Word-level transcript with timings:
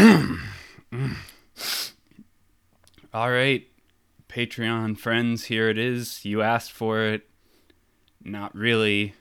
All 3.12 3.30
right, 3.30 3.66
Patreon 4.30 4.96
friends, 4.96 5.44
here 5.44 5.68
it 5.68 5.76
is. 5.76 6.24
You 6.24 6.40
asked 6.40 6.72
for 6.72 7.02
it. 7.02 7.28
Not 8.24 8.54
really. 8.54 9.12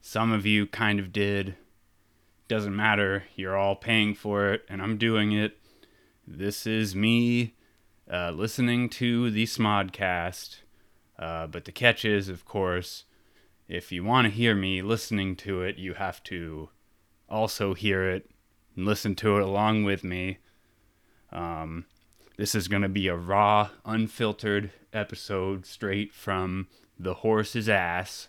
Some 0.00 0.30
of 0.30 0.46
you 0.46 0.66
kind 0.68 1.00
of 1.00 1.12
did. 1.12 1.56
Doesn't 2.46 2.76
matter. 2.76 3.24
You're 3.34 3.56
all 3.56 3.74
paying 3.74 4.14
for 4.14 4.52
it, 4.52 4.64
and 4.68 4.80
I'm 4.80 4.98
doing 4.98 5.32
it. 5.32 5.58
This 6.24 6.64
is 6.64 6.94
me 6.94 7.56
uh, 8.08 8.30
listening 8.30 8.88
to 8.90 9.32
the 9.32 9.46
Smodcast. 9.46 10.58
Uh, 11.18 11.48
but 11.48 11.64
the 11.64 11.72
catch 11.72 12.04
is, 12.04 12.28
of 12.28 12.44
course, 12.44 13.02
if 13.66 13.90
you 13.90 14.04
want 14.04 14.26
to 14.26 14.30
hear 14.30 14.54
me 14.54 14.80
listening 14.80 15.34
to 15.36 15.62
it, 15.62 15.76
you 15.76 15.94
have 15.94 16.22
to 16.24 16.68
also 17.28 17.74
hear 17.74 18.08
it 18.08 18.30
and 18.78 18.86
listen 18.86 19.16
to 19.16 19.36
it 19.36 19.42
along 19.42 19.82
with 19.82 20.04
me. 20.04 20.38
Um, 21.32 21.86
this 22.36 22.54
is 22.54 22.68
going 22.68 22.82
to 22.82 22.88
be 22.88 23.08
a 23.08 23.16
raw, 23.16 23.70
unfiltered 23.84 24.70
episode 24.92 25.66
straight 25.66 26.14
from 26.14 26.68
the 26.96 27.14
horse's 27.14 27.68
ass. 27.68 28.28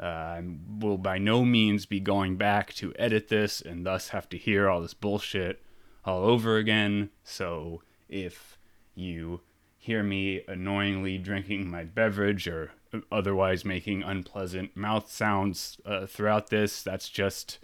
Uh, 0.00 0.04
I 0.04 0.44
will 0.78 0.98
by 0.98 1.18
no 1.18 1.44
means 1.44 1.84
be 1.84 1.98
going 1.98 2.36
back 2.36 2.72
to 2.74 2.94
edit 2.96 3.26
this 3.26 3.60
and 3.60 3.84
thus 3.84 4.10
have 4.10 4.28
to 4.28 4.38
hear 4.38 4.68
all 4.68 4.80
this 4.80 4.94
bullshit 4.94 5.60
all 6.04 6.22
over 6.26 6.58
again. 6.58 7.10
So 7.24 7.82
if 8.08 8.58
you 8.94 9.40
hear 9.78 10.04
me 10.04 10.42
annoyingly 10.46 11.18
drinking 11.18 11.68
my 11.68 11.82
beverage 11.82 12.46
or 12.46 12.70
otherwise 13.10 13.64
making 13.64 14.04
unpleasant 14.04 14.76
mouth 14.76 15.10
sounds 15.10 15.78
uh, 15.84 16.06
throughout 16.06 16.50
this, 16.50 16.84
that's 16.84 17.08
just 17.08 17.58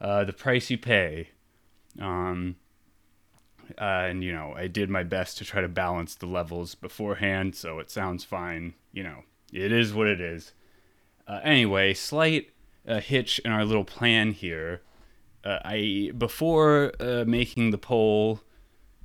uh, 0.00 0.24
the 0.24 0.32
price 0.32 0.70
you 0.70 0.78
pay. 0.78 1.28
Um, 2.00 2.56
uh, 3.78 4.06
and 4.08 4.22
you 4.22 4.32
know, 4.32 4.54
I 4.56 4.66
did 4.66 4.90
my 4.90 5.02
best 5.02 5.38
to 5.38 5.44
try 5.44 5.60
to 5.60 5.68
balance 5.68 6.14
the 6.14 6.26
levels 6.26 6.74
beforehand, 6.74 7.54
so 7.54 7.78
it 7.78 7.90
sounds 7.90 8.24
fine. 8.24 8.74
You 8.92 9.02
know, 9.04 9.24
it 9.52 9.72
is 9.72 9.94
what 9.94 10.06
it 10.06 10.20
is. 10.20 10.52
Uh, 11.26 11.40
anyway, 11.42 11.94
slight 11.94 12.50
uh, 12.86 13.00
hitch 13.00 13.38
in 13.40 13.50
our 13.50 13.64
little 13.64 13.84
plan 13.84 14.32
here. 14.32 14.82
Uh, 15.44 15.58
I 15.64 16.12
before 16.16 16.92
uh, 17.00 17.24
making 17.26 17.70
the 17.70 17.78
poll 17.78 18.40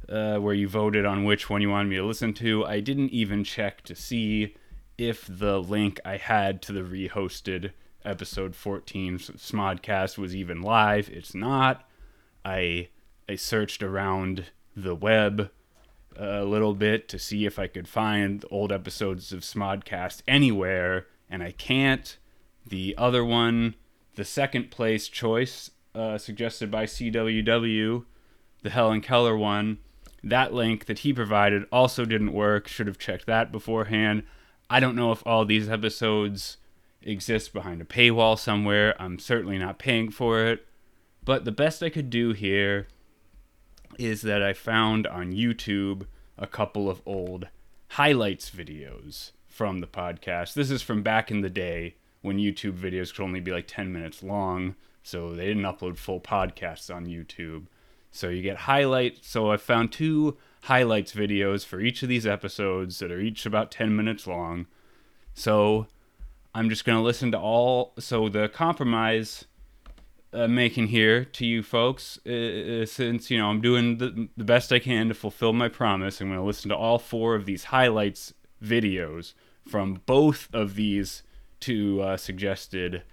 uh, 0.08 0.38
where 0.38 0.54
you 0.54 0.68
voted 0.68 1.06
on 1.06 1.24
which 1.24 1.50
one 1.50 1.62
you 1.62 1.70
wanted 1.70 1.90
me 1.90 1.98
to 1.98 2.06
listen 2.06 2.34
to, 2.36 2.66
I 2.66 2.80
didn't 2.80 3.12
even 3.12 3.44
check 3.44 3.84
to 3.84 3.96
see 3.96 4.56
if 4.98 5.26
the 5.30 5.60
link 5.60 6.00
I 6.04 6.18
had 6.18 6.62
to 6.64 6.74
the 6.74 6.82
rehosted 6.82 7.72
episode 8.04 8.56
14 8.56 9.18
Smodcast 9.18 10.18
was 10.18 10.36
even 10.36 10.62
live. 10.62 11.10
It's 11.10 11.36
not. 11.36 11.89
I 12.50 12.90
I 13.28 13.36
searched 13.36 13.84
around 13.84 14.46
the 14.76 14.96
web 14.96 15.52
a 16.18 16.44
little 16.44 16.74
bit 16.74 17.08
to 17.10 17.20
see 17.20 17.46
if 17.46 17.60
I 17.60 17.68
could 17.68 17.88
find 17.88 18.44
old 18.50 18.72
episodes 18.72 19.32
of 19.32 19.42
Smodcast 19.42 20.24
anywhere, 20.28 21.06
and 21.30 21.44
I 21.44 21.52
can't. 21.52 22.18
The 22.66 22.96
other 22.98 23.24
one, 23.24 23.76
the 24.16 24.26
second 24.26 24.72
place 24.72 25.08
choice 25.08 25.70
uh, 25.94 26.18
suggested 26.18 26.72
by 26.72 26.86
CWW, 26.86 28.06
the 28.64 28.70
Helen 28.72 29.02
Keller 29.02 29.38
one, 29.38 29.78
that 30.24 30.52
link 30.52 30.86
that 30.88 31.00
he 31.00 31.14
provided 31.14 31.66
also 31.72 32.04
didn't 32.04 32.34
work. 32.34 32.68
Should 32.68 32.88
have 32.88 32.98
checked 32.98 33.28
that 33.28 33.52
beforehand. 33.52 34.24
I 34.72 34.80
don't 34.80 34.96
know 34.96 35.12
if 35.12 35.26
all 35.26 35.46
these 35.46 35.70
episodes 35.70 36.58
exist 37.04 37.54
behind 37.54 37.82
a 37.82 37.86
paywall 37.86 38.38
somewhere. 38.38 39.00
I'm 39.00 39.20
certainly 39.20 39.60
not 39.60 39.78
paying 39.78 40.10
for 40.10 40.44
it. 40.46 40.66
But 41.30 41.46
the 41.46 41.52
best 41.52 41.84
I 41.84 41.92
could 41.92 42.10
do 42.10 42.32
here 42.32 42.88
is 44.00 44.24
that 44.24 44.42
I 44.42 44.52
found 44.52 45.06
on 45.06 45.32
YouTube 45.32 46.08
a 46.40 46.48
couple 46.48 46.90
of 46.90 47.04
old 47.06 47.50
highlights 47.90 48.50
videos 48.50 49.30
from 49.48 49.78
the 49.78 49.86
podcast. 49.86 50.56
This 50.56 50.72
is 50.72 50.82
from 50.82 51.04
back 51.04 51.30
in 51.30 51.42
the 51.42 51.50
day 51.52 51.98
when 52.24 52.40
YouTube 52.40 52.80
videos 52.80 53.14
could 53.14 53.22
only 53.22 53.42
be 53.42 53.52
like 53.52 53.68
10 53.68 53.94
minutes 53.94 54.24
long, 54.24 54.74
so 55.04 55.36
they 55.36 55.46
didn't 55.46 55.62
upload 55.62 55.98
full 55.98 56.20
podcasts 56.20 56.92
on 56.92 57.06
YouTube. 57.06 57.68
So 58.10 58.30
you 58.30 58.42
get 58.42 58.58
highlights. 58.62 59.30
So 59.30 59.52
I 59.52 59.58
found 59.58 59.92
two 59.92 60.36
highlights 60.64 61.12
videos 61.12 61.64
for 61.64 61.80
each 61.80 62.02
of 62.02 62.10
these 62.10 62.26
episodes 62.26 62.98
that 62.98 63.12
are 63.12 63.22
each 63.22 63.46
about 63.46 63.70
10 63.70 63.96
minutes 63.96 64.26
long. 64.26 64.66
So 65.36 65.86
I'm 66.56 66.72
just 66.72 66.86
going 66.86 66.98
to 66.98 67.04
listen 67.04 67.32
to 67.34 67.40
all. 67.40 67.94
So 68.00 68.30
the 68.30 68.50
compromise 68.50 69.46
uh, 70.32 70.48
making 70.48 70.88
here 70.88 71.26
to 71.26 71.46
you 71.46 71.64
folks, 71.64 72.24
uh, 72.26 72.86
since 72.86 73.32
you 73.32 73.38
know 73.38 73.50
I'm 73.50 73.62
doing 73.62 73.98
the, 73.98 74.30
the 74.38 74.44
best 74.44 74.72
I 74.72 74.80
can 74.80 75.08
to 75.08 75.14
fulfill 75.14 75.54
my 75.54 75.70
promise, 75.70 76.22
I'm 76.22 76.28
going 76.28 76.40
to 76.40 76.46
listen 76.46 76.70
to 76.70 76.76
all 76.76 77.00
four 77.00 77.36
of 77.36 77.46
these 77.46 77.66
highlights 77.66 78.34
videos 78.64 79.34
from 79.68 80.02
both 80.06 80.48
of 80.54 80.76
these 80.76 81.24
two 81.60 82.02
uh, 82.02 82.18
suggested 82.18 83.04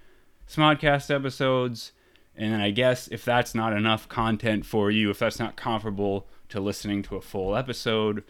Smodcast 0.47 1.13
episodes. 1.13 1.91
And 2.35 2.53
then 2.53 2.61
I 2.61 2.69
guess 2.69 3.07
if 3.07 3.25
that's 3.25 3.55
not 3.55 3.73
enough 3.73 4.07
content 4.07 4.65
for 4.65 4.91
you, 4.91 5.09
if 5.09 5.19
that's 5.19 5.39
not 5.39 5.55
comparable 5.55 6.27
to 6.49 6.59
listening 6.59 7.01
to 7.03 7.15
a 7.15 7.21
full 7.21 7.55
episode, 7.55 8.23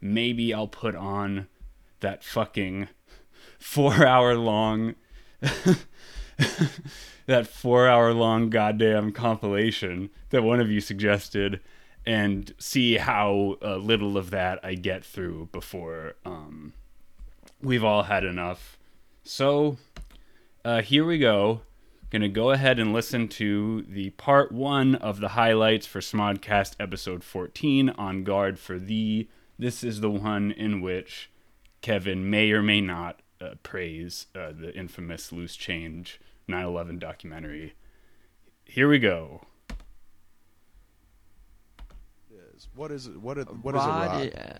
maybe 0.00 0.52
I'll 0.52 0.68
put 0.68 0.94
on 0.94 1.48
that 2.00 2.22
fucking 2.22 2.88
four 3.58 4.06
hour 4.06 4.34
long 4.36 4.96
that 7.26 7.46
four 7.46 7.88
hour 7.88 8.12
long 8.12 8.50
goddamn 8.50 9.12
compilation 9.12 10.10
that 10.30 10.42
one 10.42 10.60
of 10.60 10.70
you 10.70 10.80
suggested 10.80 11.60
and 12.06 12.52
see 12.58 12.96
how 12.96 13.56
uh, 13.62 13.76
little 13.76 14.18
of 14.18 14.30
that 14.30 14.60
I 14.62 14.74
get 14.74 15.04
through 15.04 15.48
before 15.52 16.14
um, 16.24 16.74
we've 17.62 17.84
all 17.84 18.04
had 18.04 18.24
enough. 18.24 18.78
So 19.22 19.78
uh, 20.64 20.82
here 20.82 21.04
we 21.04 21.18
go. 21.18 21.62
Gonna 22.10 22.28
go 22.28 22.50
ahead 22.50 22.78
and 22.78 22.92
listen 22.92 23.26
to 23.28 23.82
the 23.88 24.10
part 24.10 24.52
one 24.52 24.94
of 24.96 25.20
the 25.20 25.30
highlights 25.30 25.86
for 25.86 26.00
Smodcast 26.00 26.76
episode 26.78 27.24
14 27.24 27.90
on 27.90 28.22
guard 28.22 28.58
for 28.58 28.78
thee. 28.78 29.28
This 29.58 29.82
is 29.82 30.00
the 30.00 30.10
one 30.10 30.52
in 30.52 30.80
which 30.80 31.30
Kevin 31.80 32.30
may 32.30 32.52
or 32.52 32.62
may 32.62 32.80
not 32.80 33.20
uh, 33.44 33.54
praise 33.62 34.26
uh, 34.34 34.52
the 34.52 34.74
infamous 34.74 35.32
loose 35.32 35.56
change 35.56 36.20
9/11 36.48 36.98
documentary. 36.98 37.74
Here 38.64 38.88
we 38.88 38.98
go. 38.98 39.46
What 42.74 42.90
is 42.90 43.06
it? 43.06 43.20
What, 43.20 43.38
is, 43.38 43.46
what 43.62 43.74
is 43.74 43.82
a 43.82 43.86
Rod, 43.86 44.10
rod? 44.10 44.34
uh, 44.36 44.58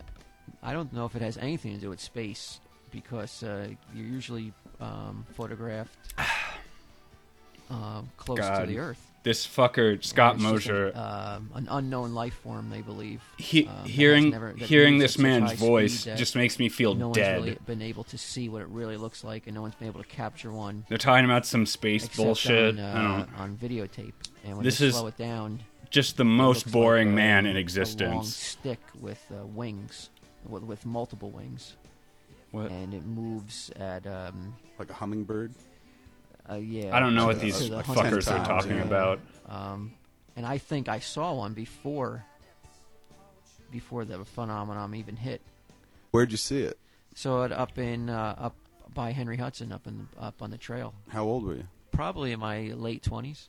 I 0.62 0.72
don't 0.72 0.92
know 0.92 1.04
if 1.04 1.14
it 1.14 1.22
has 1.22 1.36
anything 1.38 1.74
to 1.74 1.80
do 1.80 1.90
with 1.90 2.00
space 2.00 2.60
because 2.90 3.42
uh, 3.42 3.68
you're 3.94 4.06
usually 4.06 4.52
um, 4.80 5.26
photographed 5.34 5.96
um, 7.70 8.10
close 8.16 8.38
to 8.38 8.64
the 8.66 8.78
Earth. 8.78 9.13
This 9.24 9.46
fucker 9.46 10.04
Scott 10.04 10.34
It's 10.34 10.42
just 10.44 10.52
Mosier. 10.52 10.86
an, 10.88 10.96
um, 10.98 11.50
an 11.54 11.66
unknown 11.70 12.12
life 12.14 12.34
form, 12.34 12.68
they 12.70 12.82
believe. 12.82 13.22
he, 13.38 13.66
um, 13.66 13.84
hearing 13.86 14.28
never- 14.30 14.52
hearing 14.52 14.98
this 14.98 15.16
man's 15.18 15.52
voice 15.54 16.04
just 16.04 16.36
makes 16.36 16.58
me 16.58 16.68
feel 16.68 16.94
no 16.94 17.12
dead. 17.12 17.36
one's 17.40 17.46
really 17.46 17.58
been 17.66 17.80
able 17.82 18.04
to 18.04 18.18
see 18.18 18.50
what 18.50 18.60
it 18.60 18.68
really 18.68 18.98
looks 18.98 19.24
like, 19.24 19.46
and 19.46 19.54
no 19.54 19.62
one's 19.62 19.74
been 19.76 19.88
able 19.88 20.02
to 20.02 20.08
capture 20.08 20.52
one. 20.52 20.84
They're 20.90 20.98
talking 20.98 21.24
about 21.24 21.46
some 21.46 21.64
space 21.64 22.06
bullshit. 22.14 22.78
on, 22.78 22.84
I 22.84 22.92
uh, 22.92 23.16
don't. 23.24 23.38
on 23.40 23.56
videotape. 23.56 24.12
And 24.44 24.56
when 24.56 24.64
This 24.64 24.78
they 24.78 24.88
is 24.88 24.94
slow 24.94 25.06
it 25.06 25.16
down, 25.16 25.60
Just 25.88 26.18
the 26.18 26.24
most 26.26 26.70
boring 26.70 27.08
like 27.08 27.12
a- 27.14 27.16
man 27.16 27.46
in 27.46 27.56
existence. 27.56 28.02
A 28.02 28.10
long 28.14 28.18
existence. 28.24 28.46
stick 28.60 28.80
with 29.00 29.24
uh, 29.32 29.46
wings, 29.46 30.10
with, 30.46 30.64
with 30.64 30.84
multiple 30.84 31.30
wings, 31.30 31.76
What? 32.50 32.70
and 32.70 32.92
it 32.92 33.06
moves 33.06 33.70
at 33.76 34.06
um, 34.06 34.54
Like 34.78 34.90
a 34.90 34.94
hummingbird? 34.94 35.54
Uh, 36.50 36.54
yeah. 36.56 36.94
I 36.96 37.00
don't 37.00 37.14
know 37.14 37.26
what 37.26 37.36
the- 37.40 37.46
these 37.46 37.68
the 37.70 37.82
fuckers 37.82 38.30
are 38.30 38.44
talking 38.44 38.76
yeah. 38.76 38.82
about. 38.84 39.20
Um, 39.48 39.92
and 40.36 40.44
I 40.46 40.58
think 40.58 40.88
I 40.88 40.98
saw 41.00 41.34
one 41.34 41.54
before 41.54 42.24
before 43.70 44.04
the 44.04 44.24
phenomenon 44.24 44.94
even 44.94 45.16
hit. 45.16 45.42
Where'd 46.10 46.30
you 46.30 46.36
see 46.36 46.62
it? 46.62 46.78
Saw 47.14 47.44
it 47.44 47.52
up 47.52 47.78
in 47.78 48.08
uh, 48.10 48.34
up 48.38 48.56
by 48.92 49.12
Henry 49.12 49.36
Hudson, 49.36 49.72
up 49.72 49.86
in 49.86 50.08
up 50.18 50.42
on 50.42 50.50
the 50.50 50.58
trail. 50.58 50.94
How 51.08 51.24
old 51.24 51.44
were 51.44 51.54
you? 51.54 51.66
Probably 51.92 52.32
in 52.32 52.40
my 52.40 52.72
late 52.74 53.02
twenties. 53.02 53.48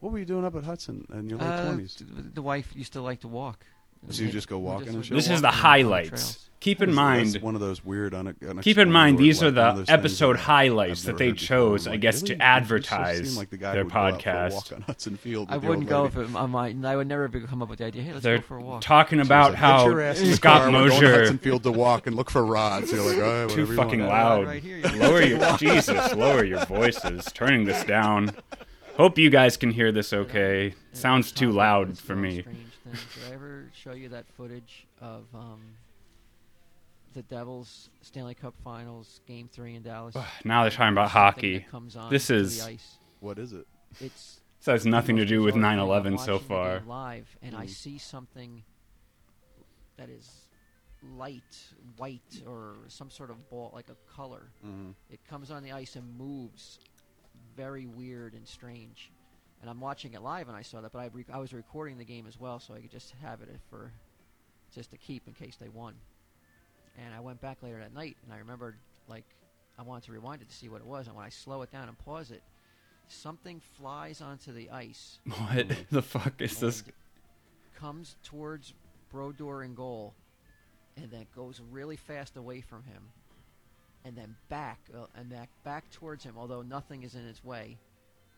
What 0.00 0.12
were 0.12 0.18
you 0.18 0.24
doing 0.24 0.44
up 0.44 0.54
at 0.54 0.64
Hudson 0.64 1.06
in 1.12 1.28
your 1.28 1.38
late 1.38 1.46
Uh, 1.46 1.64
twenties? 1.66 1.94
th- 1.96 2.08
the 2.34 2.42
wife 2.42 2.72
used 2.76 2.92
to 2.94 3.00
like 3.02 3.20
to 3.20 3.28
walk. 3.28 3.66
So 4.10 4.22
you 4.22 4.30
just 4.30 4.48
go 4.48 4.58
We 4.58 4.64
walking 4.64 4.88
and 4.88 4.96
would 4.98 5.04
shit? 5.06 5.10
go 5.10 5.16
This 5.16 5.28
is 5.30 5.40
the 5.42 5.46
walking 5.46 5.46
on 5.46 5.52
the 5.52 5.68
highlights. 5.68 6.08
trails. 6.10 6.44
Keep 6.60 6.82
in 6.82 6.92
mind, 6.92 7.36
one 7.36 7.54
of 7.54 7.60
those 7.60 7.84
weird. 7.84 8.14
Une- 8.14 8.34
keep 8.62 8.78
in 8.78 8.90
mind, 8.90 9.16
these 9.16 9.40
are 9.44 9.46
like 9.52 9.54
one 9.54 9.68
of 9.68 9.74
the 9.76 9.80
those 9.82 9.86
things 9.86 9.98
episode 10.00 10.32
that 10.36 10.40
highlights 10.40 11.00
I've 11.02 11.06
that 11.06 11.12
never 11.12 11.18
they 11.18 11.26
heard 11.26 11.34
before. 11.36 11.46
chose, 11.46 11.86
I'm 11.86 11.90
I 11.90 11.94
like, 11.94 12.00
guess, 12.00 12.14
really? 12.16 12.26
to 12.26 12.32
You 12.32 12.36
just 12.38 12.42
advertise 12.48 13.28
seem 13.28 13.38
like 13.38 13.50
the 13.50 13.56
guy 13.58 13.72
their 13.74 13.82
who 13.82 13.84
would 13.84 13.94
go 13.94 14.00
for 14.00 14.08
a 14.08 14.12
podcast. 14.12 14.52
walk 14.54 14.72
on 14.72 14.80
Hudson 14.82 15.16
Field 15.18 15.48
I 15.50 15.54
with 15.54 15.62
the 15.62 15.68
old 15.68 15.76
wouldn't 15.76 15.88
go 15.88 16.02
lady. 16.02 16.20
if 16.20 16.30
it, 16.30 16.36
I 16.36 16.46
might. 16.46 16.84
I 16.84 16.96
would 16.96 17.06
never 17.06 17.28
be- 17.28 17.40
come 17.42 17.62
up 17.62 17.68
with 17.68 17.78
the 17.78 17.84
idea. 17.84 18.02
Hey, 18.02 18.12
let's 18.12 18.24
They're 18.24 18.38
go 18.38 18.42
for 18.42 18.56
a 18.56 18.62
walk. 18.62 18.80
talking 18.80 19.18
She 19.18 19.20
was 19.20 19.28
about 19.28 19.50
like, 19.52 19.58
how 19.60 19.78
Get 19.84 19.90
your 19.90 20.00
ass 20.00 20.20
in 20.20 20.30
the 20.30 20.34
Scott 20.36 20.62
car, 20.62 20.66
we're 20.66 20.72
going 20.72 20.88
to 20.90 20.94
Mosier 20.96 21.18
Hudson 21.20 21.38
Field 21.38 21.62
to 21.62 21.70
walk 21.72 22.06
and 22.08 22.16
look 22.16 22.28
for 22.30 22.44
rods. 22.44 22.90
You're 22.90 23.02
like, 23.04 23.18
oh, 23.18 23.46
too 23.46 23.60
whatever 23.62 23.72
you 23.72 23.76
fucking 23.76 24.00
want. 24.00 24.10
loud. 24.10 24.46
Right 24.48 24.62
here, 24.62 24.78
you 24.78 24.98
lower 24.98 25.22
your 25.22 25.56
Jesus, 25.58 26.14
lower 26.16 26.44
your 26.44 26.64
voices. 26.66 27.24
Turning 27.32 27.66
this 27.66 27.84
down. 27.84 28.32
Hope 28.96 29.16
you 29.16 29.30
guys 29.30 29.56
can 29.56 29.70
hear 29.70 29.92
this 29.92 30.12
okay. 30.12 30.74
Sounds 30.92 31.30
too 31.30 31.52
loud 31.52 31.96
for 31.96 32.16
me. 32.16 32.44
Things. 32.90 33.14
Did 33.14 33.30
I 33.30 33.34
ever 33.34 33.70
show 33.74 33.92
you 33.92 34.08
that 34.10 34.26
footage 34.36 34.86
of 35.00 35.24
um, 35.34 35.60
the 37.14 37.22
Devils 37.22 37.90
Stanley 38.02 38.34
Cup 38.34 38.54
Finals 38.64 39.20
Game 39.26 39.48
Three 39.52 39.74
in 39.74 39.82
Dallas? 39.82 40.14
Now 40.44 40.62
they're 40.62 40.70
talking 40.70 40.92
about 40.92 41.10
hockey. 41.10 41.60
comes 41.70 41.96
on 41.96 42.10
This 42.10 42.26
to 42.28 42.34
the 42.34 42.38
is- 42.40 42.64
ice. 42.64 42.96
What 43.20 43.38
is 43.38 43.52
it? 43.52 43.66
It's 44.00 44.40
This 44.58 44.66
has 44.66 44.86
nothing 44.86 45.16
to 45.16 45.24
do 45.24 45.42
with 45.42 45.54
bizarre 45.54 45.74
9/11 45.76 46.18
so 46.18 46.38
far. 46.38 46.80
live, 46.86 47.36
and 47.42 47.56
I 47.56 47.66
Mm. 47.66 47.70
see 47.70 47.98
something 47.98 48.62
that 49.96 50.08
is 50.08 50.46
light, 51.16 51.72
white, 51.96 52.42
or 52.46 52.76
some 52.88 53.10
sort 53.10 53.30
of 53.30 53.48
ball, 53.50 53.70
like 53.74 53.88
a 53.88 53.96
color. 54.14 54.50
Mm-hmm. 54.64 54.90
It 55.10 55.24
comes 55.26 55.50
on 55.50 55.62
the 55.62 55.72
ice 55.72 55.96
and 55.96 56.16
moves, 56.18 56.78
very 57.56 57.86
weird 57.86 58.34
and 58.34 58.46
strange. 58.46 59.10
And 59.60 59.68
I'm 59.68 59.80
watching 59.80 60.14
it 60.14 60.22
live, 60.22 60.48
and 60.48 60.56
I 60.56 60.62
saw 60.62 60.80
that, 60.80 60.92
but 60.92 61.00
I, 61.00 61.10
re- 61.12 61.24
I 61.32 61.38
was 61.38 61.52
recording 61.52 61.98
the 61.98 62.04
game 62.04 62.26
as 62.28 62.38
well, 62.38 62.60
so 62.60 62.74
I 62.74 62.80
could 62.80 62.92
just 62.92 63.12
have 63.22 63.40
it 63.42 63.48
for 63.68 63.92
just 64.72 64.90
to 64.92 64.96
keep 64.96 65.26
in 65.26 65.34
case 65.34 65.56
they 65.56 65.68
won. 65.68 65.94
And 66.96 67.14
I 67.14 67.20
went 67.20 67.40
back 67.40 67.58
later 67.62 67.78
that 67.80 67.92
night, 67.94 68.16
and 68.24 68.32
I 68.32 68.38
remembered 68.38 68.76
like 69.08 69.24
I 69.78 69.82
wanted 69.82 70.04
to 70.04 70.12
rewind 70.12 70.42
it 70.42 70.48
to 70.48 70.54
see 70.54 70.68
what 70.68 70.80
it 70.80 70.86
was, 70.86 71.06
and 71.06 71.16
when 71.16 71.24
I 71.24 71.28
slow 71.28 71.62
it 71.62 71.72
down 71.72 71.88
and 71.88 71.98
pause 71.98 72.30
it, 72.30 72.42
something 73.08 73.60
flies 73.78 74.20
onto 74.20 74.52
the 74.52 74.70
ice 74.70 75.18
What 75.26 75.72
the 75.90 76.02
fuck 76.02 76.40
is 76.40 76.58
this? 76.60 76.84
comes 77.78 78.16
towards 78.24 78.74
Brodeur 79.10 79.62
in 79.62 79.74
goal, 79.74 80.14
and 80.96 81.10
then 81.10 81.26
goes 81.34 81.60
really 81.70 81.96
fast 81.96 82.36
away 82.36 82.60
from 82.60 82.82
him, 82.84 83.02
and 84.04 84.16
then 84.16 84.34
back 84.48 84.80
uh, 84.94 85.06
and 85.16 85.30
back 85.30 85.48
back 85.64 85.90
towards 85.90 86.24
him, 86.24 86.34
although 86.36 86.62
nothing 86.62 87.02
is 87.04 87.14
in 87.14 87.26
its 87.26 87.42
way, 87.44 87.78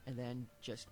and 0.07 0.17
then 0.17 0.47
just 0.61 0.89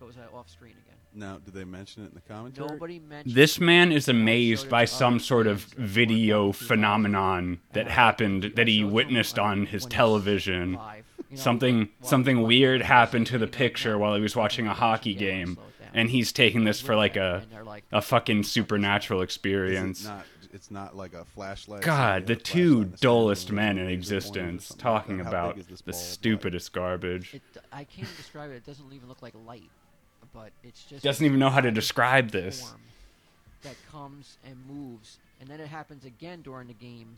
goes 0.00 0.16
out 0.18 0.32
off 0.34 0.48
screen 0.50 0.72
again. 0.72 0.94
Now, 1.14 1.38
did 1.38 1.54
they 1.54 1.64
mention 1.64 2.04
it 2.04 2.08
in 2.08 2.14
the 2.14 2.20
commentary? 2.20 2.68
Nobody 2.68 2.98
mentioned 2.98 3.34
This 3.34 3.58
man 3.58 3.90
is 3.90 4.08
amazed 4.08 4.68
by 4.68 4.84
some 4.84 5.18
sort 5.18 5.46
of 5.46 5.62
fans 5.62 5.72
at 5.72 5.78
one 5.78 5.88
video 5.88 6.42
point, 6.44 6.56
phenomenon 6.56 7.60
that 7.72 7.86
Uh, 7.86 7.90
happened 7.90 8.52
that 8.56 8.68
he 8.68 8.84
witnessed 8.84 9.38
uh, 9.38 9.42
on 9.44 9.66
his 9.66 9.86
television. 9.86 10.74
live, 10.74 11.04
you 11.30 11.36
know, 11.36 11.42
Something 11.42 11.88
something 12.02 12.42
weird 12.42 12.82
happened 12.82 13.26
to 13.28 13.38
the 13.38 13.46
picture 13.46 13.96
while 13.98 14.14
he 14.14 14.20
was 14.20 14.36
watching 14.36 14.66
a 14.66 14.74
hockey 14.74 15.14
that, 15.14 15.20
you 15.20 15.26
gotta 15.30 15.38
game, 15.38 15.54
slow 15.54 15.64
it 15.64 15.80
down. 15.84 15.90
and 15.94 16.10
he's 16.10 16.32
taking 16.32 16.64
this 16.64 16.80
for 16.82 16.94
like 16.94 17.16
a 17.16 17.40
and 17.44 17.52
they're 17.52 17.64
like, 17.64 17.84
a 17.92 18.02
fucking 18.02 18.42
supernatural 18.42 19.20
Is 19.20 19.24
experience. 19.24 20.08
It 20.56 20.70
not, 20.70 20.86
it's 20.86 20.94
not 20.94 20.96
like 20.96 21.14
a 21.14 21.24
flashlight. 21.24 21.82
God, 21.82 22.26
the 22.26 22.34
you 22.34 22.36
have 22.36 22.40
a 22.40 22.44
two 22.44 22.74
flashlight 22.74 22.86
in 22.86 22.90
the 22.92 22.98
center 22.98 23.12
dullest 23.12 23.52
men 23.52 23.78
in 23.78 23.88
use 23.90 24.10
your 24.10 24.20
pointer 24.20 24.44
or 24.44 24.52
existence 24.52 24.66
something 24.66 24.86
like 24.86 25.06
talking 25.06 25.20
about 25.20 25.54
big 25.56 25.60
is 25.64 25.66
this 25.68 25.80
the 25.82 25.92
ball 25.92 26.00
light? 26.00 26.08
stupidest 26.12 26.72
garbage. 26.72 27.34
It, 27.34 27.42
I 27.72 27.84
can't 27.84 28.16
describe 28.16 28.50
it. 28.50 28.54
It 28.54 28.66
doesn't 28.66 28.92
even 28.92 29.08
look 29.08 29.22
like 29.22 29.34
light, 29.46 29.70
but 30.34 30.50
it's 30.64 30.84
just 30.84 31.04
Doesn't 31.04 31.24
even 31.24 31.38
know 31.38 31.50
how 31.50 31.60
to 31.60 31.70
describe 31.70 32.30
this. 32.30 32.74
That 33.62 33.76
comes 33.90 34.38
and 34.44 34.56
moves, 34.68 35.18
and 35.40 35.48
then 35.48 35.60
it 35.60 35.68
happens 35.68 36.04
again 36.04 36.42
during 36.42 36.68
the 36.68 36.74
game, 36.74 37.16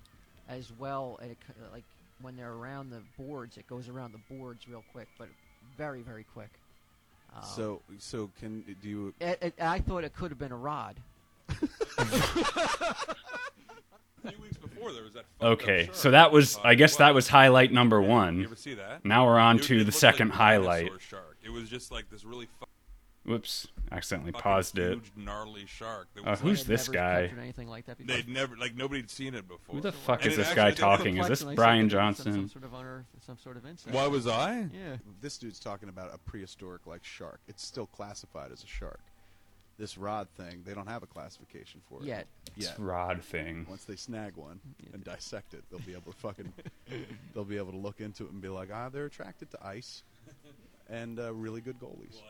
as 0.49 0.73
well. 0.79 1.19
And 1.21 1.33
it, 1.33 1.39
like 1.73 1.85
when 2.23 2.37
they're 2.37 2.53
around 2.53 2.91
the 2.91 3.03
boards, 3.23 3.57
it 3.59 3.67
goes 3.69 3.89
around 3.89 4.13
the 4.13 4.35
boards 4.35 4.67
real 4.69 4.85
quick, 4.93 5.09
but 5.19 5.29
very 5.77 6.01
very 6.03 6.25
quick. 6.35 6.51
Um, 7.37 7.43
So, 7.45 7.81
so 7.99 8.31
can 8.41 8.65
do 8.83 8.89
you? 8.89 9.15
it, 9.21 9.39
it, 9.43 9.55
I 9.61 9.81
thought 9.81 10.05
it 10.05 10.15
could 10.15 10.31
have 10.31 10.39
been 10.39 10.53
a 10.53 10.57
rod. 10.57 10.97
A 11.49 11.55
few 14.31 14.43
weeks 14.43 14.57
before 14.57 14.93
there 14.93 15.03
was 15.05 15.13
that. 15.15 15.25
fucked 15.39 15.43
up 15.43 15.49
Okay, 15.63 15.91
so 15.93 16.11
that 16.11 16.33
was 16.33 16.57
Uh, 16.57 16.61
I 16.65 16.75
guess 16.75 16.97
that 16.97 17.15
was 17.15 17.29
highlight 17.29 17.73
number 17.73 18.01
You 18.01 18.09
one. 18.09 18.45
ever 18.45 18.57
see 18.57 18.75
that? 18.75 19.05
Now 19.05 19.27
we're 19.27 19.39
on 19.39 19.57
It- 19.57 19.63
to 19.65 19.81
it 19.81 19.85
the 19.85 19.93
second 19.93 20.29
like 20.31 20.39
highlight. 20.39 20.91
Shark. 21.01 21.37
It 21.43 21.51
was 21.51 21.69
just 21.71 21.91
like 21.93 22.11
this 22.11 22.25
really 22.25 22.47
fu- 22.47 22.65
Whoops, 23.25 23.69
accidentally 23.93 24.33
fucking 24.33 24.43
paused 24.43 24.79
it. 24.79 24.93
huge, 24.95 25.13
gnarly 25.15 25.67
shark. 25.67 26.09
That 26.15 26.27
Uh, 26.27 26.37
who's 26.37 26.65
this 26.65 26.89
guy? 26.89 27.31
Anything 27.39 27.69
like 27.69 27.85
that. 27.87 27.99
They'd 27.99 28.27
never 28.29 28.57
like 28.57 28.75
nobody'd 28.75 29.11
seen 29.11 29.35
it 29.35 29.47
before. 29.47 29.75
Who 29.77 29.81
the 29.83 29.93
fuck 29.93 30.23
And 30.23 30.31
is 30.31 30.37
this 30.39 30.53
guy 30.55 30.71
talking? 30.71 31.19
Is 31.19 31.29
this 31.29 31.43
when 31.43 31.51
I 31.51 31.53
said 31.53 31.57
Brian 31.57 31.89
that 31.89 31.95
it 31.95 32.07
was 32.07 32.17
some- 32.17 32.25
Johnson? 32.25 32.33
Some 32.33 32.49
sort 32.49 32.65
of 32.65 32.73
unearth, 32.75 33.07
some 33.21 33.39
sort 33.39 33.57
of 33.59 33.67
insect. 33.67 33.95
Why 33.95 34.07
was 34.07 34.27
I? 34.27 34.69
Yeah. 34.73 34.97
This 35.21 35.37
dude's 35.39 35.61
talking 35.61 35.89
about 35.91 36.15
a 36.15 36.19
prehistoric 36.19 36.87
like 36.87 37.05
shark. 37.05 37.41
It's 37.47 37.65
still 37.65 37.87
classified 37.87 38.51
as 38.51 38.65
a 38.65 38.67
shark. 38.67 39.01
This 39.79 39.97
rod 39.97 40.29
thing, 40.37 40.63
they 40.67 40.75
don't 40.75 40.89
have 40.89 41.05
a 41.05 41.07
classification 41.07 41.81
for 41.89 42.01
it 42.03 42.07
Yet. 42.07 42.27
Yet. 42.57 42.75
Rod 42.79 43.23
thing. 43.23 43.65
Once 43.69 43.85
they 43.85 43.95
snag 43.95 44.37
one 44.37 44.61
Yeah. 44.83 44.91
and 44.95 45.05
dissect 45.05 45.55
it, 45.55 45.63
they'll 45.71 45.79
be 45.81 45.93
able 45.93 46.13
to 46.13 46.19
fucking, 46.27 46.53
they'll 47.33 47.45
be 47.45 47.59
able 47.59 47.71
to 47.73 47.79
look 47.79 48.01
into 48.01 48.25
it 48.25 48.33
and 48.33 48.41
be 48.41 48.49
like, 48.49 48.71
ah, 48.73 48.89
they're 48.89 49.07
attracted 49.07 49.51
to 49.53 49.65
ice, 49.65 50.03
and 50.91 51.21
uh, 51.21 51.33
really 51.33 51.61
good 51.61 51.79
goalies. 51.79 52.21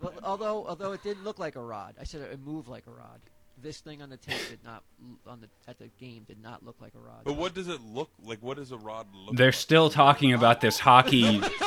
Well, 0.00 0.14
although 0.22 0.66
although 0.66 0.92
it 0.92 1.02
didn't 1.02 1.24
look 1.24 1.38
like 1.38 1.56
a 1.56 1.60
rod, 1.60 1.94
I 2.00 2.04
said 2.04 2.20
it 2.22 2.40
moved 2.40 2.68
like 2.68 2.86
a 2.86 2.90
rod. 2.90 3.20
This 3.62 3.80
thing 3.80 4.02
on 4.02 4.10
the 4.10 4.18
tape 4.18 4.38
did 4.50 4.62
not 4.64 4.82
on 5.26 5.40
the 5.40 5.48
at 5.66 5.78
the 5.78 5.88
game 5.98 6.24
did 6.28 6.42
not 6.42 6.64
look 6.64 6.76
like 6.80 6.92
a 6.94 6.98
rod. 6.98 7.22
But 7.24 7.36
what 7.36 7.54
does 7.54 7.68
it 7.68 7.80
look 7.82 8.10
like? 8.22 8.38
What 8.42 8.58
does 8.58 8.70
a 8.70 8.76
rod 8.76 9.06
look? 9.14 9.34
They're 9.36 9.46
like? 9.46 9.54
still 9.54 9.88
talking 9.88 10.34
about 10.34 10.60
this 10.60 10.78
hockey 10.78 11.40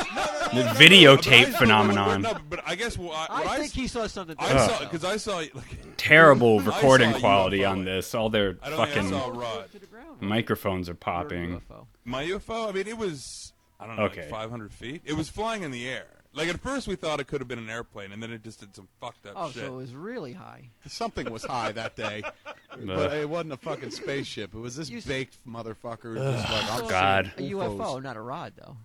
But 0.51 0.65
I- 0.65 0.73
videotape 0.75 1.53
phenomenon. 1.57 2.21
No, 2.21 2.35
but 2.49 2.61
I 2.65 2.75
guess 2.75 2.97
what 2.97 3.13
I, 3.29 3.39
what 3.41 3.47
I 3.47 3.53
I 3.55 3.57
think 3.59 3.73
he 3.73 3.87
saw 3.87 4.05
something. 4.07 4.35
I 4.39 4.47
different, 4.53 4.71
saw 4.71 4.79
because 4.79 5.03
I 5.03 5.17
saw 5.17 5.37
like 5.37 5.63
Terrible 5.97 6.59
recording 6.59 7.11
saw 7.13 7.19
quality 7.19 7.65
on 7.65 7.85
this. 7.85 8.13
All 8.15 8.29
their 8.29 8.57
I 8.61 8.69
don't 8.69 8.77
think 8.77 8.89
I 8.91 8.93
fucking 8.93 9.09
saw- 9.09 9.27
It 9.27 9.35
was 9.35 9.37
rod. 9.39 9.71
to 9.71 9.79
the 9.79 9.85
ground. 9.87 10.21
microphones 10.21 10.89
are 10.89 10.95
popping. 10.95 11.59
UFO. 11.69 11.85
my 12.05 12.23
UFO. 12.25 12.69
I 12.69 12.71
mean, 12.71 12.87
it 12.87 12.97
was 12.97 13.51
I 13.79 13.87
don't 13.87 13.95
know, 13.95 14.03
Okay. 14.03 14.21
like 14.21 14.29
500 14.29 14.73
feet. 14.73 15.01
It 15.05 15.13
was 15.13 15.27
flying 15.29 15.63
in 15.63 15.71
the 15.71 15.87
air. 15.87 16.05
Like 16.33 16.47
at 16.47 16.59
first 16.59 16.87
we 16.87 16.95
thought 16.95 17.19
it 17.19 17.25
could 17.27 17.41
have 17.41 17.47
been 17.47 17.57
an 17.59 17.69
airplane, 17.69 18.11
and 18.11 18.21
then 18.21 18.31
it 18.31 18.43
just 18.43 18.59
did 18.59 18.75
some 18.75 18.87
fucked 19.01 19.25
up 19.25 19.33
Oh, 19.35 19.49
shit. 19.49 19.63
so 19.63 19.73
it 19.73 19.75
was 19.75 19.93
really 19.95 20.33
high. 20.33 20.69
Something 20.87 21.31
was 21.31 21.43
high 21.43 21.71
that 21.71 21.95
day, 21.95 22.21
but 22.85 23.13
it 23.13 23.27
wasn't 23.27 23.53
a 23.53 23.57
fucking 23.57 23.89
spaceship. 23.91 24.53
It 24.53 24.59
was 24.59 24.75
this 24.75 24.89
You 24.91 24.99
s- 24.99 25.05
baked 25.05 25.37
motherfucker. 25.47 26.03
who 26.03 26.15
just 26.15 26.49
like, 26.51 26.63
oh, 26.69 26.79
I'm 26.83 26.89
God. 26.89 27.31
seeing 27.37 27.51
A 27.51 27.55
UFOs. 27.55 27.77
UFO, 27.79 28.03
not 28.03 28.15
a 28.15 28.21
rod, 28.21 28.53
though. 28.57 28.77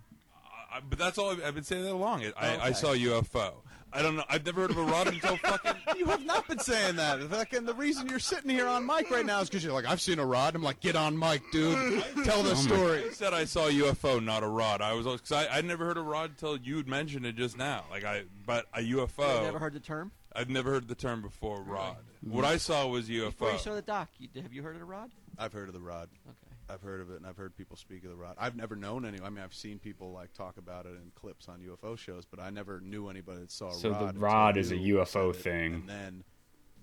I, 0.73 0.79
but 0.89 0.97
that's 0.97 1.17
all 1.19 1.29
I've, 1.31 1.43
I've 1.43 1.55
been 1.55 1.63
saying 1.63 1.83
that 1.83 1.93
along. 1.93 2.23
I, 2.23 2.25
I, 2.25 2.31
oh, 2.31 2.33
I 2.39 2.63
Okay. 2.69 2.73
saw 2.73 2.87
UFO. 2.95 3.53
I 3.95 4.01
don't 4.01 4.17
know. 4.17 4.23
I've 4.27 4.45
never 4.45 4.61
heard 4.61 4.71
of 4.71 4.77
a 4.77 4.83
rod 4.83 5.07
until 5.07 5.37
fucking. 5.37 5.71
You 5.95 6.07
have 6.07 6.25
not 6.25 6.45
been 6.47 6.59
saying 6.59 6.97
that. 6.97 7.21
Fucking 7.21 7.63
the 7.63 7.73
reason 7.73 8.07
you're 8.09 8.19
sitting 8.19 8.49
here 8.49 8.67
on 8.67 8.85
mic 8.85 9.09
right 9.09 9.25
now 9.25 9.39
is 9.39 9.47
because 9.47 9.63
you're 9.63 9.71
like, 9.71 9.85
I've 9.85 10.01
seen 10.01 10.19
a 10.19 10.25
rod. 10.25 10.53
I'm 10.53 10.61
like, 10.61 10.81
get 10.81 10.97
on 10.97 11.17
mic, 11.17 11.41
dude. 11.53 12.03
Tell 12.25 12.43
the 12.43 12.51
oh 12.51 12.55
story. 12.55 13.05
I 13.05 13.11
said 13.11 13.33
I 13.33 13.45
saw 13.45 13.67
a 13.67 13.71
UFO, 13.71 14.21
not 14.21 14.43
a 14.43 14.47
rod. 14.47 14.81
I 14.81 14.91
was 14.93 15.05
because 15.05 15.31
I 15.31 15.47
I'd 15.55 15.63
never 15.63 15.85
heard 15.85 15.95
of 15.95 16.05
a 16.05 16.09
rod 16.09 16.31
until 16.31 16.57
you'd 16.57 16.89
mentioned 16.89 17.25
it 17.25 17.37
just 17.37 17.57
now. 17.57 17.85
Like 17.89 18.03
I, 18.03 18.23
but 18.45 18.65
a 18.73 18.81
UFO. 18.81 19.37
You 19.37 19.43
never 19.45 19.59
heard 19.59 19.73
the 19.73 19.79
term? 19.79 20.11
I've 20.35 20.49
never 20.49 20.71
heard 20.71 20.89
the 20.89 20.95
term 20.95 21.21
before. 21.21 21.61
Rod. 21.61 21.95
What 22.21 22.43
I 22.43 22.57
saw 22.57 22.87
was 22.87 23.07
Before 23.07 23.51
you 23.51 23.57
saw 23.57 23.69
UFO. 23.69 23.75
the 23.75 23.81
doc, 23.81 24.09
you, 24.19 24.27
have 24.41 24.51
you 24.51 24.63
heard 24.63 24.75
of 24.75 24.81
the 24.81 24.85
rod? 24.85 25.11
I've 25.37 25.53
heard 25.53 25.69
of 25.69 25.73
the 25.73 25.79
rod. 25.79 26.09
Okay. 26.27 26.35
I've 26.69 26.81
heard 26.81 27.01
of 27.01 27.11
it, 27.11 27.17
and 27.17 27.25
I've 27.27 27.37
heard 27.37 27.55
people 27.55 27.75
speak 27.77 28.03
of 28.03 28.09
the 28.09 28.15
rod. 28.15 28.35
I've 28.39 28.55
never 28.55 28.75
known 28.75 29.05
any. 29.05 29.19
I 29.21 29.29
mean, 29.29 29.43
I've 29.43 29.53
seen 29.53 29.77
people 29.79 30.11
like 30.11 30.33
talk 30.33 30.57
about 30.57 30.85
it 30.85 30.93
in 30.95 31.11
clips 31.15 31.47
on 31.47 31.59
UFO 31.59 31.97
shows, 31.97 32.25
but 32.25 32.39
I 32.39 32.49
never 32.49 32.81
knew 32.81 33.07
anybody 33.09 33.41
that 33.41 33.51
saw 33.51 33.69
a 33.69 33.73
So 33.73 33.89
the 33.89 33.93
rod. 33.95 34.01
until 34.15 34.21
rod 34.21 34.57
is 34.57 34.71
a 34.71 34.75
UFO 34.77 35.31
said 35.33 35.39
it, 35.39 35.43
thing. 35.43 35.73
and 35.75 35.89
then 35.89 36.23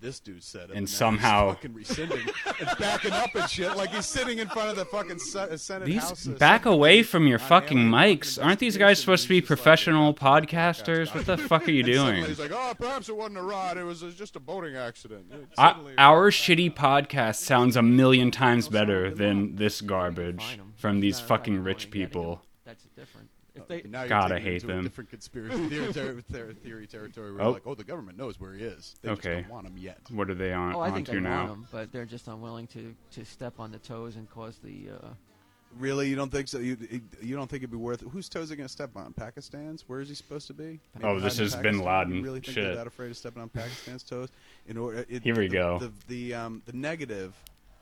this 0.03 0.21
dude 0.21 0.43
said 0.43 0.65
it, 0.65 0.71
And 0.71 0.75
now 0.75 0.81
he's 0.81 0.95
somehow- 0.95 1.49
fucking 1.55 1.73
rescinding, 1.73 2.19
and 2.61 2.79
backing 2.79 3.13
up 3.13 3.35
and 3.35 3.49
shit, 3.49 3.75
like 3.77 3.91
he's 3.91 4.05
sitting 4.05 4.39
in 4.39 4.49
front 4.49 4.69
of 4.69 4.77
the 4.77 4.85
fucking 4.85 5.19
Senate 5.19 5.87
These 5.87 6.03
House. 6.03 6.27
uh, 6.29 6.33
back 6.33 6.67
away 6.67 7.03
from 7.03 7.27
your 7.27 7.39
fucking 7.39 7.79
alien 7.79 7.93
mics. 7.93 8.35
fucking 8.35 8.45
Aren't 8.49 8.59
these 8.61 8.77
guys 8.77 8.99
supposed 9.01 9.23
to 9.23 9.29
be 9.31 9.37
and 9.37 9.43
he's 9.43 9.49
just 9.49 9.51
like, 9.51 9.65
professional 9.65 10.13
podcasters? 10.15 11.15
What 11.15 11.25
the 11.27 11.39
fuck 11.39 11.67
are 11.67 11.71
you 11.71 11.83
doing? 11.95 12.25
He's 12.25 12.39
like, 12.39 12.51
oh, 12.53 12.75
perhaps 12.79 13.09
it 13.09 13.17
wasn't 13.17 13.39
a 13.39 13.43
rod. 13.43 13.79
It 13.79 13.85
was 13.85 14.03
uh, 14.03 14.11
just 14.15 14.37
a 14.37 14.41
boating 14.41 14.77
accident. 14.77 15.27
It 15.33 15.47
I, 15.57 15.75
our 15.99 16.31
shitty 16.31 16.75
podcast 16.75 17.37
sounds 17.37 17.77
a 17.77 17.83
million 17.83 18.31
times 18.31 18.69
better 18.69 19.11
than 19.11 19.57
this 19.57 19.81
garbage 19.81 20.59
from 20.77 21.01
these 21.01 21.21
fucking 21.21 21.63
rich 21.63 21.85
you 21.85 21.91
gotta 21.91 21.99
get 21.99 22.03
'em. 22.05 22.09
people. 22.11 22.43
That's 22.65 22.85
different. 22.97 23.29
If 23.55 23.69
they, 23.69 23.83
now 23.83 24.01
you're 24.01 24.09
God, 24.09 24.33
I 24.33 24.41
hate 24.41 24.63
into 24.63 24.71
a 24.73 24.77
them. 24.77 24.83
different 24.85 25.11
conspiracy 25.11 25.69
theory, 25.69 25.93
ter- 25.93 26.21
ter- 26.33 26.53
theory 26.55 26.87
territory. 26.87 27.33
Where 27.33 27.43
Oh. 27.43 27.51
like, 27.53 27.67
oh, 27.67 27.75
the 27.75 27.85
government 27.85 28.17
knows 28.17 28.41
where 28.41 28.55
he 28.55 28.65
is. 28.65 28.97
They 29.03 29.11
Okay. 29.11 29.35
just 29.37 29.49
don't 29.49 29.55
want 29.55 29.67
him 29.67 29.77
yet. 29.77 29.99
What 30.11 30.31
are 30.31 30.35
they 30.35 30.53
on 30.53 30.75
oh, 30.75 30.81
I 30.81 30.87
think 30.91 31.09
onto 31.09 31.21
they 31.21 31.29
now? 31.29 31.39
want 31.47 31.49
them, 31.51 31.67
but 31.71 31.93
they're 31.93 32.07
just 32.07 32.29
unwilling 32.29 32.67
to, 32.69 32.95
to 33.13 33.25
step 33.27 33.61
on 33.61 33.71
the 33.73 33.79
toes 33.79 34.17
and 34.17 34.29
cause 34.31 34.59
the. 34.63 34.91
Uh, 35.03 35.09
Really, 35.79 36.07
you 36.11 36.17
don't 36.17 36.31
think 36.31 36.49
so? 36.49 36.59
You 36.59 36.77
you 37.23 37.35
don't 37.35 37.49
think 37.49 37.63
it'd 37.63 37.71
be 37.71 37.79
worth? 37.79 38.03
Whose 38.03 38.29
toes 38.29 38.53
are 38.53 38.57
going 38.57 38.67
to 38.67 38.73
step 38.73 38.91
on? 38.95 39.15
Pakistan's? 39.15 39.85
Where 39.89 40.01
is 40.03 40.09
he 40.11 40.15
supposed 40.15 40.47
to 40.49 40.53
be? 40.53 40.79
Oh, 41.03 41.19
this 41.19 41.39
hiding 41.39 41.47
is 41.47 41.55
in 41.55 41.63
Bin 41.63 41.79
Laden. 41.79 42.15
You 42.17 42.23
really 42.23 42.41
think 42.41 42.55
Shit. 42.57 42.65
they're 42.65 42.75
that 42.75 42.87
afraid 42.87 43.11
of 43.11 43.17
stepping 43.17 43.41
on 43.41 43.49
Pakistan's 43.49 44.03
toes? 44.03 44.29
In 44.67 44.77
order, 44.77 45.07
it, 45.09 45.23
Here 45.23 45.35
we 45.35 45.49
the, 45.49 45.55
go. 45.55 45.79
The 45.79 45.93
the 46.09 46.35
um 46.35 46.63
the 46.67 46.75
negative 46.75 47.33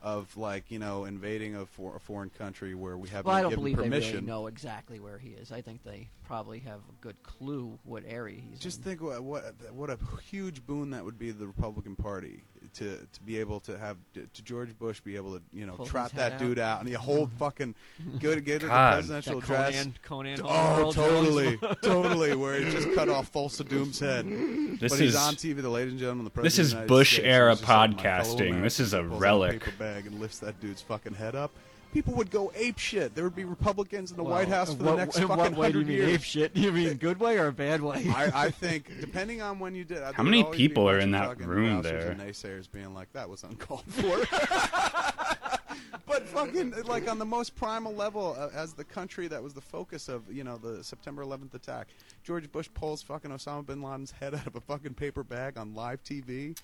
of 0.02 0.36
like 0.36 0.70
you 0.70 0.78
know 0.78 1.04
invading 1.04 1.56
a, 1.56 1.66
for, 1.66 1.96
a 1.96 2.00
foreign 2.00 2.30
country 2.30 2.74
where 2.74 2.96
we 2.96 3.08
have 3.10 3.24
well, 3.24 3.34
I 3.34 3.42
don't 3.42 3.50
given 3.50 3.62
believe 3.64 3.76
they 3.76 3.84
permission. 3.84 4.14
really 4.14 4.26
know 4.26 4.46
exactly 4.46 5.00
where 5.00 5.18
he 5.18 5.30
is. 5.30 5.52
I 5.52 5.60
think 5.60 5.84
they 5.84 6.08
probably 6.30 6.60
have 6.60 6.78
a 6.78 6.92
good 7.02 7.20
clue 7.24 7.76
what 7.82 8.04
area 8.06 8.38
he's 8.48 8.60
Just 8.60 8.78
in. 8.78 8.84
think 8.84 9.02
what, 9.02 9.20
what 9.22 9.54
what 9.74 9.90
a 9.90 9.98
huge 10.30 10.64
boon 10.64 10.90
that 10.90 11.04
would 11.04 11.18
be 11.18 11.26
to 11.32 11.32
the 11.38 11.46
Republican 11.46 11.96
Party 11.96 12.44
to 12.74 12.98
to 13.12 13.20
be 13.24 13.38
able 13.38 13.58
to 13.60 13.76
have 13.76 13.96
to 14.14 14.42
George 14.42 14.78
Bush 14.78 15.00
be 15.00 15.16
able 15.16 15.34
to 15.36 15.42
you 15.52 15.66
know 15.66 15.72
Pull 15.74 15.86
trot 15.86 16.12
his 16.12 16.18
that 16.18 16.32
head 16.32 16.40
dude 16.40 16.58
out 16.60 16.80
and 16.80 16.88
you 16.88 16.98
hold 16.98 17.32
fucking 17.38 17.74
go 18.20 18.32
to 18.34 18.40
get 18.40 18.60
to 18.60 18.66
the 18.66 18.70
God. 18.70 18.92
presidential 18.94 19.40
That 19.40 19.44
address. 19.44 19.74
Conan, 20.02 20.38
Conan 20.38 20.40
Oh, 20.44 20.76
Earl 20.78 20.92
Jones. 20.92 20.94
totally, 20.94 21.58
totally. 21.82 22.36
Where 22.36 22.60
he 22.60 22.70
just 22.70 22.92
cut 22.94 23.08
off 23.08 23.32
Thulsa 23.32 23.68
Doom's 23.68 23.98
head. 23.98 24.24
This 24.26 24.92
but 24.92 24.92
is 24.92 24.98
he's 25.00 25.16
on 25.16 25.34
TV, 25.34 25.60
the 25.62 25.68
ladies 25.68 25.92
and 25.94 26.00
gentlemen, 26.00 26.24
the 26.24 26.30
president. 26.30 26.44
This 26.52 26.58
of 26.58 26.64
is 26.64 26.70
the 26.70 26.76
United 26.76 26.88
Bush 26.88 27.12
States, 27.14 27.26
era 27.26 27.50
and 27.50 27.58
just 27.58 27.68
like, 27.68 27.90
"My 27.90 27.96
fellow 27.96 28.02
podcasting. 28.38 28.62
This 28.62 28.78
is 28.80 28.92
a 28.94 28.98
Americans," 29.00 29.10
pulls 29.10 29.14
out 29.14 29.20
relic. 29.20 29.60
paper 29.64 29.76
bag 29.78 30.06
and 30.06 30.20
lifts 30.20 30.38
that 30.38 30.60
dude's 30.60 30.82
fucking 30.82 31.14
head 31.14 31.34
up. 31.34 31.50
People 31.92 32.14
would 32.14 32.30
go 32.30 32.52
ape 32.54 32.78
shit. 32.78 33.14
There 33.14 33.24
would 33.24 33.34
be 33.34 33.44
Republicans 33.44 34.10
in 34.10 34.16
the 34.16 34.22
White 34.22 34.48
House 34.48 34.74
for 34.74 34.84
what, 34.84 34.90
the 34.92 34.96
next 34.96 35.16
in 35.18 35.28
fucking 35.28 35.36
what 35.38 35.56
way 35.56 35.72
do 35.72 35.78
you 35.78 35.84
hundred 35.84 35.88
mean 35.88 35.96
years. 35.96 36.08
ape 36.10 36.22
shit? 36.22 36.54
Do 36.54 36.60
you 36.60 36.72
mean 36.72 36.94
good 36.94 37.18
way 37.18 37.38
or 37.38 37.48
a 37.48 37.52
bad 37.52 37.82
way? 37.82 38.06
I, 38.08 38.46
I 38.46 38.50
think 38.50 39.00
depending 39.00 39.42
on 39.42 39.58
when 39.58 39.74
you 39.74 39.84
did. 39.84 40.02
How 40.14 40.22
many 40.22 40.44
people 40.44 40.88
are 40.88 40.98
in 40.98 41.10
that 41.12 41.40
room 41.40 41.82
there? 41.82 42.10
And 42.10 42.20
naysayers 42.20 42.70
being 42.70 42.94
like, 42.94 43.12
"That 43.12 43.28
was 43.28 43.42
uncalled 43.42 43.84
for." 43.88 44.18
but 46.06 46.28
fucking 46.28 46.74
like 46.84 47.08
on 47.10 47.18
the 47.18 47.24
most 47.24 47.56
primal 47.56 47.94
level, 47.94 48.36
uh, 48.38 48.48
as 48.54 48.72
the 48.72 48.84
country 48.84 49.28
that 49.28 49.42
was 49.42 49.54
the 49.54 49.60
focus 49.60 50.08
of 50.08 50.30
you 50.32 50.44
know 50.44 50.58
the 50.58 50.84
September 50.84 51.24
11th 51.24 51.54
attack, 51.54 51.88
George 52.22 52.50
Bush 52.52 52.68
pulls 52.72 53.02
fucking 53.02 53.30
Osama 53.30 53.66
bin 53.66 53.82
Laden's 53.82 54.12
head 54.12 54.34
out 54.34 54.46
of 54.46 54.56
a 54.56 54.60
fucking 54.60 54.94
paper 54.94 55.24
bag 55.24 55.58
on 55.58 55.74
live 55.74 56.02
TV. 56.04 56.56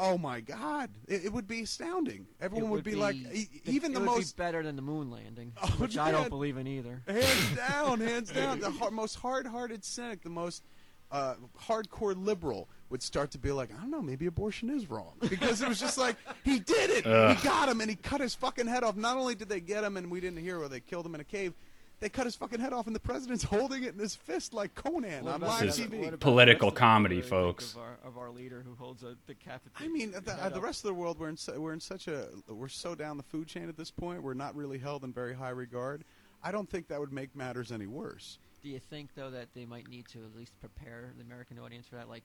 Oh 0.00 0.16
my 0.16 0.38
God! 0.40 0.90
It, 1.08 1.24
it 1.24 1.32
would 1.32 1.48
be 1.48 1.62
astounding. 1.62 2.26
Everyone 2.40 2.70
It 2.70 2.72
would, 2.72 2.84
be, 2.84 2.94
like, 2.94 3.16
e- 3.16 3.48
it- 3.52 3.68
even 3.68 3.90
it 3.90 3.94
the 3.94 4.00
would 4.00 4.06
most 4.06 4.36
be 4.36 4.42
better 4.42 4.62
than 4.62 4.76
the 4.76 4.82
moon 4.82 5.10
landing, 5.10 5.52
Oh, 5.60 5.66
which 5.78 5.98
I 5.98 6.12
don't 6.12 6.28
believe 6.28 6.56
in 6.56 6.68
either. 6.68 7.02
hands 7.08 7.56
down, 7.68 8.00
hands 8.00 8.30
down. 8.30 8.60
The 8.60 8.70
har 8.70 8.92
most 8.92 9.16
hard-hearted 9.16 9.84
cynic, 9.84 10.22
the 10.22 10.30
most 10.30 10.62
uh, 11.10 11.34
hardcore 11.66 12.14
liberal, 12.16 12.68
would 12.90 13.02
start 13.02 13.32
to 13.32 13.38
be 13.38 13.50
like, 13.50 13.70
I 13.72 13.80
don't 13.80 13.90
know, 13.90 14.00
maybe 14.00 14.26
abortion 14.26 14.70
is 14.70 14.88
wrong 14.88 15.14
because 15.28 15.60
it 15.62 15.68
was 15.68 15.80
just 15.80 15.98
like 15.98 16.14
he 16.44 16.60
did 16.60 16.90
it, 16.90 17.04
Ugh. 17.04 17.36
he 17.36 17.42
got 17.42 17.68
him, 17.68 17.80
and 17.80 17.90
he 17.90 17.96
cut 17.96 18.20
his 18.20 18.36
fucking 18.36 18.68
head 18.68 18.84
off. 18.84 18.94
Not 18.94 19.16
only 19.16 19.34
did 19.34 19.48
they 19.48 19.60
get 19.60 19.82
him, 19.82 19.96
and 19.96 20.12
we 20.12 20.20
didn't 20.20 20.38
hear, 20.38 20.58
or 20.60 20.68
they 20.68 20.80
killed 20.80 21.06
him 21.06 21.14
in 21.16 21.20
a 21.20 21.24
cave. 21.24 21.54
They 22.00 22.08
cut 22.08 22.26
his 22.26 22.36
fucking 22.36 22.60
head 22.60 22.72
off, 22.72 22.86
and 22.86 22.94
the 22.94 23.00
president's 23.00 23.42
holding 23.54 23.82
it 23.82 23.94
in 23.94 23.98
his 23.98 24.14
fist 24.14 24.54
like 24.54 24.74
Conan 24.74 25.24
What 25.24 25.34
on 25.34 25.36
about 25.42 25.48
live 25.48 25.60
This 25.66 25.78
is 25.80 25.86
TV. 25.86 25.98
what 25.98 26.08
about 26.08 26.20
political 26.20 26.70
the 26.70 26.74
rest 26.74 26.74
of 26.74 26.74
the 26.74 26.78
comedy, 26.80 27.14
world, 27.16 27.24
I 27.24 27.28
think, 27.28 27.30
folks. 27.56 27.72
Of 27.72 27.78
our, 27.78 27.98
of 28.04 28.18
our 28.18 28.30
leader 28.30 28.62
who 28.64 28.74
holds 28.76 29.02
a 29.02 29.16
decapitated. 29.26 29.72
I 29.80 29.88
mean, 29.88 30.12
the, 30.12 30.18
uh, 30.32 30.48
the 30.48 30.56
up. 30.56 30.62
rest 30.62 30.84
of 30.84 30.88
the 30.88 30.94
world, 30.94 31.18
we're 31.18 31.28
in, 31.28 31.36
su- 31.36 31.60
we're 31.60 31.72
in 31.72 31.80
such 31.80 32.06
a, 32.06 32.28
we're 32.48 32.68
so 32.68 32.94
down 32.94 33.16
the 33.16 33.22
food 33.24 33.48
chain 33.48 33.68
at 33.68 33.76
this 33.76 33.90
point. 33.90 34.22
We're 34.22 34.34
not 34.34 34.54
really 34.54 34.78
held 34.78 35.02
in 35.02 35.12
very 35.12 35.34
high 35.34 35.50
regard. 35.50 36.04
I 36.42 36.52
don't 36.52 36.70
think 36.70 36.86
that 36.88 37.00
would 37.00 37.12
make 37.12 37.34
matters 37.34 37.72
any 37.72 37.86
worse. 37.88 38.38
Do 38.62 38.68
you 38.68 38.78
think 38.78 39.10
though 39.16 39.30
that 39.30 39.48
they 39.54 39.64
might 39.64 39.88
need 39.88 40.06
to 40.08 40.18
at 40.24 40.36
least 40.36 40.52
prepare 40.60 41.10
the 41.16 41.24
American 41.24 41.58
audience 41.58 41.86
for 41.88 41.96
that? 41.96 42.08
Like, 42.08 42.22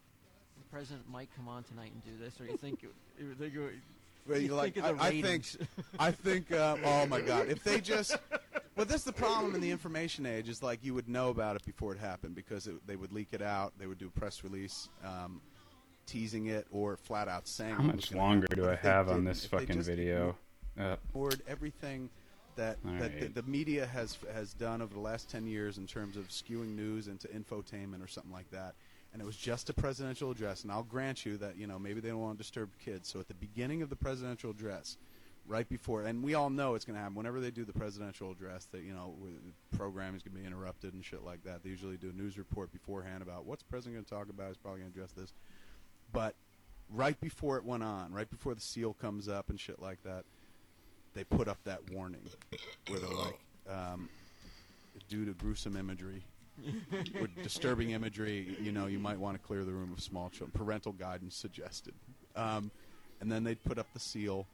the 0.58 0.64
president 0.70 1.10
might 1.10 1.30
come 1.36 1.48
on 1.48 1.64
tonight 1.64 1.92
and 1.94 2.04
do 2.04 2.24
this, 2.24 2.40
or 2.40 2.46
you 2.46 2.58
think? 2.58 2.84
you 2.84 3.34
think 3.40 3.56
it- 3.56 3.60
Well, 3.60 3.70
you 4.28 4.36
you 4.36 4.54
like, 4.56 4.74
think 4.76 4.86
of 4.86 4.98
the 4.98 5.04
I, 5.04 5.08
I 5.08 5.12
think, 5.12 5.24
ratings? 5.26 5.58
I 6.00 6.12
think, 6.12 6.52
uh, 6.52 6.78
oh 6.84 7.06
my 7.08 7.22
God, 7.22 7.48
if 7.50 7.64
they 7.64 7.80
just, 7.82 8.16
well, 8.76 8.86
that's 8.86 9.04
the 9.04 9.14
problem 9.14 9.56
in 9.56 9.62
the 9.62 9.72
information 9.72 10.26
age 10.26 10.50
is 10.50 10.64
like 10.64 10.80
you 10.84 10.94
would 10.94 11.10
know 11.10 11.30
about 11.30 11.56
it 11.56 11.66
before 11.66 11.94
it 11.94 12.00
happened 12.00 12.36
because 12.36 12.68
it, 12.68 12.76
they 12.88 12.96
would 12.96 13.12
leak 13.12 13.30
it 13.32 13.42
out, 13.42 13.74
they 13.78 13.88
would 13.88 13.98
do 13.98 14.08
a 14.08 14.20
press 14.20 14.44
release, 14.44 14.90
um, 15.06 15.42
teasing 16.06 16.48
it 16.48 16.68
or 16.72 16.98
flat 16.98 17.28
out 17.28 17.48
saying. 17.48 17.76
How 17.76 17.84
what 17.84 17.96
was 17.96 18.06
much 18.06 18.12
gonna 18.12 18.24
longer 18.24 18.48
happen. 18.50 18.64
do 18.64 18.70
I 18.70 18.74
if 18.74 18.82
they 18.82 18.90
have 18.90 19.08
on 19.10 19.16
didn't- 19.16 19.26
this 19.28 19.46
if 19.46 19.52
they 19.52 19.58
fucking 19.60 19.76
just 19.78 19.90
video? 19.90 20.36
Uh, 20.80 20.96
ignored 21.10 21.42
everything 21.48 22.10
that, 22.56 22.78
All 22.86 22.94
that 22.96 23.20
the, 23.20 23.28
the 23.28 23.44
media 23.44 23.86
has 23.86 24.18
has 24.34 24.54
done 24.54 24.82
over 24.82 24.94
the 24.94 25.00
last 25.00 25.30
10 25.30 25.46
years 25.48 25.78
in 25.78 25.86
terms 25.88 26.18
of 26.18 26.28
skewing 26.30 26.76
news 26.76 27.08
into 27.08 27.28
infotainment 27.28 28.04
or 28.04 28.08
something 28.08 28.32
like 28.32 28.50
that 28.52 28.74
and 29.14 29.22
it 29.22 29.26
was 29.26 29.38
just 29.38 29.70
a 29.70 29.74
presidential 29.74 30.32
address 30.32 30.64
and 30.64 30.72
I'll 30.72 30.84
grant 30.84 31.26
you 31.26 31.38
that 31.38 31.56
you 31.58 31.68
know 31.68 31.80
maybe 31.80 32.02
they 32.02 32.10
don't 32.10 32.20
want 32.20 32.38
to 32.38 32.44
disturb 32.44 32.70
kids. 32.84 33.10
So 33.10 33.20
at 33.20 33.28
the 33.28 33.34
beginning 33.36 33.82
of 33.82 33.90
the 33.90 33.96
presidential 33.96 34.52
address 34.52 34.98
right 35.46 35.68
before 35.68 36.04
and 36.04 36.24
we 36.24 36.34
all 36.34 36.50
know 36.50 36.76
it's 36.76 36.86
going 36.86 36.96
to 36.96 37.02
happen. 37.02 37.16
Whenever 37.16 37.40
they 37.40 37.52
do 37.52 37.64
the 37.64 37.74
presidential 37.74 38.32
address 38.32 38.66
that 38.72 38.82
you 38.82 38.94
know 38.94 39.14
the 39.24 39.78
program 39.78 40.16
is 40.16 40.24
going 40.24 40.36
to 40.36 40.42
be 40.42 40.48
interrupted 40.48 40.94
and 40.94 41.06
shit 41.06 41.24
like 41.24 41.44
that. 41.44 41.64
They 41.64 41.70
usually 41.70 41.98
do 41.98 42.10
a 42.10 42.14
news 42.14 42.38
report 42.38 42.72
beforehand 42.72 43.22
about 43.22 43.46
what's 43.46 43.64
the 43.64 43.70
president 43.70 43.96
going 43.96 44.06
to 44.06 44.10
talk 44.10 44.30
about 44.30 44.48
he's 44.48 44.58
probably 44.58 44.82
going 44.82 44.92
to 44.92 45.00
address 45.00 45.12
this. 45.12 45.34
But 46.12 46.36
right 46.90 47.20
before 47.22 47.58
it 47.58 47.64
went 47.64 47.84
on 47.84 48.12
right 48.14 48.30
before 48.30 48.54
the 48.54 48.62
seal 48.62 48.94
comes 48.94 49.28
up 49.28 49.50
and 49.50 49.60
shit 49.60 49.82
like 49.82 50.02
that 50.04 50.26
they 51.14 51.24
put 51.24 51.48
up 51.48 51.58
that 51.64 51.80
warning 51.92 52.22
where 52.88 53.00
they're 53.00 53.10
like, 53.10 53.40
um, 53.70 54.10
due 55.10 55.26
to 55.26 55.32
gruesome 55.32 55.76
imagery 55.78 56.24
or 57.20 57.28
disturbing 57.42 57.92
imagery, 57.92 58.56
you 58.62 58.72
know, 58.72 58.88
you 58.88 59.00
might 59.00 59.20
want 59.20 59.40
to 59.40 59.48
clear 59.48 59.64
the 59.64 59.72
room 59.72 59.92
of 59.94 60.02
small 60.02 60.30
children. 60.30 60.52
Parental 60.54 60.92
guidance 60.92 61.36
suggested. 61.36 61.94
Um, 62.36 62.72
and 63.22 63.32
then 63.32 63.44
they'd 63.44 63.64
put 63.64 63.78
up 63.78 63.88
the 63.94 64.00
seal, 64.00 64.46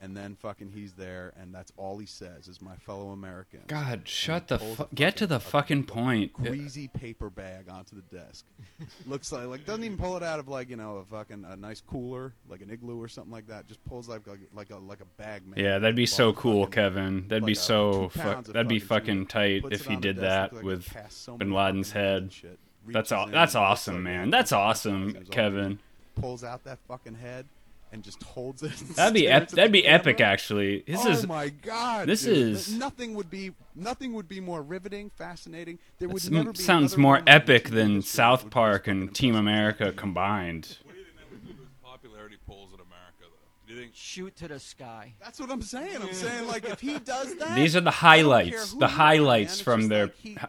and 0.00 0.16
then 0.16 0.36
fucking 0.36 0.70
he's 0.74 0.92
there, 0.92 1.32
and 1.40 1.54
that's 1.54 1.72
all 1.76 1.98
he 1.98 2.06
says 2.06 2.48
is 2.48 2.60
"my 2.62 2.76
fellow 2.76 3.10
Americans." 3.10 3.64
God, 3.66 4.02
shut 4.08 4.48
the 4.48 4.58
pulls 4.58 4.76
fu- 4.76 4.86
get 4.94 5.16
to 5.16 5.26
the 5.26 5.40
fucking 5.40 5.84
point. 5.84 6.32
Greasy 6.32 6.88
paper 6.88 7.30
bag 7.30 7.68
onto 7.68 7.96
the 7.96 8.16
desk. 8.16 8.44
Looks 9.06 9.32
like 9.32 9.46
like 9.46 9.66
doesn't 9.66 9.84
even 9.84 9.98
pull 9.98 10.16
it 10.16 10.22
out 10.22 10.38
of 10.38 10.48
like 10.48 10.70
you 10.70 10.76
know 10.76 10.96
a 10.98 11.04
fucking 11.04 11.44
a 11.48 11.56
nice 11.56 11.80
cooler 11.80 12.32
like 12.48 12.60
an 12.60 12.70
igloo 12.70 13.00
or 13.02 13.08
something 13.08 13.32
like 13.32 13.48
that. 13.48 13.66
Just 13.66 13.84
pulls 13.84 14.08
like 14.08 14.26
like 14.26 14.40
like 14.54 14.70
a 14.70 14.76
like 14.76 15.00
a 15.00 15.20
bag. 15.20 15.46
man. 15.46 15.58
Yeah, 15.62 15.78
that'd 15.78 15.96
be 15.96 16.06
so 16.06 16.32
fucking- 16.32 16.40
cool, 16.42 16.66
Kevin. 16.66 17.26
That'd 17.28 17.44
be 17.44 17.52
like 17.52 17.58
a 17.58 17.60
so 17.60 18.08
fu- 18.10 18.52
that'd 18.52 18.68
be 18.68 18.78
fucking 18.78 19.26
fucking 19.26 19.26
tight 19.26 19.64
if 19.72 19.86
he 19.86 19.96
did 19.96 20.16
that 20.18 20.52
like 20.52 20.64
with 20.64 20.88
so 21.10 21.36
Bin 21.36 21.52
Laden's 21.52 21.88
fucking 21.92 22.02
heads 22.02 22.22
and 22.22 22.32
head. 22.32 22.32
shit. 22.32 22.58
That's 22.90 23.12
all. 23.12 23.26
That's 23.26 23.54
awesome, 23.54 24.02
man. 24.02 24.30
That's 24.30 24.52
awesome, 24.52 25.24
Kevin. 25.30 25.78
Pulls 26.14 26.42
out 26.42 26.64
that 26.64 26.78
fucking 26.88 27.14
head 27.14 27.46
and 27.92 28.02
just 28.02 28.22
holds 28.22 28.62
it. 28.62 28.72
That'd 28.96 29.14
be 29.14 29.28
ep- 29.28 29.48
that'd 29.48 29.72
the 29.72 29.80
be 29.82 29.86
epic, 29.86 30.20
actually. 30.20 30.84
This 30.86 31.04
oh 31.06 31.10
is 31.10 31.26
my 31.26 31.48
god! 31.48 32.08
this 32.08 32.22
dude. 32.22 32.36
is- 32.36 32.72
nothing 32.72 33.14
would 33.14 33.30
be 33.30 33.52
nothing 33.74 34.12
would 34.12 34.28
be 34.28 34.40
more 34.40 34.62
riveting, 34.62 35.10
fascinating. 35.16 35.78
There 35.98 36.08
would 36.08 36.16
this 36.16 36.30
never 36.30 36.52
be 36.52 36.58
sounds 36.58 36.96
more 36.96 37.22
epic 37.26 37.68
TV 37.68 37.74
than 37.74 38.02
South 38.02 38.50
Park 38.50 38.86
and 38.88 39.14
Team. 39.14 39.34
America 39.34 39.92
combined. 39.92 40.78
What 40.84 40.92
do 40.94 40.98
you 41.00 41.04
think 41.06 41.16
that 41.30 41.46
movie's 41.48 41.66
popularity 41.82 42.36
polls 42.46 42.70
in 42.74 42.80
America, 42.80 43.22
though? 43.22 43.28
Do 43.66 43.74
you 43.74 43.80
think 43.80 43.92
Shoot 43.94 44.36
to 44.36 44.48
the 44.48 44.58
sky. 44.60 45.14
That's 45.20 45.38
what 45.40 45.50
I'm 45.50 45.62
saying. 45.62 45.96
I'm 46.00 46.12
saying 46.12 46.46
like 46.46 46.64
if 46.64 46.80
he 46.80 46.98
does 46.98 47.34
that, 47.36 47.54
These 47.56 47.74
are 47.76 47.80
the 47.80 47.88
I 47.88 47.92
don't 47.92 47.92
care 47.92 47.98
highlights, 48.00 48.74
the 48.74 48.86
highlights 48.88 49.60
from 49.60 49.88
their 49.88 50.06
like 50.06 50.14
he- 50.16 50.30
h- 50.30 50.34
he 50.34 50.34
said 50.34 50.40
he 50.40 50.42
was 50.42 50.48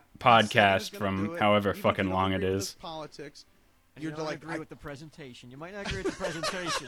podcast 0.90 0.98
from 0.98 1.38
however 1.38 1.70
even 1.72 1.82
fucking 1.82 2.10
long 2.10 2.34
it 2.34 2.38
agree 2.38 2.50
with 2.50 2.58
is. 2.58 2.68
his 2.68 2.74
Politics. 2.76 3.46
And 4.00 4.04
You're 4.04 4.12
you 4.12 4.18
don't 4.18 4.26
like, 4.28 4.38
agree 4.38 4.56
I- 4.56 4.60
with 4.60 4.70
the 4.70 4.78
presentation. 4.78 5.52
You 5.52 5.58
might 5.58 5.74
not 5.74 5.86
agree 5.88 6.04
with 6.04 6.18
the 6.18 6.24
presentation. 6.24 6.88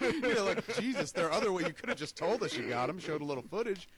You're 0.22 0.44
like, 0.44 0.76
Jesus, 0.78 1.10
there 1.10 1.26
are 1.26 1.32
other 1.32 1.50
ways. 1.50 1.66
You 1.66 1.72
could 1.72 1.88
have 1.88 1.98
just 1.98 2.16
told 2.16 2.44
us 2.44 2.56
you 2.56 2.68
got 2.68 2.88
him, 2.88 3.00
showed 3.00 3.20
a 3.20 3.24
little 3.24 3.42
footage. 3.42 3.88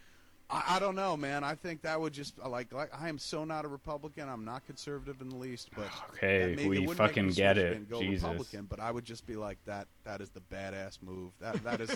I, 0.49 0.77
I 0.77 0.79
don't 0.79 0.97
know, 0.97 1.15
man. 1.15 1.45
I 1.45 1.55
think 1.55 1.83
that 1.83 2.01
would 2.01 2.15
just 2.15 2.39
like, 2.39 2.73
like 2.73 2.91
I 2.99 3.11
am 3.11 3.19
so 3.19 3.45
not 3.45 3.67
a 3.67 3.69
Republican. 3.69 4.31
I'm 4.31 4.47
not 4.47 4.65
conservative 4.65 5.21
in 5.21 5.29
the 5.29 5.37
least, 5.37 5.69
but 5.77 5.89
Okay, 6.15 6.55
that 6.55 6.67
we 6.67 6.87
fucking 6.87 7.29
get 7.33 7.59
it. 7.59 7.91
go 7.91 8.01
Jesus. 8.01 8.23
Republican, 8.23 8.65
but 8.65 8.81
I 8.81 8.91
would 8.91 9.05
just 9.05 9.27
be 9.27 9.37
like 9.37 9.59
that. 9.67 9.89
That 10.05 10.23
is 10.23 10.31
the 10.31 10.41
badass 10.41 11.03
move. 11.03 11.33
That 11.39 11.63
that 11.65 11.83
is 11.83 11.95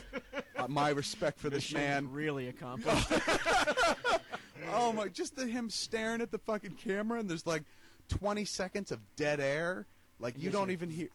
uh, 0.59 0.69
my 0.69 0.91
respect 0.91 1.39
for 1.41 1.49
this 1.49 1.73
man. 1.73 2.13
really 2.13 2.49
accomplished. 2.49 3.11
Oh 4.73 4.93
my! 4.93 5.07
Just 5.09 5.37
the 5.37 5.47
him 5.47 5.71
staring 5.71 6.21
at 6.21 6.33
the 6.33 6.39
fucking 6.39 6.73
camera, 6.73 7.21
and 7.21 7.31
there's 7.31 7.47
like 7.47 7.63
20 8.09 8.45
seconds 8.45 8.91
of 8.91 8.99
dead 9.15 9.39
air. 9.39 9.87
Like 10.19 10.35
you 10.39 10.51
don't 10.51 10.71
even 10.71 10.91
hear. 10.91 11.09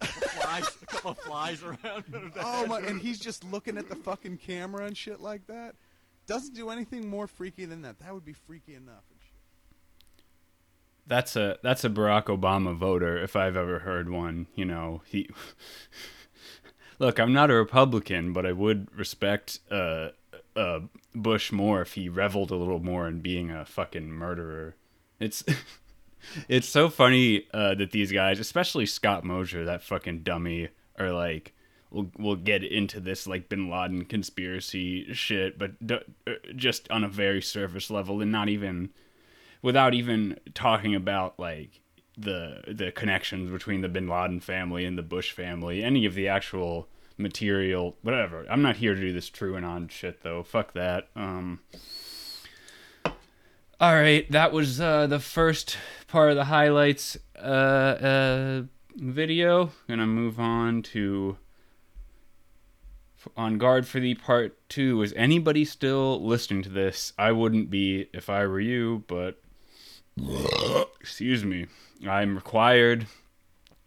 flies, 0.00 0.64
a 0.82 0.86
couple 0.86 1.10
of 1.12 1.18
flies 1.18 1.62
around. 1.62 2.04
Oh 2.40 2.66
my! 2.66 2.80
And 2.80 3.00
he's 3.00 3.18
just 3.18 3.44
looking 3.44 3.76
at 3.76 3.88
the 3.88 3.96
fucking 3.96 4.38
camera 4.38 4.84
and 4.86 4.96
shit 4.96 5.20
like 5.20 5.46
that. 5.48 5.74
Doesn't 6.26 6.54
do 6.54 6.70
anything 6.70 7.08
more 7.08 7.26
freaky 7.26 7.64
than 7.64 7.82
that. 7.82 7.98
That 8.00 8.14
would 8.14 8.24
be 8.24 8.32
freaky 8.34 8.74
enough. 8.74 9.04
and 9.10 9.18
shit. 9.20 9.32
That's 11.06 11.36
a 11.36 11.58
that's 11.62 11.84
a 11.84 11.90
Barack 11.90 12.24
Obama 12.26 12.76
voter 12.76 13.16
if 13.22 13.34
I've 13.34 13.56
ever 13.56 13.80
heard 13.80 14.08
one. 14.10 14.46
You 14.54 14.64
know, 14.64 15.02
he. 15.06 15.28
Look, 17.00 17.18
I'm 17.20 17.32
not 17.32 17.50
a 17.50 17.54
Republican, 17.54 18.32
but 18.32 18.44
I 18.44 18.50
would 18.52 18.88
respect 18.96 19.60
uh, 19.70 20.08
uh, 20.56 20.80
Bush 21.14 21.52
more 21.52 21.80
if 21.80 21.92
he 21.94 22.08
reveled 22.08 22.50
a 22.50 22.56
little 22.56 22.80
more 22.80 23.06
in 23.06 23.20
being 23.20 23.50
a 23.52 23.64
fucking 23.64 24.10
murderer. 24.10 24.74
It's 25.20 25.44
it's 26.48 26.68
so 26.68 26.88
funny 26.88 27.46
uh, 27.52 27.74
that 27.74 27.90
these 27.90 28.12
guys, 28.12 28.40
especially 28.40 28.86
Scott 28.86 29.24
Mosier, 29.24 29.64
that 29.64 29.82
fucking 29.82 30.22
dummy, 30.22 30.68
are 30.98 31.12
like, 31.12 31.54
we'll 31.90 32.10
we'll 32.18 32.36
get 32.36 32.62
into 32.62 33.00
this 33.00 33.26
like 33.26 33.48
Bin 33.48 33.70
Laden 33.70 34.04
conspiracy 34.04 35.12
shit, 35.14 35.58
but 35.58 35.84
d- 35.86 35.98
uh, 36.26 36.32
just 36.56 36.90
on 36.90 37.04
a 37.04 37.08
very 37.08 37.42
surface 37.42 37.90
level 37.90 38.20
and 38.20 38.32
not 38.32 38.48
even 38.48 38.90
without 39.62 39.94
even 39.94 40.38
talking 40.54 40.94
about 40.94 41.38
like 41.38 41.80
the 42.16 42.62
the 42.66 42.92
connections 42.92 43.50
between 43.50 43.80
the 43.80 43.88
Bin 43.88 44.08
Laden 44.08 44.40
family 44.40 44.84
and 44.84 44.98
the 44.98 45.02
Bush 45.02 45.32
family, 45.32 45.82
any 45.82 46.04
of 46.04 46.14
the 46.14 46.28
actual 46.28 46.88
material, 47.16 47.96
whatever. 48.02 48.46
I'm 48.48 48.62
not 48.62 48.76
here 48.76 48.94
to 48.94 49.00
do 49.00 49.12
this 49.12 49.28
true 49.28 49.56
and 49.56 49.66
on 49.66 49.88
shit 49.88 50.22
though. 50.22 50.42
Fuck 50.42 50.72
that. 50.74 51.08
Um 51.16 51.60
All 53.80 53.94
right, 53.94 54.28
that 54.32 54.52
was 54.52 54.80
uh, 54.80 55.06
the 55.06 55.20
first 55.20 55.78
part 56.08 56.30
of 56.30 56.36
the 56.36 56.44
highlights 56.44 57.16
uh, 57.36 57.38
uh, 57.38 58.62
video. 58.96 59.70
Gonna 59.88 60.06
move 60.06 60.40
on 60.40 60.82
to 60.82 61.36
on 63.36 63.58
guard 63.58 63.86
for 63.86 64.00
the 64.00 64.14
part 64.14 64.58
two. 64.68 65.02
Is 65.02 65.12
anybody 65.16 65.64
still 65.64 66.24
listening 66.24 66.62
to 66.64 66.68
this? 66.68 67.12
I 67.18 67.32
wouldn't 67.32 67.70
be 67.70 68.08
if 68.12 68.28
I 68.28 68.46
were 68.46 68.60
you, 68.60 69.04
but 69.06 69.40
excuse 71.00 71.44
me, 71.44 71.66
I'm 72.06 72.34
required, 72.34 73.06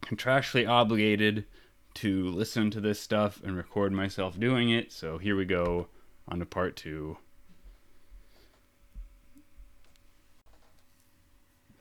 contractually 0.03 0.67
obligated 0.67 1.45
to 1.95 2.29
listen 2.29 2.71
to 2.71 2.81
this 2.81 2.99
stuff 2.99 3.41
and 3.43 3.57
record 3.57 3.91
myself 3.91 4.39
doing 4.39 4.69
it. 4.69 4.91
So 4.91 5.17
here 5.17 5.35
we 5.35 5.45
go 5.45 5.87
on 6.27 6.39
to 6.39 6.45
part 6.45 6.75
two. 6.75 7.17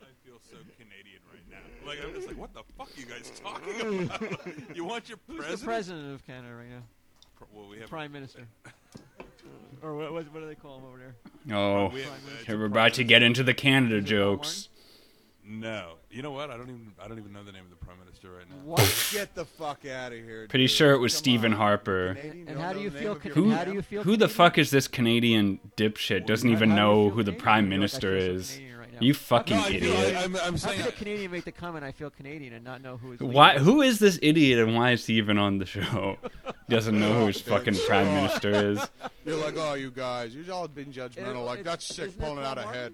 I 0.01 0.05
feel 0.25 0.37
so 0.41 0.57
Canadian 0.77 1.21
right 1.31 1.49
now. 1.49 1.87
Like 1.87 1.99
I'm 2.03 2.13
just 2.13 2.27
like, 2.27 2.37
what 2.37 2.53
the 2.53 2.63
fuck 2.91 2.97
are 2.97 3.01
you 3.01 3.05
guys 3.15 3.31
talking 3.43 4.03
about? 4.03 4.75
you 4.75 4.85
want 4.85 5.09
your 5.09 5.17
Who's 5.27 5.37
president? 5.37 5.59
the 5.59 5.65
president 5.65 6.13
of 6.13 6.25
Canada 6.27 6.55
right 6.55 6.69
now? 6.69 6.83
Pr- 7.37 7.43
Well, 7.53 7.67
we 7.69 7.77
have 7.79 7.89
Prime 7.89 8.11
Minister. 8.11 8.41
or 9.81 9.95
what, 9.95 10.13
what, 10.13 10.33
what 10.33 10.39
do 10.41 10.47
they 10.47 10.55
call 10.55 10.77
him 10.79 10.85
over 10.85 10.97
there? 10.97 11.15
Oh, 11.57 11.89
we 11.89 12.01
have, 12.01 12.09
Prime 12.09 12.19
uh, 12.21 12.25
Minister. 12.25 12.37
it's 12.39 12.45
here 12.47 12.55
a 12.55 12.59
we're 12.59 12.69
prime 12.69 12.71
about 12.71 12.93
to 12.95 13.03
get 13.03 13.23
into 13.23 13.43
the 13.43 13.53
Canada 13.53 13.97
Is 13.97 14.05
jokes. 14.05 14.69
No, 15.43 15.93
you 16.11 16.21
know 16.21 16.31
what? 16.31 16.51
I 16.51 16.55
don't 16.55 16.69
even 16.69 16.91
I 17.03 17.07
don't 17.07 17.17
even 17.17 17.33
know 17.33 17.43
the 17.43 17.51
name 17.51 17.63
of 17.63 17.71
the 17.71 17.75
prime 17.83 17.97
minister 17.99 18.29
right 18.31 18.47
now. 18.47 18.55
What? 18.63 19.09
Get 19.11 19.33
the 19.33 19.43
fuck 19.43 19.85
out 19.87 20.13
of 20.13 20.19
here. 20.19 20.45
Pretty 20.47 20.65
dude. 20.65 20.71
sure 20.71 20.91
it 20.93 20.99
was 20.99 21.13
Come 21.13 21.17
Stephen 21.17 21.51
on. 21.53 21.57
Harper. 21.57 22.13
Canadian, 22.13 22.47
And 22.47 22.59
how 22.59 22.71
do 22.73 22.79
you 22.79 22.91
feel 22.91 23.15
Can- 23.15 23.31
Who, 23.31 23.49
how 23.51 23.63
do 23.65 23.73
you 23.73 23.81
feel 23.81 24.03
who 24.03 24.15
the 24.15 24.29
fuck 24.29 24.57
is 24.59 24.69
this 24.69 24.87
Canadian 24.87 25.59
dipshit? 25.75 26.27
Doesn't 26.27 26.47
even 26.49 26.69
how 26.69 26.75
do 26.75 26.81
you 26.81 26.85
know 26.87 27.07
feel 27.09 27.15
who 27.15 27.23
the 27.23 27.31
prime 27.33 27.65
You 27.65 27.71
feel 27.71 27.79
like 27.79 27.79
I 27.79 27.79
minister 27.79 28.19
feel 28.19 28.27
so 28.27 28.33
is. 28.35 28.59
Canadian 29.01 29.01
right 29.01 29.01
now. 29.01 29.07
You 29.07 29.13
fucking 29.13 29.57
No, 29.57 29.63
I 29.63 29.67
feel, 29.67 29.93
idiot. 29.93 30.15
I, 30.15 30.23
I'm, 30.23 30.35
I'm 30.35 30.41
How 30.53 30.55
saying 30.57 30.81
could 30.81 30.93
a 30.93 30.95
Canadian 30.97 31.31
make 31.31 31.43
the 31.45 31.51
comment, 31.51 31.83
I 31.83 31.91
feel 31.91 32.09
Canadian, 32.09 32.53
and 32.53 32.63
not 32.63 32.81
know 32.81 32.97
who 32.97 33.13
is 33.13 33.19
Why? 33.19 33.57
Who 33.57 33.81
is 33.81 33.99
this 33.99 34.19
idiot 34.21 34.59
and 34.59 34.75
why 34.75 34.91
is 34.91 35.05
he 35.05 35.15
even 35.15 35.37
on 35.37 35.57
the 35.57 35.65
show? 35.65 36.17
Doesn't 36.69 36.99
know 36.99 37.13
who 37.19 37.27
his 37.27 37.41
fucking 37.41 37.75
prime 37.87 38.07
minister 38.07 38.49
is. 38.71 38.79
You're 39.25 39.37
like, 39.37 39.55
oh, 39.57 39.73
you 39.75 39.91
guys, 39.91 40.33
you've 40.35 40.49
all 40.49 40.67
been 40.67 40.91
judgmental. 40.93 41.45
Like, 41.45 41.63
that's 41.63 41.85
sick, 41.85 42.07
isn't 42.09 42.19
that 42.19 42.25
pulling 42.27 42.39
it 42.43 42.45
out 42.45 42.57
Paul 42.57 42.69
ahead. 42.71 42.93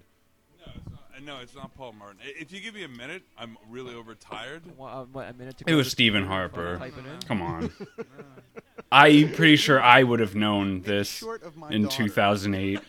no, 0.60 0.74
it's 0.76 0.90
not, 0.92 1.02
uh, 1.16 1.20
no, 1.24 1.42
it's 1.42 1.56
not 1.56 1.76
Paul 1.76 1.94
Martin. 1.94 2.18
I- 2.26 2.34
If 2.42 2.52
you 2.52 2.60
give 2.60 2.74
me 2.74 2.84
a 2.84 2.88
minute, 2.90 3.24
I'm 3.38 3.58
really 3.70 3.94
overtired. 3.96 4.64
What, 4.76 4.88
uh, 4.94 5.04
what, 5.12 5.30
a 5.30 5.34
minute 5.34 5.58
to 5.60 5.64
It 5.66 5.72
go 5.72 5.78
was 5.78 5.88
to 5.88 5.92
Stephen 5.92 6.26
Harper. 6.26 6.78
Type 6.78 6.94
it 6.98 7.06
in? 7.06 7.20
Come 7.28 7.42
on. 7.42 7.72
I'm 8.92 9.32
pretty 9.34 9.58
sure 9.58 9.82
I 9.82 10.04
would 10.04 10.20
have 10.22 10.34
known 10.36 10.82
this 10.82 11.10
Short 11.10 11.44
of 11.44 11.58
my 11.58 11.70
in 11.70 11.84
daughter. 11.84 12.04
2008. 12.06 12.80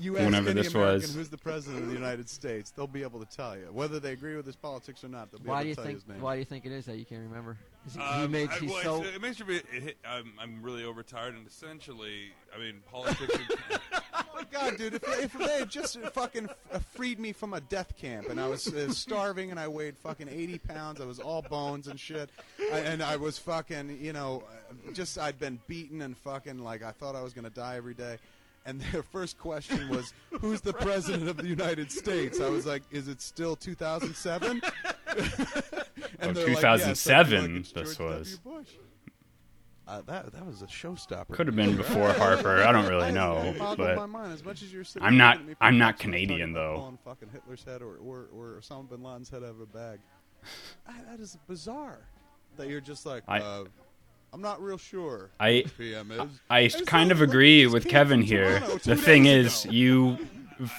You 0.00 0.16
ask 0.16 0.24
whenever 0.24 0.50
any 0.50 0.62
this 0.62 0.74
American 0.74 1.00
was. 1.02 1.14
who's 1.14 1.28
the 1.28 1.36
president 1.38 1.82
of 1.82 1.88
the 1.88 1.94
United 1.94 2.28
States, 2.28 2.70
they'll 2.70 2.86
be 2.86 3.02
able 3.02 3.20
to 3.20 3.26
tell 3.36 3.56
you 3.56 3.68
whether 3.72 4.00
they 4.00 4.12
agree 4.12 4.34
with 4.36 4.46
his 4.46 4.56
politics 4.56 5.04
or 5.04 5.08
not. 5.08 5.30
They'll 5.30 5.40
be 5.40 5.48
Why 5.48 5.56
do 5.56 5.60
able 5.60 5.68
you 5.68 5.74
to 5.74 5.76
tell 5.76 5.84
think? 5.84 5.92
you 5.94 6.00
his 6.00 6.08
name. 6.08 6.20
Why 6.22 6.34
do 6.34 6.38
you 6.38 6.44
think 6.46 6.66
it 6.66 6.72
is 6.72 6.86
that 6.86 6.96
you 6.96 7.04
can't 7.04 7.22
remember? 7.22 7.56
'Cause 7.84 7.94
He, 7.94 8.00
he 8.00 8.06
Um, 8.24 8.30
made. 8.30 8.50
I- 8.50 8.58
He's 8.58 8.70
well, 8.70 8.82
so. 8.82 8.96
it's- 9.00 9.16
it 9.16 9.22
makes 9.22 9.40
me. 9.46 9.56
It, 9.56 9.66
hit- 9.82 9.96
I'm, 10.06 10.32
I'm 10.40 10.62
really 10.62 10.84
overtired, 10.84 11.34
and 11.34 11.46
essentially, 11.46 12.32
I 12.54 12.58
mean, 12.58 12.80
politics. 12.90 13.34
are- 13.38 13.80
Oh 14.14 14.24
my 14.36 14.44
god, 14.50 14.76
dude! 14.78 14.94
If, 14.94 15.02
if 15.18 15.32
they 15.34 15.58
had 15.60 15.68
just 15.70 15.98
fucking 16.00 16.48
uh, 16.72 16.78
freed 16.94 17.18
me 17.18 17.32
from 17.32 17.52
a 17.54 17.60
death 17.60 17.94
camp 17.98 18.28
and 18.30 18.40
I 18.40 18.48
was 18.48 18.66
uh, 18.72 18.90
starving 18.92 19.50
and 19.50 19.58
I 19.60 19.68
weighed 19.68 19.96
fucking 19.98 20.28
80 20.28 20.58
pounds, 20.58 21.00
I 21.00 21.04
was 21.04 21.18
all 21.18 21.42
bones 21.42 21.88
and 21.88 21.98
shit, 22.00 22.30
I, 22.72 22.78
and 22.80 23.02
I 23.02 23.16
was 23.16 23.38
fucking, 23.38 23.98
you 24.00 24.12
know, 24.12 24.44
uh, 24.48 24.92
just 24.92 25.18
I'd 25.18 25.38
been 25.38 25.58
beaten 25.66 26.00
and 26.02 26.16
fucking 26.18 26.58
like 26.58 26.82
I 26.82 26.92
thought 26.92 27.14
I 27.16 27.22
was 27.22 27.32
gonna 27.34 27.50
die 27.50 27.76
every 27.76 27.94
day. 27.94 28.18
And 28.66 28.80
their 28.92 29.02
first 29.02 29.38
question 29.38 29.88
was, 29.88 30.12
"Who's 30.40 30.60
the 30.60 30.72
president 30.74 31.28
of 31.28 31.36
the 31.38 31.46
United 31.48 31.90
States?" 31.90 32.40
I 32.40 32.48
was 32.48 32.66
like, 32.66 32.82
"Is 32.90 33.08
it 33.08 33.20
still 33.20 33.56
2007?" 33.56 34.60
Oh, 36.22 36.32
they're 36.32 36.46
like, 36.54 36.62
"Yes, 36.62 37.06
I 37.08 37.24
feel 37.24 37.40
2007 37.40 37.64
this 37.74 37.98
was. 37.98 38.38
Uh, 39.88 40.02
that 40.02 40.30
that 40.32 40.46
was 40.46 40.60
a 40.62 40.66
showstopper. 40.66 41.30
Could 41.30 41.46
have 41.46 41.56
been 41.56 41.76
before 41.76 42.12
Harper. 42.12 42.62
I 42.62 42.70
don't 42.72 42.86
really 42.86 43.08
It 43.08 43.12
know, 43.12 43.54
boggled 43.58 43.78
but 43.78 43.96
my 43.96 44.06
mind 44.06 44.32
as 44.32 44.44
much 44.44 44.62
as 44.62 44.72
you're 44.72 44.84
I'm 45.00 45.16
not- 45.16 45.38
looking 45.38 45.50
at 45.52 45.60
me 45.60 45.66
I'm 45.66 45.78
not 45.78 45.98
Canadian, 45.98 46.52
though. 46.52 46.96
fucking 47.04 47.30
Hitler's 47.32 47.64
head 47.64 47.80
or 47.82 47.96
or 47.96 48.28
or 48.36 48.60
Osama 48.60 48.88
bin 48.90 49.02
Laden's 49.02 49.30
head 49.30 49.42
out 49.42 49.50
of 49.50 49.60
a 49.60 49.66
bag. 49.66 49.98
That 51.08 51.18
is 51.20 51.36
bizarre. 51.48 52.00
That 52.56 52.68
you're 52.68 52.80
just 52.82 53.04
like, 53.06 53.22
I- 53.26 53.40
uh, 53.40 53.64
I'm 54.32 54.40
not 54.42 54.62
real 54.62 54.78
sure. 54.78 55.30
I 55.40 55.64
PM 55.76 56.10
is. 56.12 56.20
I 56.48 56.60
It's 56.60 56.80
kind 56.82 57.10
of 57.12 57.20
agree 57.20 57.66
with 57.66 57.84
kid 57.84 57.90
Kevin 57.90 58.22
here. 58.22 58.60
The 58.84 58.96
thing 58.96 59.26
is, 59.26 59.64
ago. 59.64 59.72
you 59.74 60.18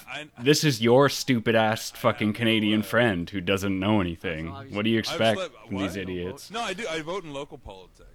I, 0.07 0.27
I, 0.37 0.43
this 0.43 0.63
is 0.63 0.81
your 0.81 1.09
stupid 1.09 1.55
ass 1.55 1.91
fucking 1.91 2.33
Canadian 2.33 2.83
friend 2.83 3.29
who 3.29 3.41
doesn't 3.41 3.77
know 3.79 3.99
anything. 3.99 4.47
What 4.71 4.83
do 4.85 4.89
you 4.91 4.99
expect 4.99 5.37
slept- 5.39 5.55
from 5.67 5.77
these 5.79 5.95
idiots? 5.95 6.51
No, 6.51 6.61
I 6.61 6.73
do. 6.73 6.85
I 6.87 7.01
vote 7.01 7.23
in 7.23 7.33
local 7.33 7.57
politics. 7.57 8.07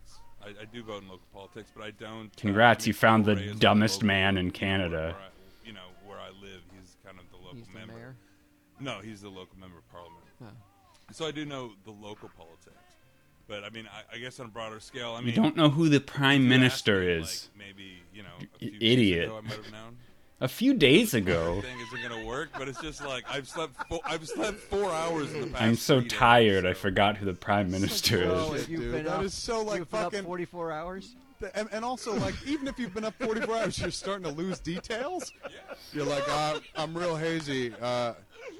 I, 0.42 0.50
I 0.62 0.64
do 0.72 0.82
vote 0.84 1.02
in 1.02 1.08
local 1.08 1.26
politics, 1.34 1.70
but 1.74 1.82
I 1.84 1.90
don't. 1.90 2.26
uh, 2.26 2.36
Congrats, 2.36 2.84
make 2.84 2.88
you 2.88 2.92
found 2.94 3.24
the 3.24 3.34
dumbest 3.58 3.96
local- 3.96 4.06
man 4.06 4.36
in 4.38 4.50
Canada. 4.52 5.14
where 5.16 5.24
I- 5.26 5.66
you 5.66 5.72
know 5.72 5.88
where 6.06 6.18
I 6.18 6.28
live. 6.28 6.60
He's 6.78 6.96
kind 7.04 7.18
of 7.18 7.28
the 7.30 7.36
local 7.36 7.56
He's 7.58 7.66
the 7.66 7.72
member. 7.78 7.94
mayor. 7.94 8.14
No, 8.78 9.00
he's 9.00 9.20
the 9.22 9.28
local 9.28 9.58
member 9.58 9.78
of 9.78 9.90
parliament. 9.90 10.22
Huh. 10.40 10.50
So 11.12 11.26
I 11.26 11.30
do 11.32 11.44
know 11.44 11.72
the 11.84 11.90
local 11.90 12.28
politics, 12.36 12.76
but 13.48 13.64
I 13.64 13.70
mean, 13.70 13.88
I, 13.92 14.16
I 14.16 14.18
guess 14.18 14.38
on 14.40 14.46
a 14.46 14.48
broader 14.48 14.80
scale, 14.80 15.12
I 15.12 15.20
You 15.20 15.32
don't 15.32 15.56
know 15.56 15.70
who 15.70 15.88
the 15.88 16.00
prime 16.00 16.42
you 16.42 16.48
minister 16.48 17.00
me, 17.00 17.06
is. 17.08 17.48
Like, 17.56 17.66
maybe 17.68 18.02
you 18.14 18.22
know, 18.22 18.28
a 18.40 18.42
I- 18.42 18.58
few 18.58 18.70
weeks 18.72 18.82
idiot. 18.82 19.24
ago 19.26 19.36
I 19.38 19.40
might 19.42 19.52
have 19.52 19.72
known. 19.72 19.96
A 20.38 20.48
few 20.48 20.74
days 20.74 21.14
ago. 21.14 21.62
think 21.62 21.78
isn't 21.94 22.10
gonna 22.10 22.26
work, 22.26 22.50
but 22.58 22.68
it's 22.68 22.78
just 22.82 23.02
like 23.02 23.24
I've 23.26 23.48
slept. 23.48 23.74
Fo- 23.88 24.02
I've 24.04 24.28
slept 24.28 24.58
four 24.58 24.92
hours 24.92 25.32
in 25.32 25.40
the 25.40 25.46
past. 25.46 25.62
I'm 25.62 25.76
so 25.76 26.00
three 26.00 26.08
days, 26.10 26.18
tired. 26.18 26.66
I 26.66 26.74
forgot 26.74 27.16
who 27.16 27.24
the 27.24 27.32
prime 27.32 27.70
minister 27.70 28.24
Oh, 28.30 28.52
is. 28.52 28.68
You've 28.68 28.80
dude, 28.82 28.92
been 28.92 29.04
that 29.06 29.14
up, 29.14 29.22
is 29.22 29.32
so, 29.32 29.62
like, 29.62 29.78
you've 29.78 29.90
been 29.90 30.04
up 30.04 30.12
44 30.14 30.72
hours. 30.72 31.16
And, 31.54 31.70
and 31.72 31.82
also, 31.86 32.14
like, 32.16 32.34
even 32.46 32.68
if 32.68 32.78
you've 32.78 32.92
been 32.92 33.06
up 33.06 33.14
44 33.18 33.56
hours, 33.56 33.78
you're 33.78 33.90
starting 33.90 34.24
to 34.24 34.30
lose 34.30 34.58
details. 34.60 35.32
You're 35.94 36.04
like, 36.04 36.24
uh, 36.28 36.58
I'm 36.76 36.94
real 36.94 37.16
hazy. 37.16 37.72
Uh, 37.80 38.12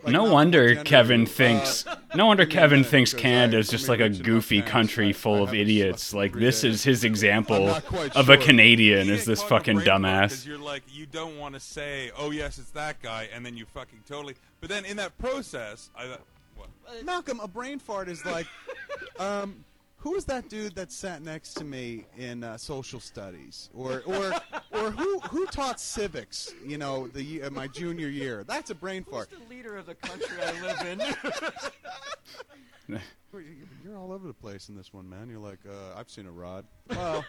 like, 0.02 0.12
No 0.12 0.24
wonder 0.24 0.76
Kevin 0.76 1.22
uh, 1.22 1.26
thinks. 1.26 1.84
No 2.14 2.26
wonder 2.26 2.44
give 2.44 2.54
me 2.54 2.58
a 2.58 2.60
Kevin 2.60 2.84
thinks 2.84 3.12
Canada 3.12 3.58
is 3.58 3.68
just 3.68 3.88
like 3.88 4.00
a 4.00 4.08
goofy 4.08 4.62
country 4.62 5.12
full 5.12 5.42
of 5.42 5.52
idiots. 5.52 6.14
Like 6.14 6.32
this 6.32 6.64
is 6.64 6.84
his 6.84 7.04
example 7.04 7.66
not 7.66 7.84
quite 7.84 8.16
of 8.16 8.28
a. 8.28 8.36
Canadian. 8.36 9.10
Is 9.10 9.24
this 9.24 9.42
fucking 9.42 9.76
brain 9.76 9.86
fart 9.86 10.02
'cause 10.02 10.40
dumbass? 10.42 10.46
You're 10.46 10.58
like, 10.58 10.82
you 10.88 11.06
don't 11.06 11.38
want 11.38 11.54
to 11.54 11.60
say, 11.60 12.10
"Oh 12.16 12.30
yes, 12.30 12.58
it's 12.58 12.70
that 12.70 13.02
guy," 13.02 13.28
and 13.34 13.44
then 13.44 13.56
you 13.56 13.66
fucking 13.66 14.04
totally. 14.08 14.34
But 14.60 14.68
then 14.70 14.84
in 14.84 14.96
that 14.98 15.16
process, 15.18 15.90
I 15.96 16.06
thought, 16.06 16.20
what? 16.56 16.68
Malcolm, 17.04 17.40
a 17.40 17.48
brain 17.48 17.78
fart 17.78 18.08
is 18.08 18.24
like, 18.24 18.46
um, 19.18 19.64
who 19.98 20.12
was 20.12 20.24
that 20.26 20.48
dude 20.48 20.74
that 20.76 20.92
sat 20.92 21.22
next 21.22 21.54
to 21.54 21.64
me 21.64 22.04
in 22.16 22.44
uh, 22.44 22.56
social 22.56 23.00
studies, 23.00 23.70
or 23.74 24.02
or 24.06 24.32
or 24.70 24.90
who 24.92 25.18
who 25.20 25.46
taught 25.46 25.80
civics? 25.80 26.54
You 26.64 26.78
know, 26.78 27.08
the 27.08 27.42
uh, 27.42 27.50
my 27.50 27.66
junior 27.66 28.08
year. 28.08 28.44
That's 28.44 28.70
a 28.70 28.74
brain 28.74 29.02
fart. 29.04 29.28
The 29.84 29.92
of 29.92 30.00
the 30.00 30.08
country 30.08 30.36
I 30.42 30.60
live 30.62 30.82
in? 32.88 32.98
You're 33.84 33.96
all 33.98 34.12
over 34.12 34.26
the 34.26 34.32
place 34.34 34.68
in 34.68 34.76
this 34.76 34.92
one, 34.92 35.08
man. 35.08 35.28
You're 35.28 35.38
like, 35.40 35.58
uh, 35.68 35.98
I've 35.98 36.08
seen 36.10 36.26
a 36.26 36.30
rod. 36.32 36.64
Well, 36.90 37.24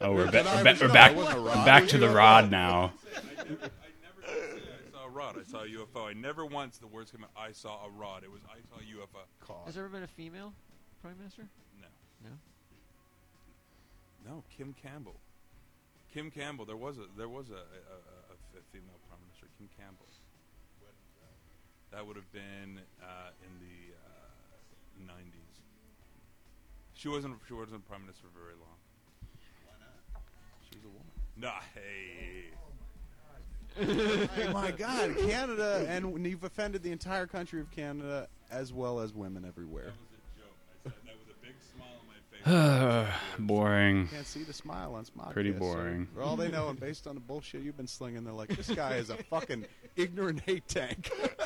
Oh, 0.00 0.12
we're, 0.12 0.24
An 0.26 0.32
ba- 0.32 0.42
we're, 0.44 0.50
Irish- 0.68 0.80
ba- 0.80 0.86
we're 0.88 0.92
back. 0.92 1.12
it 1.12 1.16
wasn't 1.16 1.38
a 1.38 1.40
we're 1.42 1.48
rod. 1.48 1.64
back 1.66 1.86
to 1.88 1.98
the 1.98 2.08
rod 2.10 2.50
now. 2.50 2.92
I 3.16 3.20
never 3.22 3.46
did 3.46 3.60
say 3.62 3.68
I 4.88 4.90
saw 4.90 5.04
a 5.06 5.08
rod. 5.08 5.36
I 5.38 5.42
saw 5.44 5.62
a 5.62 5.66
UFO. 5.68 6.08
I 6.10 6.12
never 6.14 6.44
once 6.44 6.78
the 6.78 6.86
words 6.88 7.10
came 7.12 7.22
out. 7.24 7.30
I 7.36 7.52
saw 7.52 7.86
a 7.86 7.90
rod. 7.90 8.24
It 8.24 8.30
was 8.30 8.40
I 8.50 8.58
saw 8.68 8.80
a 8.80 8.82
UFO. 8.82 9.64
Has 9.66 9.74
there 9.76 9.84
ever 9.84 9.92
been 9.92 10.02
a 10.02 10.06
female 10.08 10.52
prime 11.00 11.16
minister? 11.18 11.46
No, 11.80 11.86
No. 12.28 12.36
no. 14.36 14.42
Kim 14.56 14.74
Campbell. 14.82 15.20
Kim 16.12 16.30
Campbell. 16.30 16.64
There 16.64 16.76
was 16.76 16.98
a 16.98 17.04
there 17.16 17.28
was 17.28 17.50
a, 17.50 17.54
a, 17.54 17.56
a, 17.56 18.58
a 18.58 18.62
female 18.72 18.98
prime 19.08 19.20
minister. 19.26 19.46
Kim 19.58 19.68
Campbell. 19.78 20.06
That 21.94 22.04
would 22.04 22.16
have 22.16 22.32
been 22.32 22.80
uh, 23.00 23.30
in 23.44 23.52
the 23.60 23.94
uh, 25.08 25.12
'90s. 25.14 25.60
She 26.94 27.08
wasn't. 27.08 27.36
She 27.46 27.54
wasn't 27.54 27.86
prime 27.86 28.00
minister 28.00 28.26
for 28.34 28.40
very 28.40 28.54
long. 28.54 28.76
Why 29.64 29.74
not? 29.78 30.22
She 30.68 30.76
was 30.76 30.84
a 30.84 30.88
woman. 30.88 31.12
Nah. 31.36 31.60
Hey. 31.72 32.50
oh 34.48 34.52
my 34.52 34.72
God, 34.72 35.16
Canada, 35.18 35.84
and 35.88 36.24
you've 36.26 36.44
offended 36.44 36.82
the 36.82 36.92
entire 36.92 37.26
country 37.26 37.60
of 37.60 37.70
Canada 37.70 38.28
as 38.50 38.72
well 38.72 39.00
as 39.00 39.12
women 39.12 39.44
everywhere. 39.44 39.92
Boring. 43.38 44.08
Can't 44.08 44.26
see 44.26 44.42
the 44.42 44.52
smile 44.52 44.94
on 44.94 45.04
Smodcast. 45.04 45.32
Pretty 45.32 45.50
boring. 45.50 46.08
For 46.14 46.22
all 46.22 46.36
they 46.36 46.50
know, 46.50 46.68
and 46.68 46.78
based 46.78 47.06
on 47.06 47.14
the 47.14 47.20
bullshit 47.20 47.62
you've 47.62 47.76
been 47.76 47.86
slinging, 47.86 48.24
they're 48.24 48.34
like, 48.34 48.50
this 48.50 48.68
guy 48.68 48.96
is 48.96 49.10
a 49.10 49.16
fucking 49.16 49.64
ignorant 49.96 50.40
hate 50.40 50.66
tank. 50.68 51.10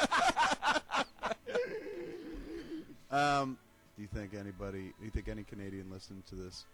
um, 3.11 3.57
do 3.97 4.03
you 4.03 4.09
think 4.09 4.35
anybody? 4.35 4.93
Do 4.99 5.05
you 5.05 5.11
think 5.11 5.29
any 5.29 5.45
Canadian 5.45 5.91
listening 5.91 6.23
to 6.31 6.35
this 6.35 6.65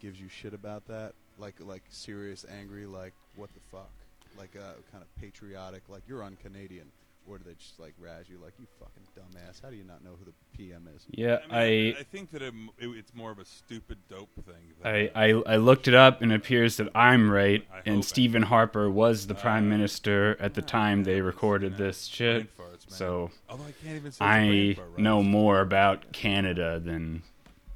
gives 0.00 0.20
you 0.20 0.28
shit 0.28 0.52
about 0.52 0.86
that? 0.88 1.12
Like, 1.38 1.54
like 1.60 1.82
serious, 1.90 2.44
angry, 2.58 2.86
like, 2.86 3.12
what 3.36 3.50
the 3.54 3.60
fuck? 3.70 3.90
like 4.38 4.56
uh, 4.56 4.74
kind 4.90 5.02
of 5.02 5.20
patriotic, 5.20 5.82
like 5.88 6.02
you're 6.08 6.22
un-Canadian, 6.22 6.86
or 7.26 7.38
do 7.38 7.44
they 7.44 7.54
just 7.54 7.78
like 7.80 7.94
razz 7.98 8.28
you 8.28 8.38
like 8.42 8.54
you 8.58 8.66
fucking 8.78 9.02
dumbass? 9.16 9.62
How 9.62 9.70
do 9.70 9.76
you 9.76 9.84
not 9.84 10.04
know 10.04 10.10
who 10.18 10.24
the 10.24 10.32
PM 10.56 10.88
is? 10.94 11.04
Yeah, 11.10 11.38
I, 11.50 11.68
mean, 11.68 11.96
I 11.96 12.00
I 12.00 12.02
think 12.02 12.30
that 12.32 12.42
it, 12.42 12.52
it, 12.78 12.88
it's 12.88 13.14
more 13.14 13.30
of 13.30 13.38
a 13.38 13.44
stupid 13.44 13.98
dope 14.08 14.30
thing. 14.44 14.72
I, 14.84 15.10
I, 15.14 15.54
I 15.54 15.56
looked 15.56 15.88
it 15.88 15.94
up 15.94 16.20
and 16.22 16.32
it 16.32 16.36
appears 16.36 16.76
that 16.76 16.88
I'm 16.94 17.30
right, 17.30 17.64
I 17.72 17.76
hope 17.76 17.82
and 17.86 17.98
I- 17.98 18.00
Stephen 18.02 18.42
Harper 18.42 18.90
was 18.90 19.26
the 19.26 19.34
prime 19.34 19.66
Uh, 19.66 19.76
minister 19.76 20.36
at 20.40 20.54
the 20.54 20.62
time 20.62 21.04
they 21.04 21.20
recorded 21.20 21.72
yeah, 21.72 21.78
this 21.78 22.04
shit. 22.04 22.56
farts. 22.56 22.84
So 22.88 23.30
Although 23.48 23.64
I 23.64 23.72
can't 23.84 23.96
even 23.96 24.12
say 24.12 24.16
it's 24.16 24.20
a 24.20 24.24
I 24.24 24.46
brain 24.48 24.74
fart, 24.74 24.88
right? 24.90 24.98
know 24.98 25.22
more 25.22 25.60
about 25.60 26.12
Canada 26.12 26.78
than 26.78 27.22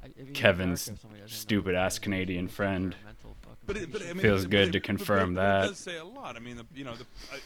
I- 0.03 0.07
if 0.07 0.17
you 0.17 0.25
in 0.27 0.33
Kevin's 0.33 0.87
America, 0.87 1.01
somebody 1.01 1.21
doesn't 1.21 1.35
know 1.35 1.39
stupid-ass 1.39 1.99
Canadian 1.99 2.47
friend. 2.47 2.95
But 3.65 3.77
it, 3.77 3.91
but 3.91 4.01
I 4.01 4.05
mean, 4.13 4.17
Feels 4.19 4.45
but 4.45 4.51
good 4.51 4.69
it- 4.69 4.71
to 4.71 4.79
but- 4.79 4.83
confirm 4.85 5.35
but, 5.35 5.41
that. 5.41 5.65
It 5.65 5.67
does 5.69 5.77
say 5.77 5.97
a 5.97 6.03
lot. 6.05 6.35
I 6.35 6.39
mean, 6.39 6.57
the, 6.57 6.65
you 6.73 6.83
know, 6.83 6.95
the, 6.95 7.05
I- 7.31 7.35
I- 7.35 7.39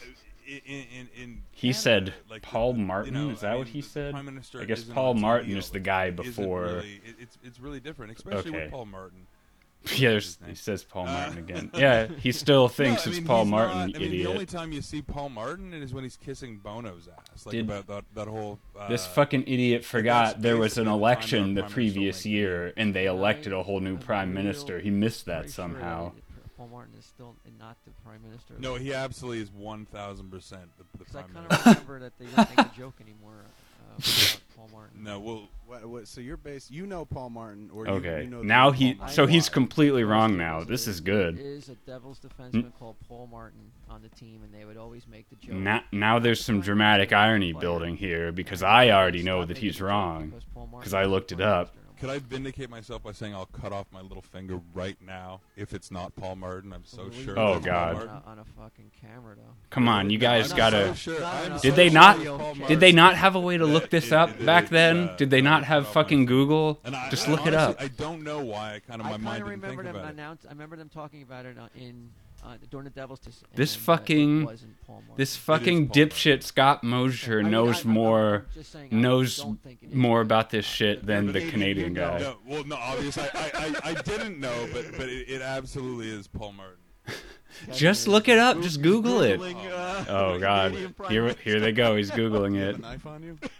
in, 0.48 0.62
in, 0.66 1.10
in 1.16 1.42
He 1.52 1.68
Canada, 1.74 1.80
said 1.80 2.14
like, 2.30 2.42
Paul 2.42 2.74
the- 2.74 2.80
you 2.80 2.86
Martin? 2.86 3.14
know, 3.14 3.30
Is 3.30 3.42
that 3.42 3.54
I 3.54 3.56
what 3.56 3.68
he 3.68 3.82
said? 3.82 4.12
Prime 4.14 4.26
Minister 4.26 4.62
I 4.62 4.66
guess 4.66 4.84
Paul 4.84 5.14
Martin 5.16 5.56
is 5.56 5.70
the 5.70 5.80
guy 5.80 6.12
before- 6.12 6.64
Really, 6.64 7.02
it, 7.06 7.16
it's 7.20 7.38
it's 7.44 7.60
really 7.60 7.80
different, 7.80 8.16
especially 8.16 8.52
Okay. 8.52 8.62
with 8.64 8.72
Paul 8.72 8.86
Martin. 8.86 9.28
Yeah, 9.86 9.90
What's 9.90 10.00
there's, 10.00 10.26
his 10.26 10.42
name? 10.42 10.50
he 10.52 10.56
says 10.56 10.84
Paul 10.86 11.08
Uh, 11.10 11.12
Martin 11.12 11.38
again. 11.40 11.72
Yeah, 11.76 12.08
he 12.08 12.32
still 12.32 12.70
thinks 12.70 13.06
No, 13.06 13.12
I 13.12 13.16
it's 13.18 13.28
Paul 13.28 13.44
Martin, 13.46 13.78
not- 13.78 13.84
I 13.84 14.00
mean, 14.00 14.08
idiot. 14.08 14.24
the 14.28 14.32
only 14.32 14.46
time 14.46 14.72
you 14.72 14.82
see 14.82 15.02
Paul 15.02 15.28
Martin 15.28 15.74
is 15.74 15.94
when 15.94 16.06
he's 16.06 16.16
kissing 16.16 16.58
Bono's 16.64 17.10
ass, 17.10 17.46
like 17.46 17.52
Did- 17.52 17.66
about 17.66 17.88
that, 17.88 18.06
that 18.16 18.28
whole. 18.30 18.60
Uh, 18.80 18.88
this 18.88 19.06
fucking 19.08 19.44
idiot 19.46 19.84
forgot 19.84 20.42
there 20.42 20.56
was 20.56 20.78
an 20.78 20.86
basically 20.86 20.86
the 20.86 20.90
time 20.92 21.00
election 21.00 21.54
the 21.56 21.64
previous 21.64 22.26
year, 22.26 22.72
and 22.78 22.94
they 22.96 23.08
elected 23.08 23.52
a 23.52 23.62
whole 23.62 23.82
new 23.82 23.98
prime 23.98 24.34
minister. 24.34 24.80
He 24.80 24.90
missed 24.90 25.26
that 25.26 25.50
somehow. 25.50 26.14
That 26.54 26.58
Paul 26.58 26.70
Martin 26.70 26.94
is 26.98 27.06
still 27.06 27.36
not 27.60 27.78
the 27.86 27.92
prime 28.04 28.22
minister. 28.24 28.54
No, 28.60 28.76
he 28.76 28.94
absolutely 28.94 29.42
is 29.42 29.52
one 29.52 29.86
thousand 29.86 30.30
percent 30.32 30.64
the, 30.78 30.84
the 30.98 30.98
Because 31.00 31.16
I 31.16 31.22
prime 31.24 31.34
kind 31.34 31.50
minister. 31.50 31.70
of 31.70 31.76
remember 31.76 32.00
that 32.00 32.18
they 32.20 32.26
didn't 32.26 32.50
make 32.58 32.60
a 32.68 32.72
joke 32.78 32.96
anymore 33.02 33.34
uh, 33.46 33.96
about 33.96 34.40
Paul 34.58 34.70
Martin. 34.72 35.04
No, 35.04 35.20
well, 35.20 35.50
What, 35.66 35.86
what, 35.86 36.08
so 36.08 36.22
you're 36.22 36.38
based, 36.38 36.72
you 36.72 36.86
know 36.86 37.06
Paul 37.06 37.30
Martin, 37.32 37.70
or 37.74 37.86
you, 37.88 37.94
Okay, 37.94 38.24
you 38.24 38.30
know 38.30 38.42
now 38.42 38.70
name 38.70 38.74
he 38.80 38.94
Paul 38.96 39.08
so 39.08 39.22
Martin. 39.24 39.34
he's 39.34 39.50
completely 39.50 40.04
wrong 40.04 40.38
now. 40.38 40.64
This 40.64 40.88
is 40.88 41.00
good. 41.00 41.40
Is 41.40 41.70
a 41.70 41.76
Devils 41.76 42.20
defenseman 42.20 42.72
called 42.80 42.96
Paul 43.08 43.28
Martin 43.32 43.60
on 43.90 44.02
the 44.02 44.10
team, 44.10 44.42
and 44.44 44.54
they 44.54 44.66
would 44.66 44.78
always 44.78 45.08
make 45.08 45.30
the 45.30 45.36
joke. 45.36 45.56
Now, 45.56 45.82
now 45.92 46.20
there's 46.20 46.44
some 46.44 46.62
dramatic 46.62 47.12
irony 47.14 47.52
player. 47.54 47.62
building 47.62 47.98
here 47.98 48.32
because 48.32 48.64
I 48.64 48.90
already 48.90 49.24
know 49.24 49.46
that 49.46 49.58
he's 49.58 49.82
wrong. 49.82 50.28
because 50.30 50.44
Paul 50.54 50.68
Martin 50.68 50.84
'cause 50.84 50.94
I 50.94 51.06
looked 51.06 51.32
it 51.32 51.38
prime 51.38 51.50
up. 51.50 51.76
Minister. 52.04 52.20
could 52.28 52.34
I 52.34 52.36
vindicate 52.36 52.70
myself 52.70 53.04
by 53.04 53.12
saying 53.12 53.34
I'll 53.34 53.46
cut 53.48 53.72
off 53.74 53.88
my 53.92 54.02
little 54.02 54.22
finger 54.22 54.60
right 54.74 54.98
now 55.06 55.42
if 55.56 55.74
it's 55.74 55.92
not 55.92 56.16
Paul 56.16 56.36
Martin? 56.36 56.74
I'm 56.74 56.86
so 56.86 57.04
Well, 57.04 57.12
sure. 57.12 57.40
Oh, 57.40 57.54
can 57.56 57.64
God. 57.64 57.94
Paul 57.96 58.02
On 58.02 58.08
Martin. 58.08 58.24
a, 58.26 58.30
on 58.32 58.40
a 58.40 58.46
fucking 58.62 58.92
camera, 59.02 59.36
though. 59.36 59.54
Come 59.70 59.88
on, 59.88 60.10
you 60.10 60.18
guys 60.18 60.52
I'm 60.52 60.58
gotta. 60.58 60.88
So 60.90 60.94
sure, 60.94 61.20
No, 61.20 61.26
I'm 61.26 61.50
no, 61.50 61.58
so 61.58 61.62
Did 61.64 61.76
they 61.76 61.88
sure 61.90 61.94
not- 61.94 62.18
it's 62.20 62.28
Paul 62.28 62.38
Did 62.54 62.60
Martin. 62.60 62.80
they 62.80 62.92
not 62.92 63.16
have 63.16 63.36
a 63.36 63.40
way 63.40 63.58
to 63.58 63.66
look 63.66 63.90
this 63.90 64.08
it- 64.08 64.14
up 64.14 64.30
it- 64.30 64.46
back 64.46 64.70
then? 64.70 65.10
uh, 65.10 65.16
Did 65.16 65.30
they 65.30 65.42
not 65.42 65.62
uh, 65.64 65.66
have 65.66 65.88
fucking 65.88 66.26
Google? 66.26 66.80
And 66.84 66.96
I, 66.96 67.10
Just 67.10 67.28
I 67.28 67.32
look 67.32 67.46
it 67.48 67.54
honestly- 67.54 67.76
up. 67.76 67.82
I 67.82 67.88
don't 67.88 68.24
know 68.24 68.44
why. 68.44 68.76
I 68.76 68.80
kind 68.80 69.02
of 69.02 69.08
I 69.08 69.12
my 69.12 69.18
mind 69.18 69.24
kind 69.26 69.28
of 69.28 69.48
didn't 69.50 69.62
remember 69.62 69.84
think 69.84 69.94
them 69.94 69.96
about 69.96 70.10
it. 70.10 70.14
announce. 70.14 70.46
I 70.46 70.50
remember 70.50 70.76
them 70.76 70.90
talking 70.90 71.22
about 71.22 71.46
it 71.46 71.58
on, 71.58 71.70
in 71.76 72.10
uh, 72.44 72.56
during 72.70 72.84
the 72.86 72.90
Devils. 72.90 73.20
Tis- 73.20 73.44
This 73.56 73.76
and, 73.76 73.80
uh, 73.80 73.82
it 73.82 73.86
fucking- 73.86 74.46
wasn't 74.46 74.82
Paul 74.86 75.04
This 75.16 75.36
fucking 75.36 75.88
Paul 75.88 75.96
Martin. 75.98 76.04
I 76.04 76.06
dipshit 76.10 76.44
Scott 76.44 76.84
mean, 76.84 76.92
Mosier 76.92 77.40
I- 77.40 77.50
knows 77.50 77.76
I- 77.76 77.80
I'm- 77.80 77.90
more 77.90 78.46
saying, 78.62 78.90
knows 78.92 79.38
don't 79.38 79.62
think 79.64 79.84
it 79.84 79.88
is, 79.90 79.96
more 79.96 80.22
about 80.22 80.50
this 80.50 80.66
shit 80.66 81.06
than 81.06 81.28
the 81.28 81.34
the 81.34 81.40
Canadian 81.50 81.94
Canadian 81.94 81.94
guy. 81.94 82.20
know. 82.20 82.24
No, 82.24 82.38
well, 82.56 82.64
no, 82.66 82.76
obviously, 82.76 83.24
I, 83.24 83.28
I, 83.34 83.52
I, 83.56 83.90
I 83.92 83.94
didn't 84.02 84.40
know, 84.40 84.68
but 84.74 84.86
but 84.98 85.08
it, 85.10 85.30
it 85.30 85.42
absolutely 85.42 86.10
is 86.10 86.28
Paul 86.28 86.54
Martin. 86.54 86.78
Just 87.74 88.08
look 88.08 88.28
it 88.28 88.38
up. 88.40 88.60
Just 88.62 88.82
Google 88.82 89.22
it. 89.22 89.40
Uh, 89.40 90.06
Oh 90.10 90.40
God! 90.40 90.74
Here, 91.10 91.36
here 91.44 91.60
they 91.60 91.72
go. 91.72 91.96
He's 91.96 92.10
googling 92.12 92.58
it. 92.58 92.80
knife 92.80 93.06
on 93.06 93.22
you? 93.24 93.38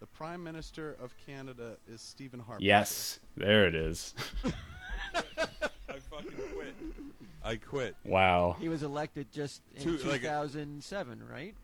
the 0.00 0.06
Prime 0.14 0.42
Minister 0.42 0.96
of 1.02 1.12
Canada 1.26 1.76
is 1.88 2.00
Stephen 2.00 2.38
Harper. 2.40 2.62
Yes, 2.62 3.18
there 3.36 3.66
it 3.66 3.74
is. 3.74 4.14
I 5.14 5.98
fucking 5.98 6.30
quit. 6.54 6.74
I 7.44 7.56
quit. 7.56 7.96
Wow. 8.04 8.56
He 8.60 8.68
was 8.68 8.82
elected 8.82 9.32
just 9.32 9.62
in 9.74 9.82
Two- 9.82 9.96
like 10.08 10.22
a- 10.22 10.28
2007, 10.46 11.22
right? 11.30 11.54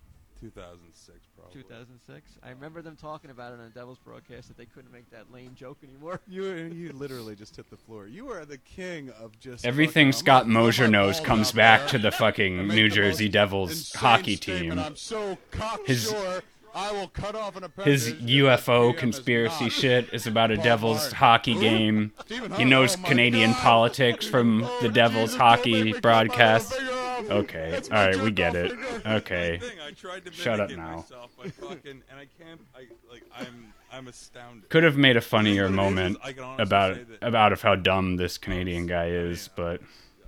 2006, 0.41 1.19
probably. 1.35 1.63
2006. 1.63 2.39
I 2.43 2.51
remember 2.51 2.83
them 2.83 2.95
talking 2.95 3.31
about 3.31 3.53
it 3.53 3.59
on 3.59 3.65
the 3.65 3.71
Devils 3.71 3.99
broadcast 4.05 4.49
that 4.49 4.59
they 4.59 4.67
couldn't 4.67 4.93
make 4.93 5.09
that 5.11 5.33
lame 5.33 5.55
joke 5.55 5.79
anymore. 5.83 6.21
You 6.29 6.45
you 6.45 6.93
literally 6.93 7.35
just 7.37 7.57
hit 7.57 7.71
the 7.71 7.77
floor. 7.79 8.07
You 8.07 8.31
are 8.31 8.45
the 8.45 8.59
king 8.59 9.11
of 9.19 9.39
just 9.41 9.65
Everything 9.65 10.09
fucking- 10.13 10.19
Scott 10.19 10.43
I'm 10.45 10.53
gonna 10.53 10.65
Mosier 10.65 10.85
put 10.85 10.91
my 10.93 10.99
knows 10.99 11.17
balls 11.17 11.27
comes 11.27 11.49
out 11.51 11.55
back 11.57 11.81
there 11.81 11.89
to 11.89 11.99
the 11.99 12.07
and 12.09 12.15
fucking 12.17 12.67
make 12.67 12.77
New 12.77 12.89
the 12.91 12.95
Jersey 12.95 13.29
Devils 13.31 13.71
insane 13.71 13.99
hockey 14.01 14.37
statement. 14.37 14.73
team. 14.73 14.79
I'm 14.79 14.97
so 14.97 15.39
His- 15.87 16.11
cocksure. 16.11 16.43
I 16.77 16.93
will 16.93 17.09
cut 17.09 17.35
off 17.35 17.57
an 17.57 17.65
His 17.83 18.13
UFO 18.13 18.89
PM 18.91 18.95
is 18.95 19.01
conspiracy 19.01 19.69
shit 19.71 20.13
is 20.13 20.27
about 20.27 20.51
a 20.51 20.57
Devils 20.59 21.11
hockey 21.11 21.55
game. 21.55 22.13
He 22.57 22.65
knows 22.65 22.97
Oh 22.97 23.03
Canadian 23.09 23.53
God. 23.53 23.61
politics 23.61 24.27
from 24.27 24.63
Oh, 24.63 24.79
the 24.83 24.91
Devils 24.91 25.31
Jesus, 25.31 25.37
hockey 25.41 25.73
don't 25.73 25.85
make 25.85 25.85
me 25.87 25.93
cut 25.93 26.05
my 26.05 26.11
broadcast. 26.13 26.71
little 26.73 26.87
finger 26.87 27.03
off. 27.03 27.31
Okay, 27.31 27.69
That's 27.73 27.89
all 27.89 27.95
my 27.97 28.07
right, 28.09 28.17
we 28.21 28.31
get 28.31 28.55
it. 28.55 28.71
finger. 28.73 29.03
Okay. 29.07 29.61
I 29.87 29.91
tried 29.93 30.25
to 30.27 30.33
Shut 30.33 30.61
up 30.61 30.71
now. 30.71 30.97
myself 30.97 31.35
by 31.39 31.49
fucking, 31.49 32.03
and 32.11 32.21
I 32.21 32.27
can't. 32.39 32.61
I 32.75 32.87
like. 33.11 33.23
I'm. 33.35 33.73
I'm 33.91 34.09
astounded. 34.09 34.69
Could 34.69 34.83
have 34.85 34.99
made 34.99 35.17
a 35.17 35.23
funnier 35.23 35.63
what 35.63 35.71
it 35.71 35.73
is 35.73 35.77
moment 35.77 36.17
is 36.17 36.23
I 36.23 36.33
can 36.33 36.45
honestly 36.45 36.63
about 36.63 36.99
about 37.23 37.53
of 37.55 37.63
how 37.63 37.77
dumb 37.77 38.17
this 38.17 38.37
Canadian 38.37 38.87
guy 38.87 39.07
is, 39.07 39.49
oh, 39.49 39.53
but 39.57 39.81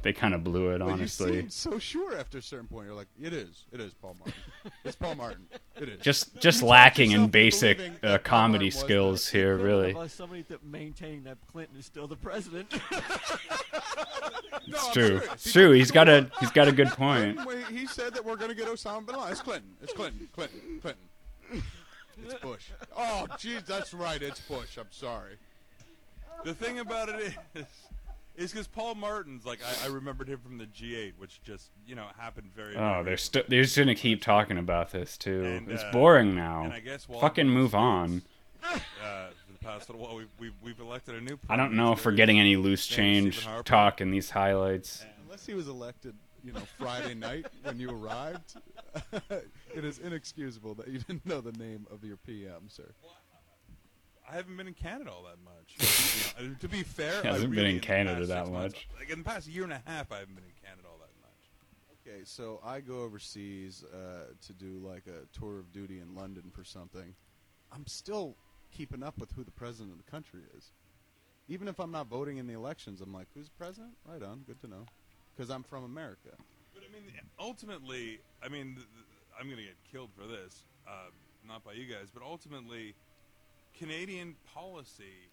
they 0.08 0.12
kind 0.14 0.32
of 0.32 0.42
blew 0.42 0.70
it 0.70 0.78
But 0.78 0.86
you 0.86 0.92
honestly. 0.92 1.32
seemed 1.40 1.52
so 1.52 1.78
sure 1.78 2.16
after 2.16 2.38
a 2.38 2.42
certain 2.42 2.66
point. 2.66 2.86
You're 2.86 2.94
like, 2.96 3.08
it 3.20 3.34
is. 3.34 3.64
It 3.70 3.78
is 3.78 3.92
Paul 3.92 4.16
Martin. 4.18 4.34
it's 4.86 4.96
Paul 4.96 5.16
Martin. 5.16 5.46
It 5.78 5.90
is. 5.90 6.00
Just 6.00 6.34
just 6.40 6.62
You 6.62 6.68
lacking 6.68 7.10
in 7.10 7.28
basic 7.28 7.78
uh, 8.02 8.16
comedy 8.24 8.66
Martin 8.66 8.66
was 8.68 8.74
skills 8.80 9.30
the- 9.30 9.36
here, 9.36 9.56
really. 9.58 9.90
Of 9.90 9.98
us, 9.98 10.14
somebody 10.14 10.44
to 10.44 10.58
maintain 10.62 11.24
that 11.24 11.36
Clinton 11.52 11.76
is 11.78 11.84
still 11.84 12.06
the 12.06 12.16
president. 12.16 12.72
It's 14.70 14.86
I'm 14.86 14.92
true. 14.92 15.20
It's 15.32 15.50
true. 15.52 15.68
took 15.68 15.76
He's 15.76 15.88
the 15.88 15.94
got 15.94 16.08
a 16.10 16.30
he's 16.40 16.50
got 16.50 16.68
a 16.68 16.72
good 16.72 16.88
point. 16.88 17.38
He 17.70 17.86
said 17.86 18.12
that 18.14 18.22
we're 18.22 18.36
going 18.36 18.50
to 18.50 18.54
get 18.56 18.66
Osama 18.68 19.06
bin 19.06 19.16
Laden. 19.16 19.32
It's 19.32 19.40
Clinton. 19.40 19.70
It's 19.82 19.92
Clinton. 19.94 20.28
Clinton. 20.34 20.60
Clinton. 20.82 21.62
It's 22.22 22.34
Bush. 22.42 22.64
Oh, 22.94 23.26
geez, 23.38 23.62
that's 23.66 23.94
right. 23.94 24.20
It's 24.20 24.40
Bush. 24.40 24.76
I'm 24.76 24.84
sorry. 24.90 25.36
The 26.44 26.52
thing 26.52 26.80
about 26.80 27.08
it 27.08 27.34
is, 27.54 27.64
is 28.38 28.52
because 28.52 28.66
Paul 28.66 28.94
Martin's 28.94 29.44
like 29.44 29.60
I, 29.62 29.86
I 29.86 29.88
remembered 29.88 30.28
him 30.28 30.38
from 30.38 30.58
the 30.58 30.66
G8, 30.66 31.14
which 31.18 31.42
just 31.42 31.70
you 31.86 31.94
know 31.94 32.06
happened 32.16 32.52
very. 32.54 32.76
Oh, 32.76 32.78
very 32.78 33.04
they're 33.04 33.16
st- 33.16 33.50
they're 33.50 33.62
just 33.64 33.76
gonna 33.76 33.94
keep 33.94 34.22
talking 34.22 34.56
about 34.56 34.92
this 34.92 35.18
too. 35.18 35.44
And, 35.44 35.70
it's 35.70 35.82
uh, 35.82 35.90
boring 35.92 36.28
And 36.28 36.36
now. 36.36 36.70
I 36.72 36.80
guess 36.80 37.04
Fucking 37.04 37.48
move 37.48 37.72
Foods, 37.72 37.74
on. 37.74 38.22
Uh, 39.04 39.28
the 39.52 39.64
past 39.64 39.88
little 39.88 40.04
while, 40.04 40.16
we've, 40.16 40.28
we've, 40.38 40.52
we've 40.62 40.80
elected 40.80 41.14
a 41.14 41.20
new. 41.20 41.38
I 41.48 41.56
don't 41.56 41.74
know 41.74 41.92
if 41.92 42.04
we're 42.04 42.12
getting 42.12 42.40
any 42.40 42.56
loose 42.56 42.86
change 42.86 43.46
talk 43.64 44.00
in 44.00 44.10
these 44.10 44.30
highlights. 44.30 45.04
Unless 45.24 45.46
he 45.46 45.54
was 45.54 45.68
elected, 45.68 46.14
you 46.44 46.52
know, 46.52 46.60
Friday 46.78 47.14
night 47.14 47.46
when 47.62 47.78
you 47.78 47.90
arrived, 47.90 48.56
it 49.30 49.84
is 49.84 49.98
inexcusable 49.98 50.74
that 50.74 50.88
you 50.88 50.98
didn't 50.98 51.24
know 51.24 51.40
the 51.40 51.52
name 51.52 51.86
of 51.90 52.04
your 52.04 52.16
PM, 52.16 52.68
sir. 52.68 52.90
I 54.30 54.34
haven't 54.36 54.56
been 54.56 54.68
in 54.68 54.74
Canada 54.74 55.10
all 55.10 55.24
that 55.24 55.38
much. 55.44 55.54
You 56.40 56.48
know, 56.50 56.54
to 56.60 56.68
be 56.68 56.82
fair, 56.84 57.20
I 57.24 57.28
Hasn't 57.28 57.50
been 57.50 57.64
really, 57.64 57.74
in 57.74 57.80
Canada 57.80 58.24
that 58.26 58.44
six 58.44 58.50
months- 58.50 58.74
much. 58.74 58.88
Like 58.98 59.10
in 59.10 59.18
the 59.18 59.24
past 59.24 59.48
year 59.48 59.64
and 59.64 59.72
a 59.72 59.82
half, 59.86 60.12
I 60.12 60.18
haven't 60.20 60.34
been 60.36 60.44
in 60.44 60.52
Canada 60.64 60.86
all 60.88 60.98
that 60.98 61.10
much. 61.20 62.06
Okay, 62.06 62.20
so 62.24 62.60
I 62.64 62.80
go 62.80 63.00
overseas 63.02 63.82
uh, 63.84 64.32
to 64.46 64.52
do 64.52 64.78
like 64.86 65.04
a 65.08 65.26
tour 65.36 65.58
of 65.58 65.72
duty 65.72 65.98
in 66.00 66.14
London 66.14 66.44
for 66.54 66.62
something. 66.64 67.14
I'm 67.72 67.86
still 67.86 68.36
keeping 68.70 69.02
up 69.02 69.18
with 69.18 69.32
who 69.32 69.42
the 69.42 69.50
president 69.50 69.92
of 69.98 70.04
the 70.04 70.10
country 70.10 70.42
is. 70.56 70.70
Even 71.48 71.66
if 71.66 71.80
I'm 71.80 71.90
not 71.90 72.06
voting 72.08 72.36
in 72.36 72.46
the 72.46 72.54
elections, 72.54 73.00
I'm 73.00 73.12
like, 73.12 73.26
who's 73.34 73.46
the 73.48 73.54
president? 73.56 73.94
Right 74.06 74.22
on, 74.22 74.40
good 74.46 74.60
to 74.60 74.68
know. 74.68 74.84
Because 75.36 75.50
I'm 75.50 75.62
from 75.64 75.82
America. 75.84 76.30
But 76.74 76.82
I 76.88 76.92
mean, 76.92 77.10
ultimately, 77.40 78.20
I 78.42 78.48
mean, 78.48 78.74
th- 78.76 78.86
th- 78.86 79.06
I'm 79.38 79.46
going 79.46 79.56
to 79.58 79.64
get 79.64 79.76
killed 79.90 80.10
for 80.14 80.26
this, 80.26 80.62
uh, 80.86 81.10
not 81.46 81.64
by 81.64 81.72
you 81.72 81.86
guys, 81.86 82.10
but 82.12 82.22
ultimately, 82.22 82.94
Canadian 83.78 84.34
policy, 84.54 85.30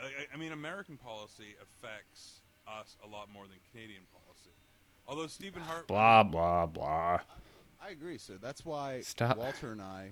I, 0.00 0.04
I- 0.04 0.34
I 0.34 0.36
mean, 0.36 0.52
American 0.52 0.96
policy 0.96 1.54
affects 1.62 2.40
us 2.66 2.96
a 3.04 3.08
lot 3.08 3.30
more 3.32 3.44
than 3.46 3.56
Canadian 3.72 4.02
policy. 4.12 4.50
Although 5.06 5.26
Stephen 5.26 5.62
Hart, 5.62 5.86
Blah 5.88 6.22
blah 6.22 6.66
blah. 6.66 7.20
I 7.82 7.90
agree, 7.90 8.18
sir. 8.18 8.34
That's 8.40 8.64
why 8.64 9.00
Stop. 9.00 9.38
Walter 9.38 9.72
and 9.72 9.80
I 9.80 10.10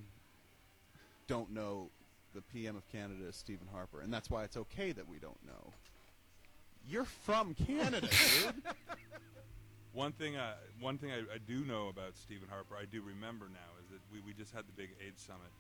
don't 1.27 1.51
know 1.53 1.91
the 2.35 2.41
PM 2.41 2.77
of 2.77 2.87
Canada 2.91 3.27
is 3.29 3.37
Stephen 3.37 3.67
Harper, 3.73 4.01
and 4.01 4.13
that's 4.13 4.31
why 4.31 4.45
it's 4.45 4.57
okay 4.57 4.93
that 4.93 5.09
we 5.09 5.19
don't 5.19 5.39
know. 5.47 5.73
You're 6.89 7.05
from 7.05 7.55
Canada, 7.55 8.01
dude. 8.43 8.55
one 9.93 10.13
thing, 10.13 10.37
I, 10.37 10.53
one 10.81 10.99
thing 10.99 11.11
I, 11.11 11.19
I 11.35 11.39
do 11.47 11.65
know 11.65 11.89
about 11.89 12.17
Stephen 12.17 12.49
Harper, 12.49 12.77
I 12.81 12.85
do 12.85 13.03
remember 13.03 13.47
now, 13.53 13.71
is 13.83 13.89
that 13.91 13.99
we, 14.13 14.21
we 14.21 14.33
just 14.35 14.55
had 14.55 14.65
the 14.69 14.73
big 14.73 14.91
AIDS 15.05 15.21
summit. 15.23 15.51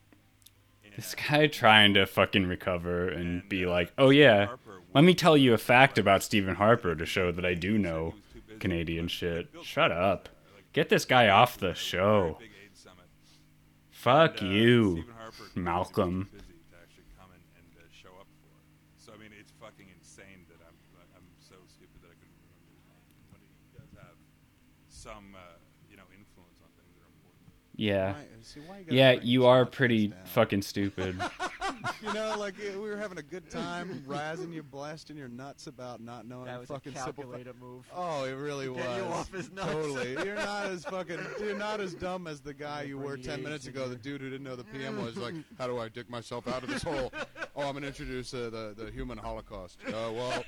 In, 0.87 0.93
This 0.97 1.15
guy 1.15 1.47
trying 1.47 1.95
to 1.95 2.07
fucking 2.07 2.47
recover 2.47 3.09
and 3.09 3.43
And, 3.43 3.49
be 3.49 3.67
like, 3.67 3.93
"Oh 3.99 4.11
yeah, 4.11 4.49
let 4.95 5.05
me 5.05 5.15
tell 5.15 5.37
you 5.37 5.53
a 5.55 5.59
fact 5.59 5.99
about 5.99 6.23
Stephen 6.23 6.55
Harper 6.57 6.95
to 6.95 7.07
show 7.07 7.31
that 7.33 7.45
I 7.45 7.55
do 7.55 7.77
know." 7.79 8.11
He 8.11 8.17
was 8.17 8.23
too 8.33 8.41
busy. 8.47 8.59
Canadian 8.61 9.09
shit. 9.09 9.49
Shut 9.63 9.93
up, 9.93 9.99
up. 10.01 10.29
like, 10.55 10.73
Get 10.73 10.89
this 10.89 11.05
guy 11.05 11.29
off 11.29 11.59
the 11.59 11.75
show. 11.75 12.37
very 12.39 12.49
big 12.51 12.57
AIDS 12.67 12.81
summit. 12.81 13.05
Fuck 13.91 14.43
you, 14.43 14.93
Stephen 15.03 15.15
Harper 15.19 15.43
was 15.43 15.57
Malcolm. 15.57 16.29
too 16.33 16.39
busy 16.39 16.53
come 17.19 17.31
and, 17.35 17.43
and 17.57 17.67
uh, 17.77 17.87
show 17.91 18.15
up 18.21 18.29
for 18.41 18.53
it. 18.57 18.67
So 18.97 19.13
I 19.13 19.17
mean, 19.19 19.31
it's 19.39 19.53
fucking 19.61 19.87
insane 19.93 20.47
that 20.49 20.61
I'm 20.67 20.77
I'm 21.17 21.27
so 21.41 21.57
stupid 21.69 22.01
that 22.03 22.11
I 22.13 22.17
couldn't 22.17 22.37
remember 22.41 22.65
his 22.73 22.85
name. 22.89 23.05
But 23.33 23.41
he 23.43 23.51
does 23.77 23.91
have 24.01 24.17
some 24.89 25.35
uh, 25.37 25.59
you 25.91 25.97
know 25.97 26.07
influence 26.15 26.61
on 26.65 26.71
things 26.77 26.93
that 26.97 27.05
are 27.05 27.13
important. 27.13 27.53
Yeah. 27.77 28.17
Why- 28.47 28.53
see, 28.53 28.61
why 28.61 28.79
you 28.79 28.97
Yeah, 28.97 29.13
you 29.13 29.47
are 29.47 29.67
pretty 29.67 30.13
fucking 30.27 30.63
stupid. 30.63 31.21
You 32.03 32.13
know, 32.13 32.37
like 32.39 32.55
eh, 32.61 32.75
we 32.75 32.89
were 32.89 32.97
having 32.97 33.19
a 33.19 33.23
good 33.23 33.51
time, 33.51 34.03
razzing 34.07 34.53
you, 34.53 34.63
blasting 34.63 35.17
your 35.17 35.29
nuts 35.29 35.67
about 35.67 36.01
not 36.01 36.27
knowing 36.27 36.45
That 36.47 36.61
was 36.61 36.71
a 36.71 36.75
fucking 36.75 36.95
simple. 36.95 37.13
fu- 37.13 37.23
calculated 37.23 37.61
move. 37.61 37.85
Oh, 37.95 38.25
it 38.25 38.33
really 38.33 38.69
was. 38.69 38.79
Get 38.85 38.97
you 38.97 39.05
off 39.05 39.33
his 39.33 39.51
nuts. 39.51 39.73
Totally. 39.73 40.13
You're 40.25 40.35
not 40.37 40.67
as 40.67 40.85
fucking. 40.85 41.19
You're 41.41 41.57
not 41.59 41.81
as 41.81 41.95
dumb 41.95 42.27
as 42.27 42.41
the 42.41 42.55
guy 42.55 42.83
you 42.83 42.99
were 42.99 43.17
ten 43.17 43.43
minutes 43.43 43.67
ago. 43.67 43.89
The 43.89 43.97
dude 43.97 44.21
who 44.21 44.31
didn't 44.31 44.45
know 44.45 44.57
the 44.57 44.65
PM 44.65 45.03
was 45.03 45.17
like, 45.17 45.35
"How 45.59 45.67
do 45.67 45.79
I 45.79 45.89
dig 45.89 46.09
myself 46.11 46.47
out 46.49 46.63
of 46.63 46.69
this 46.69 46.83
hole?" 46.83 47.13
Oh, 47.57 47.63
I'm 47.63 47.75
gonna 47.75 47.87
introduce 47.89 48.33
uh, 48.35 48.51
the 48.51 48.75
the 48.85 48.91
human 48.91 49.19
Holocaust. 49.19 49.79
Uh, 49.89 49.93
well, 50.13 50.45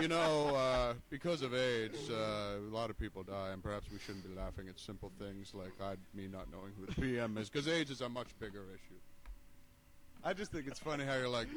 you 0.00 0.08
know, 0.08 0.54
uh, 0.54 0.94
because 1.10 1.42
of 1.42 1.54
AIDS, 1.54 2.08
uh, 2.10 2.58
a 2.58 2.74
lot 2.74 2.90
of 2.90 2.98
people 2.98 3.22
die, 3.24 3.50
and 3.52 3.62
perhaps 3.62 3.86
we 3.92 3.98
shouldn't 3.98 4.26
be 4.28 4.34
laughing 4.38 4.68
at 4.68 4.78
simple 4.78 5.10
things 5.18 5.52
like 5.54 5.72
I, 5.82 5.94
me 6.16 6.28
not 6.28 6.50
knowing 6.52 6.72
who 6.78 6.86
the 6.86 6.92
PM 7.00 7.36
is, 7.38 7.50
because 7.50 7.66
AIDS 7.68 7.90
is 7.90 8.00
a 8.00 8.08
much 8.08 8.28
bigger 8.38 8.62
issue. 8.72 8.94
I 10.24 10.32
just 10.32 10.52
think 10.52 10.66
it's 10.66 10.78
funny 10.78 11.04
how 11.04 11.14
you're 11.16 11.28
like, 11.28 11.48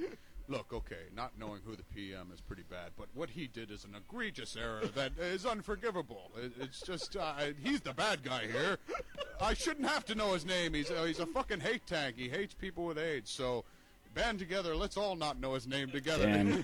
look, 0.48 0.74
okay, 0.74 1.08
not 1.16 1.32
knowing 1.40 1.62
who 1.66 1.76
the 1.76 1.84
PM 1.84 2.32
is 2.34 2.42
pretty 2.42 2.64
bad, 2.70 2.92
but 2.98 3.08
what 3.14 3.30
he 3.30 3.48
did 3.48 3.72
is 3.72 3.86
an 3.86 3.96
egregious 3.96 4.56
error 4.56 4.86
that 4.96 5.14
is 5.18 5.46
unforgivable. 5.46 6.32
It, 6.42 6.52
it's 6.60 6.82
just, 6.82 7.16
uh, 7.16 7.34
he's 7.64 7.82
the 7.82 7.94
bad 7.94 8.24
guy 8.24 8.48
here. 8.48 8.78
I 9.42 9.54
shouldn't 9.54 9.88
have 9.88 10.06
to 10.06 10.16
know 10.16 10.34
his 10.34 10.46
name. 10.46 10.74
He's, 10.74 10.92
uh, 10.92 11.04
he's 11.04 11.20
a 11.20 11.26
fucking 11.26 11.62
hate 11.62 11.86
tank. 11.88 12.16
He 12.18 12.30
hates 12.30 12.54
people 12.54 12.86
with 12.86 12.98
AIDS. 12.98 13.32
So, 13.32 13.64
band 14.14 14.40
together. 14.40 14.76
Let's 14.76 14.98
all 14.98 15.16
not 15.16 15.40
know 15.40 15.54
his 15.54 15.68
name 15.68 15.90
together. 15.92 16.64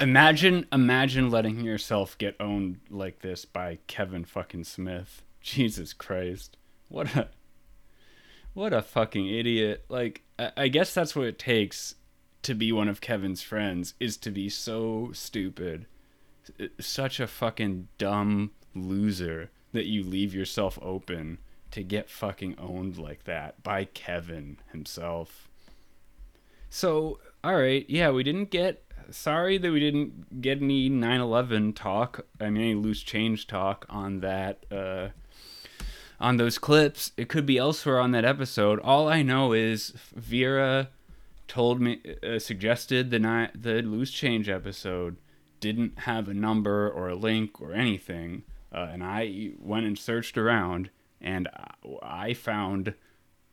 Imagine, 0.00 0.66
imagine 0.72 1.30
letting 1.30 1.60
yourself 1.60 2.16
get 2.18 2.36
owned 2.40 2.80
like 2.90 3.20
this 3.20 3.44
by 3.44 3.78
Kevin 3.86 4.24
fucking 4.24 4.64
Smith. 4.64 5.22
Jesus 5.40 5.92
Christ, 5.92 6.56
what 6.88 7.14
a, 7.16 7.28
what 8.54 8.72
a 8.72 8.82
fucking 8.82 9.28
idiot! 9.28 9.84
Like, 9.88 10.22
I, 10.38 10.52
I 10.56 10.68
guess 10.68 10.94
that's 10.94 11.14
what 11.14 11.26
it 11.26 11.38
takes 11.38 11.94
to 12.42 12.54
be 12.54 12.72
one 12.72 12.88
of 12.88 13.00
Kevin's 13.00 13.42
friends 13.42 13.94
is 14.00 14.16
to 14.18 14.30
be 14.30 14.48
so 14.48 15.10
stupid, 15.12 15.86
S- 16.58 16.68
such 16.80 17.20
a 17.20 17.26
fucking 17.26 17.88
dumb 17.98 18.52
loser 18.74 19.50
that 19.72 19.86
you 19.86 20.02
leave 20.02 20.34
yourself 20.34 20.78
open 20.80 21.38
to 21.70 21.82
get 21.82 22.08
fucking 22.08 22.56
owned 22.58 22.96
like 22.96 23.24
that 23.24 23.62
by 23.62 23.84
Kevin 23.84 24.58
himself. 24.72 25.48
So, 26.70 27.18
all 27.44 27.56
right, 27.56 27.84
yeah, 27.88 28.10
we 28.10 28.22
didn't 28.22 28.50
get. 28.50 28.84
Sorry 29.10 29.56
that 29.56 29.70
we 29.70 29.80
didn't 29.80 30.42
get 30.42 30.60
any 30.60 30.90
9/11 30.90 31.74
talk. 31.74 32.26
I 32.40 32.50
mean, 32.50 32.62
any 32.62 32.74
loose 32.74 33.02
change 33.02 33.46
talk 33.46 33.86
on 33.88 34.20
that. 34.20 34.64
Uh, 34.70 35.08
on 36.20 36.36
those 36.36 36.58
clips, 36.58 37.12
it 37.16 37.28
could 37.28 37.46
be 37.46 37.58
elsewhere 37.58 38.00
on 38.00 38.10
that 38.12 38.24
episode. 38.24 38.80
All 38.80 39.08
I 39.08 39.22
know 39.22 39.52
is 39.52 39.92
Vera 40.14 40.88
told 41.46 41.80
me, 41.80 42.00
uh, 42.22 42.38
suggested 42.38 43.10
the 43.10 43.18
ni- 43.18 43.50
the 43.54 43.82
loose 43.82 44.10
change 44.10 44.48
episode 44.48 45.16
didn't 45.60 46.00
have 46.00 46.28
a 46.28 46.34
number 46.34 46.90
or 46.90 47.08
a 47.08 47.14
link 47.14 47.60
or 47.60 47.72
anything, 47.72 48.42
uh, 48.72 48.88
and 48.92 49.02
I 49.02 49.52
went 49.58 49.86
and 49.86 49.98
searched 49.98 50.36
around, 50.36 50.90
and 51.20 51.48
I 52.02 52.34
found 52.34 52.94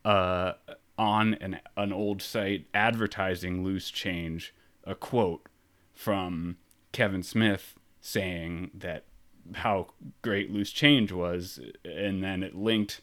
uh, 0.04 0.52
on 0.98 1.34
an 1.34 1.60
an 1.76 1.92
old 1.92 2.22
site 2.22 2.66
advertising 2.74 3.64
loose 3.64 3.90
change 3.90 4.54
a 4.84 4.94
quote 4.94 5.48
from 5.92 6.56
Kevin 6.92 7.22
Smith 7.22 7.74
saying 8.00 8.70
that 8.74 9.04
how 9.54 9.88
great 10.22 10.52
loose 10.52 10.70
change 10.70 11.12
was, 11.12 11.60
and 11.84 12.22
then 12.22 12.42
it 12.42 12.54
linked 12.54 13.00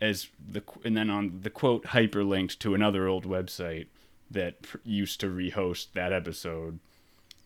as 0.00 0.28
the 0.46 0.62
and 0.84 0.96
then 0.96 1.10
on 1.10 1.40
the 1.42 1.50
quote 1.50 1.86
hyperlinked 1.86 2.58
to 2.58 2.74
another 2.74 3.06
old 3.06 3.24
website 3.24 3.86
that 4.30 4.56
used 4.84 5.20
to 5.20 5.26
rehost 5.26 5.92
that 5.94 6.12
episode. 6.12 6.78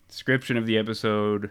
Description 0.08 0.56
of 0.56 0.66
the 0.66 0.78
episode 0.78 1.50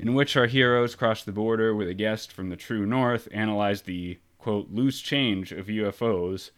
in 0.00 0.14
which 0.14 0.36
our 0.36 0.46
heroes 0.46 0.94
cross 0.94 1.22
the 1.22 1.32
border 1.32 1.74
with 1.74 1.88
a 1.88 1.94
guest 1.94 2.32
from 2.32 2.48
the 2.48 2.56
true 2.56 2.86
north, 2.86 3.28
analyze 3.32 3.82
the 3.82 4.18
quote 4.38 4.70
loose 4.70 5.00
change 5.00 5.52
of 5.52 5.66
UFOs, 5.66 6.50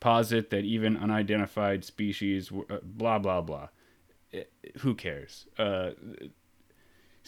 posit 0.00 0.50
that 0.50 0.64
even 0.64 0.96
unidentified 0.96 1.84
species, 1.84 2.50
were, 2.50 2.66
uh, 2.68 2.78
blah 2.82 3.18
blah 3.18 3.40
blah. 3.40 3.68
Eh, 4.32 4.42
who 4.78 4.94
cares? 4.94 5.46
Uh, 5.56 5.90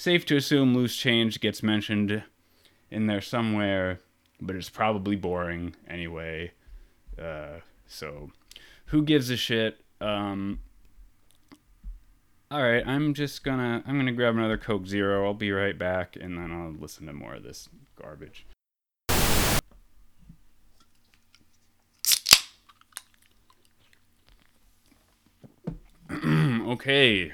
safe 0.01 0.25
to 0.25 0.35
assume 0.35 0.75
loose 0.75 0.97
change 0.97 1.41
gets 1.41 1.63
mentioned 1.63 2.23
in 2.91 3.07
there 3.07 3.21
somewhere, 3.21 4.01
but 4.41 4.57
it's 4.57 4.71
probably 4.71 5.15
boring 5.15 5.77
anyway. 5.87 6.51
Uh, 7.21 7.59
so, 7.87 8.31
who 8.87 9.03
gives 9.03 9.29
a 9.29 9.37
shit? 9.37 9.85
Um, 10.01 10.61
all 12.51 12.63
right, 12.63 12.83
I'm 12.87 13.13
just 13.13 13.45
gonna 13.45 13.83
I'm 13.87 13.99
gonna 13.99 14.13
grab 14.13 14.37
another 14.37 14.57
Coke 14.57 14.87
Zero. 14.87 15.27
I'll 15.27 15.35
be 15.35 15.53
right 15.53 15.79
back, 15.79 16.17
and 16.17 16.39
then 16.39 16.51
I'll 16.51 16.73
listen 16.73 17.05
to 17.07 17.13
more 17.13 17.35
of 17.35 17.43
this 17.43 17.69
garbage. 18.01 18.47
okay. 26.73 27.33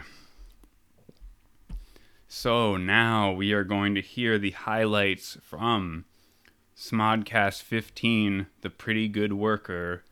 So 2.39 2.77
now 2.77 3.33
we 3.33 3.55
are 3.55 3.65
going 3.65 3.95
to 3.95 4.03
hear 4.03 4.39
the 4.39 4.51
highlights 4.51 5.39
from 5.41 6.05
Smodcast 6.77 7.63
15, 7.63 8.49
The 8.61 8.69
Pretty 8.69 9.09
Good 9.09 9.33
Worker, 9.33 10.05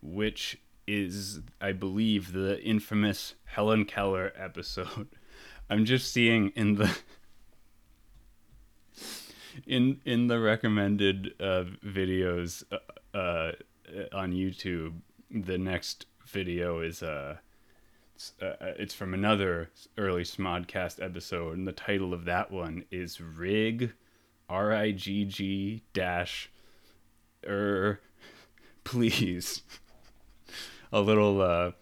which 0.00 0.62
is, 0.86 1.40
I 1.60 1.72
believe, 1.72 2.32
the 2.32 2.58
infamous 2.62 3.34
Helen 3.44 3.84
Keller 3.84 4.32
episode. 4.34 5.08
I'm 5.70 5.84
just 5.84 6.10
seeing 6.10 6.52
in 6.56 6.76
the 6.76 6.96
in 9.66 10.00
in 10.06 10.28
the 10.28 10.40
recommended 10.40 11.34
uh, 11.38 11.64
videos 11.84 12.64
uh, 12.72 12.78
uh, 13.14 13.52
on 14.10 14.32
YouTube. 14.32 14.94
The 15.30 15.58
next 15.58 16.06
video 16.24 16.80
is 16.80 17.02
uh, 17.02 17.36
it's, 17.36 17.51
uh, 18.40 18.54
it's 18.78 18.94
from 18.94 19.14
another 19.14 19.70
early 19.98 20.22
Smodcast 20.22 21.02
episode, 21.02 21.56
and 21.56 21.66
the 21.66 21.72
title 21.72 22.12
of 22.14 22.24
that 22.24 22.50
one 22.50 22.84
is 22.90 23.20
Rig, 23.20 23.92
R 24.48 24.72
I 24.72 24.92
G 24.92 25.24
G 25.24 25.82
dash, 25.92 26.50
er, 27.46 28.00
please. 28.84 29.62
a 30.92 31.00
little, 31.00 31.40
uh, 31.40 31.72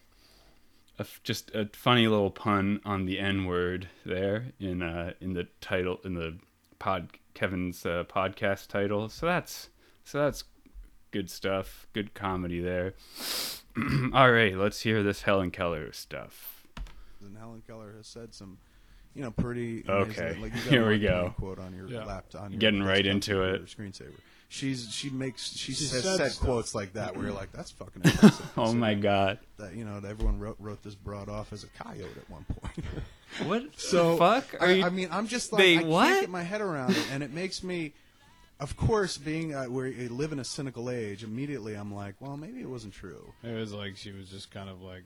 a 0.98 1.06
just 1.24 1.50
a 1.54 1.68
funny 1.72 2.06
little 2.06 2.30
pun 2.30 2.80
on 2.84 3.06
the 3.06 3.18
N 3.18 3.46
word 3.46 3.88
there 4.04 4.52
in 4.60 4.82
uh 4.82 5.14
in 5.20 5.32
the 5.32 5.48
title 5.60 5.98
in 6.04 6.14
the 6.14 6.36
pod 6.78 7.08
Kevin's 7.34 7.84
uh, 7.86 8.04
podcast 8.04 8.68
title. 8.68 9.08
So 9.08 9.26
that's 9.26 9.70
so 10.04 10.18
that's 10.18 10.44
good 11.10 11.30
stuff. 11.30 11.86
Good 11.92 12.14
comedy 12.14 12.60
there. 12.60 12.94
All 14.14 14.30
right, 14.32 14.56
let's 14.56 14.80
hear 14.80 15.02
this 15.02 15.22
Helen 15.22 15.50
Keller 15.50 15.92
stuff. 15.92 16.64
and 17.24 17.36
Helen 17.36 17.62
Keller 17.66 17.92
has 17.96 18.06
said 18.06 18.34
some, 18.34 18.58
you 19.14 19.22
know, 19.22 19.30
pretty. 19.30 19.84
Okay, 19.88 20.36
like 20.40 20.52
you 20.54 20.60
got 20.60 20.62
here 20.70 20.88
we 20.88 20.98
go. 20.98 21.34
Quote 21.38 21.58
on 21.58 21.74
your 21.74 21.86
Yeah. 21.88 22.04
laptop. 22.04 22.42
On 22.44 22.52
your 22.52 22.58
Getting 22.60 22.82
right 22.82 23.04
into 23.06 23.42
it. 23.42 23.66
Screensaver. 23.66 24.12
She's 24.52 24.92
she 24.92 25.10
makes 25.10 25.52
she, 25.56 25.72
She 25.72 25.84
has 25.94 26.02
said 26.02 26.16
said 26.32 26.44
quotes 26.44 26.74
like 26.74 26.94
that 26.94 27.14
where 27.16 27.26
you're 27.26 27.34
like, 27.34 27.52
that's 27.52 27.70
fucking 27.70 28.02
impressive. 28.04 28.50
Oh 28.56 28.72
my 28.72 28.94
god. 28.94 29.38
That 29.58 29.76
you 29.76 29.84
know, 29.84 29.96
everyone 30.04 30.40
wrote 30.40 30.56
wrote 30.58 30.82
this 30.82 30.96
broad 30.96 31.28
off 31.28 31.52
as 31.52 31.62
a 31.62 31.68
coyote 31.68 32.10
at 32.16 32.28
one 32.28 32.44
point. 32.60 32.84
What 33.48 33.62
So 33.78 34.12
the 34.12 34.16
fuck? 34.18 34.54
Are 34.60 34.66
I, 34.66 34.72
you, 34.72 34.84
I 34.84 34.90
mean, 34.90 35.06
I'm 35.12 35.28
just 35.28 35.52
like 35.52 35.60
They 35.62 35.78
I 35.78 35.82
what? 35.84 36.06
can't 36.08 36.20
get 36.22 36.30
my 36.30 36.42
head 36.42 36.60
around 36.60 36.90
it, 36.96 37.06
and 37.12 37.22
it 37.22 37.32
makes 37.32 37.62
me. 37.62 37.92
Of 38.60 38.76
course, 38.76 39.16
being 39.16 39.54
uh, 39.54 39.64
where 39.64 39.86
you 39.86 40.08
live 40.10 40.32
in 40.32 40.38
a 40.38 40.44
cynical 40.44 40.90
age, 40.90 41.24
immediately 41.24 41.74
I'm 41.74 41.94
like, 41.94 42.14
well, 42.20 42.36
maybe 42.36 42.60
it 42.60 42.68
wasn't 42.68 42.92
true. 42.92 43.32
It 43.42 43.54
was 43.54 43.72
like 43.72 43.96
she 43.96 44.12
was 44.12 44.28
just 44.28 44.50
kind 44.50 44.68
of 44.68 44.82
like 44.82 45.04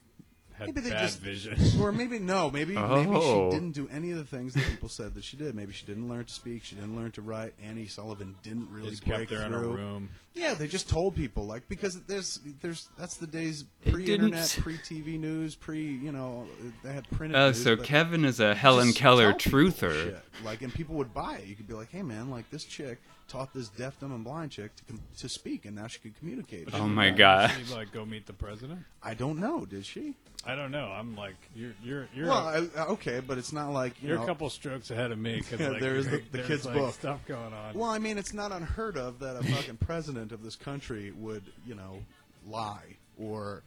had 0.59 0.67
Maybe 0.69 0.81
they 0.83 0.91
bad 0.91 1.01
just- 1.03 1.21
vision. 1.21 1.57
Or 1.81 1.91
maybe 1.93 2.19
no, 2.21 2.49
maybe 2.51 2.75
maybe 2.75 3.11
Oh. 3.13 3.51
she 3.51 3.57
didn't 3.57 3.73
do 3.73 3.89
any 3.93 4.11
of 4.13 4.19
the 4.19 4.25
things 4.25 4.55
that 4.55 4.65
people 4.65 4.89
said 4.89 5.15
that 5.15 5.25
she 5.25 5.37
did. 5.37 5.55
Maybe 5.55 5.73
she 5.73 5.85
didn't 5.87 6.09
learn 6.09 6.25
to 6.25 6.33
speak, 6.33 6.65
she 6.65 6.75
didn't 6.77 6.97
learn 6.97 7.11
to 7.13 7.23
write. 7.23 7.55
Annie 7.63 7.87
Sullivan 7.87 8.35
didn't 8.45 8.69
really 8.71 8.91
just 8.91 9.05
break 9.05 9.29
kept 9.29 9.33
her 9.41 9.47
in 9.47 9.53
a 9.55 9.59
through. 9.59 9.73
room. 9.77 10.11
Yeah, 10.33 10.55
they 10.55 10.67
just 10.69 10.89
told 10.89 11.15
people 11.17 11.47
like 11.47 11.69
because 11.69 12.01
there's 12.03 12.41
there's 12.61 12.89
that's 12.99 13.17
the 13.17 13.27
days 13.27 13.65
pre-internet, 13.89 14.57
pre-TV 14.61 15.19
news, 15.19 15.55
pre 15.57 15.81
you 15.81 16.11
know 16.13 16.47
they 16.85 16.93
had 16.93 17.09
printed. 17.11 17.37
Oh, 17.37 17.47
news, 17.49 17.63
so 17.63 17.77
Kevin 17.77 18.25
is 18.25 18.39
a 18.41 18.55
Helen 18.55 18.93
Keller 18.93 19.33
truther. 19.33 19.93
shit. 20.05 20.23
Like, 20.45 20.63
and 20.63 20.73
people 20.75 20.95
would 20.97 21.13
buy 21.15 21.37
it. 21.37 21.47
You 21.47 21.55
could 21.57 21.69
be 21.69 21.75
like, 21.75 21.91
hey 21.91 22.03
man, 22.03 22.31
like 22.31 22.49
this 22.51 22.65
chick 22.65 23.01
taught 23.29 23.53
this 23.55 23.69
deaf, 23.69 23.99
dumb, 24.01 24.13
and 24.13 24.25
blind 24.25 24.51
chick 24.51 24.75
to 24.77 24.85
com- 24.85 25.01
to 25.19 25.29
speak, 25.29 25.65
and 25.65 25.75
now 25.77 25.87
she 25.87 25.99
could 25.99 26.17
communicate. 26.19 26.69
Oh 26.73 26.87
my 26.87 27.07
Did 27.07 27.19
god. 27.19 27.51
she 27.67 27.75
like 27.75 27.93
go 27.93 28.05
meet 28.05 28.27
the 28.27 28.33
president? 28.33 28.81
I 29.03 29.15
don't 29.15 29.39
know. 29.39 29.65
Did 29.65 29.85
she? 29.87 30.15
I 30.47 30.55
don't 30.55 30.71
know. 30.71 30.87
I'm 30.89 31.17
like 31.17 31.37
you're 31.57 31.73
you're 31.83 32.07
you're 32.15 32.27
Well, 32.29 32.47
I, 32.47 32.67
I- 32.79 32.87
okay, 32.89 33.21
but 33.27 33.39
it's 33.39 33.53
not 33.53 33.71
like 33.71 33.95
you 34.03 34.09
you're 34.11 34.19
know. 34.19 34.25
a 34.25 34.27
couple 34.27 34.51
strokes 34.51 34.91
ahead 34.91 35.11
of 35.11 35.19
me 35.19 35.37
because 35.37 35.59
Yeah, 35.61 35.69
like, 35.71 35.81
there's 35.81 36.05
the- 36.07 36.19
the 36.19 36.23
there's, 36.33 36.47
kid's 36.47 36.67
like, 36.67 36.75
book. 36.75 36.93
stuff 36.95 37.21
going 37.27 37.53
on. 37.55 37.75
Well, 37.75 37.89
I 37.91 37.99
mean, 37.99 38.19
it's 38.19 38.35
not 38.35 38.53
unheard 38.53 38.97
of 38.99 39.21
that 39.21 39.37
a 39.37 39.43
fucking 39.43 39.79
president 39.79 40.33
of 40.33 40.43
this 40.43 40.55
country 40.57 41.13
would, 41.13 41.45
you 41.67 41.75
know, 41.75 41.99
lie 42.47 42.97
or 43.19 43.63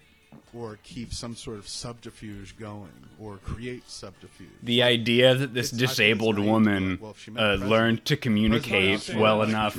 or 0.54 0.80
keep 0.84 1.14
some 1.14 1.36
sort 1.36 1.58
of 1.58 1.68
subterfuge 1.68 2.58
going 2.58 2.90
or 3.20 3.38
create 3.38 3.88
subterfuge. 3.90 4.48
The 4.64 4.82
idea 4.82 5.36
that 5.36 5.54
this 5.54 5.68
It's- 5.68 5.74
I 5.74 5.78
think 5.78 5.82
it's 5.84 5.92
disabled 5.98 6.40
woman. 6.40 6.98
Well, 7.02 7.12
if 7.12 7.20
she 7.20 7.32
met 7.32 7.44
uh, 7.44 7.54
learned 7.66 8.06
to 8.06 8.18
communicate 8.18 9.14
well 9.16 9.42
enough 9.44 9.78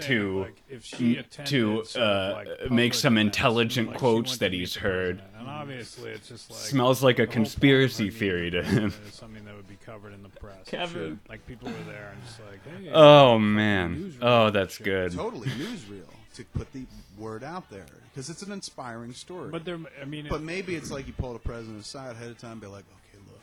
to 0.00 0.40
like, 0.42 0.62
if 0.68 0.84
she 0.84 1.14
m- 1.16 1.20
attended 1.20 1.84
to 1.86 2.00
uh, 2.00 2.44
like, 2.60 2.70
make 2.70 2.94
some 2.94 3.16
intelligent 3.18 3.88
like, 3.90 3.98
quotes 3.98 4.38
that 4.38 4.52
he's 4.52 4.74
heard. 4.76 5.22
and 5.38 5.48
obviously 5.48 6.10
it's 6.10 6.28
just 6.28 6.50
like 6.50 6.58
Smells 6.58 7.02
like 7.02 7.18
a 7.18 7.22
the 7.22 7.26
whole 7.26 7.26
point 7.26 7.28
of 7.28 7.34
her 7.34 7.44
conspiracy 7.44 8.10
theory 8.10 8.50
to 8.50 8.62
him. 8.62 8.92
Something 9.12 9.44
that 9.44 9.54
would 9.54 9.68
be 9.68 9.78
covered 9.86 10.12
in 10.12 10.22
the 10.22 10.28
press. 10.28 10.56
Kevin. 10.66 11.20
like 11.28 11.46
people 11.46 11.68
were 11.68 11.84
there 11.92 12.12
and 12.14 12.22
just 12.26 12.40
like, 12.40 12.82
hey, 12.82 12.90
Oh 12.92 13.38
man. 13.38 14.14
Oh, 14.20 14.50
that's 14.50 14.76
good. 14.78 15.12
totally 15.12 15.48
newsreel 15.48 16.02
to 16.34 16.44
put 16.44 16.72
the 16.72 16.84
word 17.18 17.42
out 17.44 17.68
there 17.70 17.86
because 18.12 18.30
it's 18.30 18.42
an 18.42 18.52
inspiring 18.52 19.12
story. 19.12 19.50
But 19.50 19.64
there, 19.64 19.78
I 20.00 20.04
mean, 20.04 20.26
But 20.28 20.36
it, 20.40 20.44
maybe 20.44 20.74
it's 20.74 20.90
like 20.90 21.06
you 21.06 21.12
pull 21.12 21.32
the 21.32 21.38
president 21.38 21.80
aside 21.80 22.12
ahead 22.12 22.30
of 22.30 22.38
time, 22.38 22.52
and 22.52 22.60
be 22.60 22.66
like, 22.68 22.84
okay, 22.84 23.22
look, 23.28 23.40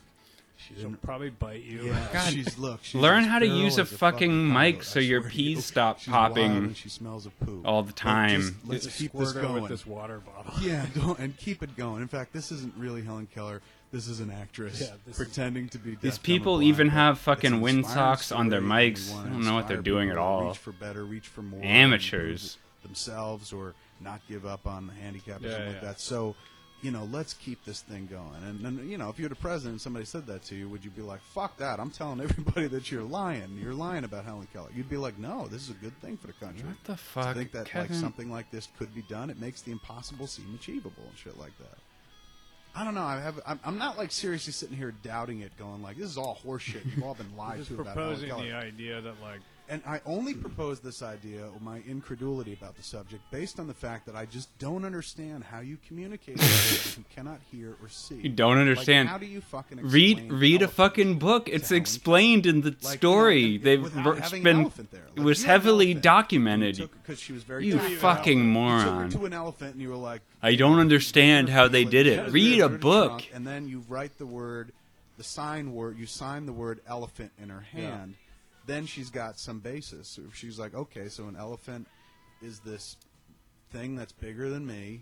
she's 0.58 0.78
she'll 0.78 0.90
didn't. 0.90 1.02
probably 1.02 1.30
bite 1.30 1.64
you. 1.64 1.84
Yeah, 1.88 2.08
God. 2.14 2.32
she's 2.34 2.58
look. 2.58 2.80
She's 2.84 3.02
Learn 3.02 3.24
how 3.26 3.40
to 3.40 3.48
use 3.48 3.78
a 3.78 3.82
as 3.82 3.92
fucking 3.92 4.52
mic 4.54 4.84
so 4.84 5.00
your 5.00 5.22
swear 5.22 5.32
peas 5.32 5.56
you. 5.58 5.62
stop 5.62 6.00
She's 6.00 6.08
wild 6.14 6.36
popping 6.36 6.52
and 6.58 6.78
she 6.78 6.90
smells 6.90 7.26
of 7.26 7.38
poop 7.42 7.68
all 7.68 7.84
the 7.84 7.94
time. 7.94 8.42
just- 8.42 8.54
let's 8.66 8.86
Just 8.86 8.98
keep 8.98 9.12
this 9.14 9.34
going. 9.34 9.62
with 9.64 9.70
this 9.72 9.86
water 9.86 10.20
bottle. 10.20 10.54
Yeah, 10.62 10.86
don't, 10.96 11.20
and 11.20 11.36
keep 11.38 11.62
it 11.64 11.76
going. 11.76 12.02
In 12.02 12.08
fact, 12.08 12.32
this 12.34 12.52
isn't 12.52 12.74
really 12.78 13.02
Helen 13.04 13.28
Keller. 13.34 13.62
This 13.90 14.10
is 14.10 14.20
an 14.20 14.30
actress 14.32 14.82
Yeah, 14.82 14.88
this 15.06 15.18
is- 15.18 15.26
pretending 15.26 15.70
to 15.70 15.78
be. 15.78 15.92
deaf, 15.92 16.02
These 16.02 16.18
people 16.18 16.56
blind, 16.56 16.68
even 16.70 16.90
have 16.90 17.20
fucking 17.20 17.54
an 17.54 17.62
wind 17.62 17.86
socks 17.86 18.34
on 18.34 18.50
their 18.50 18.60
mics. 18.62 19.14
I 19.18 19.24
don't 19.30 19.44
know 19.46 19.54
what 19.56 19.68
they're 19.70 19.78
doing 19.82 20.10
at 20.10 20.18
all. 20.18 20.48
Reach 20.50 20.58
for 20.58 20.74
better, 20.74 21.06
reach 21.06 21.28
for 21.28 21.42
more. 21.42 21.60
and 21.62 21.94
Amateurs. 21.94 22.58
Themselves, 22.88 23.54
or 23.54 23.76
not 24.02 24.22
give 24.28 24.46
up 24.46 24.66
on 24.66 24.88
the 24.88 24.94
handicap 24.94 25.42
or 25.42 25.46
Yeah, 25.46 25.52
something 25.52 25.74
like 25.74 25.82
that. 25.82 26.00
So, 26.00 26.36
you 26.82 26.92
know, 26.92 27.06
let's 27.12 27.34
keep 27.34 27.64
this 27.66 27.82
thing 27.82 28.08
going. 28.10 28.44
And, 28.48 28.66
and 28.66 28.90
you 28.90 28.98
know, 28.98 29.10
if 29.10 29.18
you're 29.20 29.30
the 29.30 29.36
president, 29.36 29.74
and 29.74 29.82
somebody 29.82 30.06
said 30.06 30.28
that 30.28 30.44
to 30.44 30.56
you, 30.56 30.70
would 30.70 30.86
you 30.86 30.92
be 30.92 31.02
like, 31.02 31.22
"Fuck 31.22 31.58
that! 31.58 31.80
I'm 31.80 31.90
telling 31.90 32.22
everybody 32.30 32.68
that 32.68 32.92
you're 32.92 33.02
lying. 33.04 33.60
You're 33.62 33.74
lying 33.74 34.04
about 34.04 34.26
Helen 34.26 34.48
Keller." 34.54 34.70
You'd 34.76 34.90
be 34.90 34.98
like, 34.98 35.18
"No, 35.18 35.48
this 35.48 35.64
is 35.64 35.70
a 35.72 35.80
good 35.80 36.00
thing 36.02 36.18
for 36.18 36.28
the 36.28 36.34
country." 36.34 36.68
What 36.68 36.84
the 36.84 36.94
to 36.94 36.98
fuck, 36.98 37.36
think 37.36 37.52
that 37.54 37.66
Kevin? 37.66 37.92
like 37.92 38.00
something 38.00 38.32
like 38.32 38.52
this 38.52 38.68
could 38.78 38.94
be 38.94 39.02
done. 39.04 39.30
It 39.30 39.40
makes 39.40 39.62
the 39.62 39.72
impossible 39.72 40.28
seem 40.28 40.54
achievable 40.56 41.04
and 41.08 41.18
shit 41.18 41.38
like 41.40 41.58
that. 41.60 41.78
I 42.76 42.84
don't 42.84 42.94
know. 42.94 43.02
I 43.02 43.20
have. 43.20 43.40
I'm, 43.48 43.60
I'm 43.66 43.78
not 43.80 43.98
like 43.98 44.12
seriously 44.12 44.54
sitting 44.54 44.78
here 44.78 44.92
doubting 45.02 45.40
it, 45.40 45.58
going 45.58 45.82
like 45.82 45.98
this 45.98 46.12
is 46.12 46.18
all 46.18 46.40
horseshit. 46.46 46.86
You've 46.86 47.04
all 47.04 47.16
been 47.16 47.36
lied 47.38 47.66
to 47.66 47.74
about 47.74 47.96
proposing 47.96 48.30
the 48.30 48.54
idea 48.54 49.02
that 49.02 49.16
like 49.24 49.40
And 49.70 49.82
I 49.86 50.00
only 50.06 50.34
proposed 50.34 50.82
this 50.82 51.02
idea, 51.02 51.42
or 51.46 51.60
my 51.60 51.82
incredulity 51.86 52.54
about 52.54 52.78
the 52.78 52.84
subject, 52.84 53.22
based 53.32 53.60
on 53.60 53.68
the 53.68 53.74
fact 53.74 54.06
that 54.06 54.16
I 54.16 54.26
just 54.26 54.48
don't 54.60 54.86
understand 54.86 55.44
how 55.44 55.60
you 55.60 55.78
communicate 55.88 56.38
with 56.38 56.46
somebody 56.46 56.96
who 57.10 57.14
cannot 57.14 57.40
hear 57.52 57.76
or 57.82 57.90
see. 57.90 58.16
You 58.16 58.30
don't 58.30 58.58
understand. 58.60 59.08
Like, 59.08 59.12
how 59.12 59.18
do 59.18 59.26
you 59.26 59.42
fucking 59.42 59.80
Read 59.82 60.20
explain 60.20 60.40
read 60.40 60.62
a 60.62 60.68
fucking 60.70 61.20
book. 61.20 61.50
It's 61.50 61.68
Helen 61.68 61.82
explained 61.82 62.46
in 62.46 62.62
the 62.62 62.76
Like, 62.82 62.98
story. 63.00 63.42
you 63.42 63.58
know, 63.60 63.64
They've 63.66 63.84
without 63.84 64.04
ver- 64.06 64.16
having 64.22 64.38
an 64.48 64.64
been 64.64 64.88
there. 64.92 65.02
Like, 65.10 65.18
it 65.18 65.22
was 65.24 65.42
you 65.42 65.48
had 65.48 65.56
an 65.56 65.62
heavily 65.62 65.94
documented. 65.96 66.78
You 66.78 66.90
took 67.06 67.18
she 67.18 67.34
was 67.34 67.44
very 67.44 67.66
You 67.68 67.78
fucking 67.78 68.38
You 68.40 68.44
moron. 68.46 68.86
took 69.10 69.14
her 69.14 69.20
to 69.20 69.26
an 69.26 69.34
elephant 69.34 69.74
and 69.74 69.82
you 69.82 69.90
were 69.90 69.96
like, 69.96 70.22
I 70.42 70.56
don't 70.56 70.80
understand 70.80 71.50
how 71.50 71.68
they 71.68 71.84
did 71.84 72.08
it. 72.08 72.32
Read 72.32 72.62
a 72.62 72.70
book. 72.70 73.22
and 73.34 73.46
then 73.46 73.68
you 73.68 73.84
write 73.90 74.18
the 74.18 74.26
word, 74.26 74.72
the 75.18 75.26
sign 75.26 75.74
word. 75.74 75.98
You 75.98 76.06
sign 76.06 76.46
the 76.46 76.54
word 76.54 76.80
elephant 76.88 77.32
in 77.42 77.50
her 77.50 77.66
hand. 77.74 78.16
Then 78.68 78.86
she's 78.86 79.10
got 79.10 79.40
some 79.40 79.60
basis. 79.60 80.20
She's 80.34 80.60
like, 80.60 80.76
okay, 80.76 81.08
so 81.10 81.28
an 81.28 81.36
elephant 81.36 81.88
is 82.42 82.60
this 82.60 82.98
thing 83.72 83.96
that's 83.96 84.12
bigger 84.12 84.50
than 84.50 84.66
me. 84.68 85.02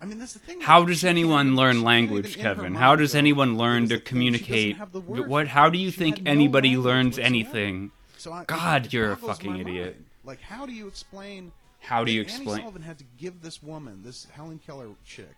I 0.00 0.04
mean, 0.04 0.18
that's 0.18 0.34
the 0.34 0.38
thing. 0.38 0.60
How 0.60 0.84
does 0.84 1.04
anyone 1.04 1.56
learn 1.56 1.82
language, 1.82 2.36
even 2.36 2.40
in 2.40 2.46
her 2.46 2.54
Kevin? 2.54 2.74
How 2.74 2.94
does 2.94 3.14
anyone 3.16 3.58
learn 3.58 3.88
to 3.88 3.88
the 3.88 3.94
thing." 3.96 3.98
She 3.98 4.04
doesn't 4.04 4.06
communicate? 4.06 4.76
have 4.76 4.92
the 4.92 5.00
word 5.00 5.26
What? 5.26 5.48
How 5.48 5.70
do 5.70 5.78
you 5.78 5.90
She 5.90 5.98
think 5.98 6.22
no 6.22 6.30
anybody 6.30 6.76
learns 6.76 7.18
anything? 7.18 7.90
So 8.16 8.32
I, 8.32 8.44
God, 8.44 8.86
it 8.86 8.92
you're 8.92 9.12
a 9.12 9.16
fucking 9.16 9.56
idiot. 9.56 9.94
mind. 9.96 10.04
Like, 10.24 10.40
how 10.40 10.66
do 10.66 10.72
you 10.72 10.86
explain? 10.86 11.50
How 11.80 12.04
do 12.04 12.12
you 12.12 12.20
Annie 12.20 12.28
explain? 12.28 12.58
Sullivan 12.58 12.82
had 12.82 12.98
to 12.98 13.04
give 13.16 13.40
this 13.42 13.62
woman, 13.62 14.02
this 14.04 14.26
Helen 14.26 14.60
Keller 14.64 14.88
chick, 15.04 15.34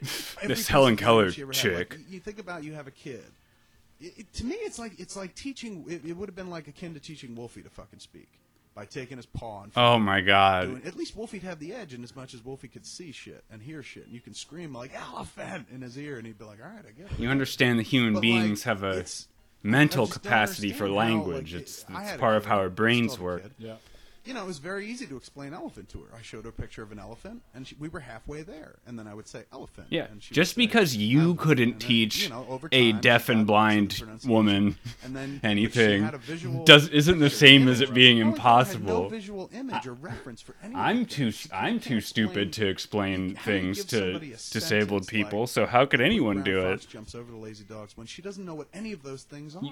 This 0.46 0.68
Helen 0.68 0.96
Keller 0.96 1.30
language 1.30 1.34
she 1.34 1.42
ever 1.42 1.52
had. 1.52 1.78
Like, 1.78 1.90
chick. 1.90 2.00
you 2.08 2.20
think 2.20 2.38
about 2.38 2.62
you 2.62 2.74
have 2.74 2.86
a 2.86 2.92
kid. 2.92 3.24
It, 4.00 4.14
it- 4.18 4.32
to 4.34 4.46
me, 4.46 4.54
it's 4.56 4.78
like 4.78 4.98
it's 5.00 5.16
like 5.16 5.34
teaching. 5.34 5.84
It, 5.88 6.04
it 6.04 6.12
would 6.16 6.28
have 6.28 6.36
been 6.36 6.50
like 6.50 6.68
akin 6.68 6.94
to 6.94 7.00
teaching 7.00 7.34
Wolfie 7.34 7.62
to 7.62 7.70
fucking 7.70 7.98
speak 7.98 8.28
by 8.74 8.84
taking 8.84 9.16
his 9.16 9.26
paw 9.26 9.64
and 9.64 9.72
Oh 9.76 9.98
my 9.98 10.20
god. 10.20 10.68
doing. 10.68 10.82
At 10.86 10.96
least 10.96 11.16
Wolfie'd 11.16 11.42
have 11.42 11.58
the 11.58 11.74
edge 11.74 11.94
in 11.94 12.04
as 12.04 12.14
much 12.14 12.32
as 12.32 12.44
Wolfie 12.44 12.68
could 12.68 12.86
see 12.86 13.10
shit 13.10 13.42
and 13.50 13.60
hear 13.60 13.82
shit, 13.82 14.04
and 14.06 14.14
you 14.14 14.20
can 14.20 14.34
scream 14.34 14.72
like 14.72 14.92
elephant 14.94 15.66
in 15.74 15.82
his 15.82 15.98
ear, 15.98 16.16
and 16.18 16.26
he'd 16.26 16.38
be 16.38 16.44
like, 16.44 16.58
"All 16.62 16.70
right, 16.70 16.84
I 16.86 16.92
get 16.92 17.10
it." 17.10 17.18
You 17.18 17.28
understand 17.28 17.78
that 17.80 17.84
human 17.86 18.14
But, 18.14 18.20
beings 18.22 18.64
like, 18.64 18.78
have 18.78 18.82
a 18.84 19.04
mental 19.64 20.02
I 20.04 20.06
just 20.06 20.22
don't 20.22 20.22
capacity 20.22 20.72
for 20.72 20.84
understand 20.84 20.90
how, 21.10 21.16
like, 21.16 21.26
language. 21.26 21.54
it- 21.54 21.60
it's 21.62 21.84
it's 21.88 22.16
part 22.18 22.36
of 22.36 22.46
how 22.46 22.58
our 22.58 22.70
brains 22.70 23.18
work. 23.18 23.42
yeah. 23.58 23.74
You 24.28 24.34
know, 24.34 24.42
it 24.42 24.46
was 24.46 24.58
very 24.58 24.86
easy 24.86 25.06
to 25.06 25.16
explain 25.16 25.54
elephant 25.54 25.88
to 25.88 26.00
her. 26.00 26.14
I 26.14 26.20
showed 26.20 26.44
her 26.44 26.50
a 26.50 26.52
picture 26.52 26.82
of 26.82 26.92
an 26.92 26.98
elephant, 26.98 27.40
and 27.54 27.66
she, 27.66 27.74
we 27.80 27.88
were 27.88 28.00
halfway 28.00 28.42
there. 28.42 28.76
And 28.86 28.98
then 28.98 29.06
I 29.06 29.14
would 29.14 29.26
say 29.26 29.44
elephant. 29.54 29.86
Yeah, 29.88 30.04
and 30.10 30.22
she 30.22 30.32
would 30.32 30.34
just 30.34 30.54
say 30.54 30.60
because 30.60 30.94
you 30.94 31.20
elephant. 31.20 31.40
couldn't 31.40 31.70
then, 31.70 31.78
teach 31.78 32.24
you 32.24 32.28
know, 32.28 32.44
over 32.46 32.68
a 32.70 32.92
deaf 32.92 33.30
and 33.30 33.46
blind 33.46 34.02
woman 34.26 34.76
and 35.02 35.16
then 35.16 35.40
anything 35.42 36.02
had 36.02 36.14
a 36.14 36.64
does 36.64 36.88
isn't 36.88 37.20
the 37.20 37.30
same 37.30 37.68
as 37.68 37.80
it 37.80 37.94
being 37.94 38.18
Helen 38.18 38.34
Keller 38.34 38.64
had 38.64 38.74
impossible. 38.74 39.02
no 39.04 39.08
visual 39.08 39.50
image 39.54 39.86
or 39.86 39.94
reference 39.94 40.42
for 40.42 40.54
anything. 40.62 40.78
I'm 40.78 41.06
too 41.06 41.32
I'm 41.50 41.80
too 41.80 42.02
stupid 42.02 42.52
to 42.54 42.66
explain 42.66 43.34
how 43.34 43.46
do 43.46 43.52
you 43.52 43.74
things 43.74 43.84
to 43.86 44.18
disabled 44.18 45.06
people. 45.06 45.40
like, 45.40 45.48
so 45.48 45.64
how 45.64 45.86
could 45.86 46.02
anyone 46.02 46.42
do 46.42 46.68
it? 46.68 46.86
Jumps 46.86 47.14
over 47.14 47.30
the 47.30 47.38
lazy 47.38 47.64
dogs 47.64 47.96
when 47.96 48.06
she 48.06 48.20
doesn't 48.20 48.44
know 48.44 48.54
what 48.54 48.68
any 48.74 48.92
of 48.92 49.02
those 49.02 49.22
things 49.22 49.56
are. 49.56 49.62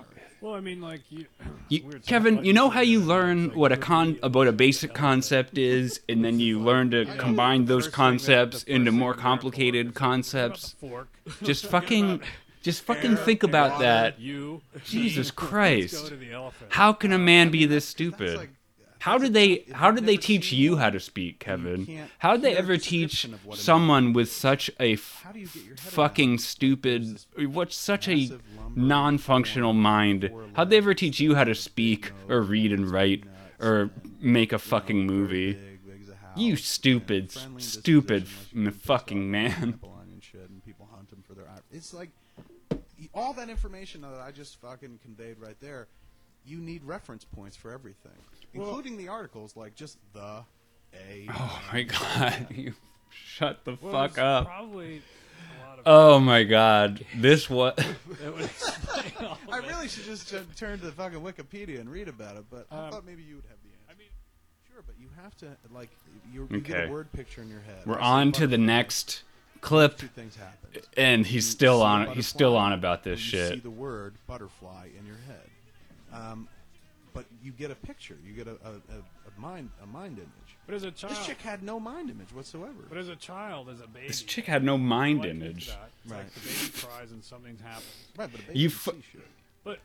Well, 0.40 0.54
I 0.54 0.60
mean, 0.60 0.80
like 0.80 1.02
you, 1.10 1.26
You, 1.68 1.80
Kevin, 2.06 2.44
you 2.44 2.52
know 2.52 2.70
how 2.70 2.80
you 2.80 3.00
learn 3.00 3.50
what 3.54 3.72
a 3.72 3.74
would 3.74 3.82
con 3.82 4.12
be, 4.12 4.20
about 4.46 4.54
a 4.54 4.56
basic 4.56 4.94
concept 4.94 5.58
is, 5.58 6.00
and 6.08 6.24
then 6.24 6.38
you 6.38 6.60
learn 6.60 6.90
to 6.92 7.04
combine 7.16 7.64
those 7.64 7.88
concepts 7.88 8.62
into 8.62 8.92
more 8.92 9.14
complicated 9.14 9.86
what 9.86 9.94
concepts. 9.94 10.76
Just 11.42 11.66
fucking, 11.66 12.20
just 12.62 12.82
fucking 12.82 13.16
think 13.16 13.42
about 13.42 13.80
that. 13.80 14.16
Jesus 14.84 15.30
Christ. 15.30 16.12
How 16.68 16.92
can 16.92 17.12
a 17.12 17.18
man 17.18 17.50
be 17.50 17.66
this 17.66 17.84
stupid? 17.84 18.50
How 19.00 19.18
did 19.18 19.34
they? 19.34 19.64
How 19.72 19.90
did 19.90 20.06
they 20.06 20.16
teach 20.16 20.52
you 20.52 20.76
how 20.78 20.90
to 20.90 20.98
speak, 20.98 21.38
Kevin? 21.38 22.08
How 22.18 22.32
did 22.32 22.42
they 22.42 22.56
ever 22.56 22.76
teach 22.76 23.28
what 23.44 23.58
someone 23.58 24.12
with 24.12 24.30
such 24.32 24.68
a 24.80 24.94
f- 24.94 25.24
How 25.24 25.32
fucking 25.76 26.38
stupid, 26.38 27.24
what's 27.36 27.76
such 27.76 28.08
a 28.08 28.30
non-functional 28.74 29.74
mind? 29.74 30.30
How'd 30.54 30.70
they 30.70 30.78
ever 30.78 30.94
teach 30.94 31.20
you 31.20 31.34
how 31.36 31.44
to 31.44 31.54
speak 31.54 32.10
or 32.28 32.40
read 32.42 32.72
and 32.72 32.90
write 32.90 33.24
or 33.60 33.90
make 34.20 34.52
a 34.52 34.58
fucking 34.58 35.06
movie? 35.06 35.52
big, 35.54 35.86
big 35.86 36.02
as 36.02 36.08
a 36.08 36.14
house, 36.16 36.36
You 36.38 36.56
stupid, 36.56 37.30
stupid 37.32 38.24
disposition, 38.24 38.58
unless 38.58 38.66
you 38.66 38.66
f- 38.66 38.66
can 38.66 38.72
piss 38.72 38.82
fucking 38.86 39.30
man. 39.30 39.52
pineapple 39.52 39.98
onion 40.00 40.20
shit, 40.20 40.48
and 40.48 40.64
people 40.64 40.88
hunt 40.94 41.10
him 41.10 41.22
for 41.26 41.34
their 41.34 41.48
eye. 41.48 41.58
It's 41.72 41.92
like 41.94 42.10
all 43.14 43.32
that 43.34 43.48
information 43.48 44.00
that 44.02 44.20
I 44.20 44.30
just 44.32 44.60
fucking 44.60 45.00
conveyed 45.02 45.38
right 45.38 45.56
there. 45.60 45.88
You 46.44 46.58
need 46.58 46.84
reference 46.84 47.24
points 47.24 47.56
for 47.56 47.72
everything, 47.72 48.12
including 48.54 48.96
the 48.96 49.08
articles 49.08 49.56
like 49.56 49.74
just 49.74 49.98
the 50.12 50.44
a. 50.94 51.26
Oh 51.30 51.62
my 51.72 51.82
god, 51.84 52.46
you 52.50 52.74
shut 53.10 53.64
the 53.64 53.76
fuck 53.76 54.16
up. 54.18 54.46
Probably 54.46 55.02
a 55.84 55.90
lot 55.90 56.10
of. 56.10 56.16
Oh 56.16 56.20
my 56.20 56.44
god, 56.44 57.04
this 57.16 57.48
what? 57.50 57.76
that 57.76 58.34
would 58.34 58.44
explain 58.44 59.12
all 59.28 59.38
I 59.50 59.58
really 59.58 59.88
should 59.88 60.04
just 60.04 60.32
uh, 60.34 60.40
turn 60.56 60.78
to 60.78 60.84
the 60.86 60.92
fucking 60.92 61.20
Wikipedia 61.20 61.80
and 61.80 61.90
read 61.90 62.08
about 62.08 62.36
it, 62.36 62.44
but 62.50 62.66
I 62.70 62.86
Um, 62.86 62.90
thought 62.92 63.06
maybe 63.06 63.22
you 63.22 63.36
would 63.36 63.44
have 63.44 63.58
the 63.62 63.68
answer. 63.70 63.90
I 63.90 63.94
mean, 63.98 64.08
Sure, 64.72 64.82
but 64.86 64.94
you 65.00 65.08
have 65.22 65.36
to 65.38 65.46
like 65.72 65.90
you, 66.32 66.46
you 66.50 66.60
get 66.60 66.76
Okay. 66.76 66.86
a 66.88 66.90
word 66.90 67.10
picture 67.12 67.42
in 67.42 67.48
your 67.48 67.60
head. 67.60 67.86
We're 67.86 67.98
I 67.98 68.20
on 68.20 68.32
to 68.32 68.46
the 68.46 68.58
next 68.58 69.22
clip, 69.60 69.96
Two 69.98 70.06
things 70.08 70.36
happen. 70.36 70.82
and 70.96 71.24
he's 71.26 71.46
You 71.46 71.50
still 71.52 71.82
on. 71.82 72.02
a 72.08 72.14
He's 72.14 72.26
still 72.26 72.56
on 72.56 72.72
about 72.72 73.02
this 73.04 73.20
and 73.22 73.32
You 73.32 73.38
see 73.46 73.54
shit. 73.54 73.62
the 73.62 73.70
word 73.70 74.14
butterfly 74.26 74.88
in 74.98 75.06
your 75.06 75.16
head. 75.26 75.50
Um, 76.12 76.48
but 77.14 77.24
you 77.42 77.52
get 77.52 77.70
a 77.70 77.74
picture. 77.74 78.16
You 78.24 78.32
get 78.34 78.46
a, 78.46 78.52
a, 78.64 78.70
a, 78.72 78.98
a 78.98 79.40
mind 79.40 79.70
a 79.82 79.86
mind 79.86 80.18
image. 80.18 80.45
But 80.66 80.74
as 80.74 80.82
a 80.82 80.90
child, 80.90 81.14
This 81.16 81.26
chick 81.26 81.40
had 81.42 81.62
no 81.62 81.78
mind 81.78 82.10
image 82.10 82.32
whatsoever. 82.32 82.82
but 82.88 82.98
as 82.98 83.08
a 83.08 83.14
child, 83.16 83.68
as 83.68 83.80
a 83.80 83.86
baby, 83.86 84.08
This 84.08 84.22
chick 84.22 84.46
had 84.46 84.64
no 84.64 84.76
mind 84.76 85.24
image. 85.24 85.68
that. 85.68 85.90
It's 86.02 86.10
Right. 86.12 86.18
like 86.24 86.34
the 86.34 86.40
baby 86.40 86.72
cries 86.80 87.12
and 87.12 87.22
something 87.24 87.56
happens. 87.58 87.86
right, 88.16 88.30
but 88.32 88.40
a 88.40 88.44
baby 88.44 88.58
You 88.58 88.68
can 88.68 88.78
fu- 88.78 88.90
see 88.92 89.04
shit. 89.12 89.28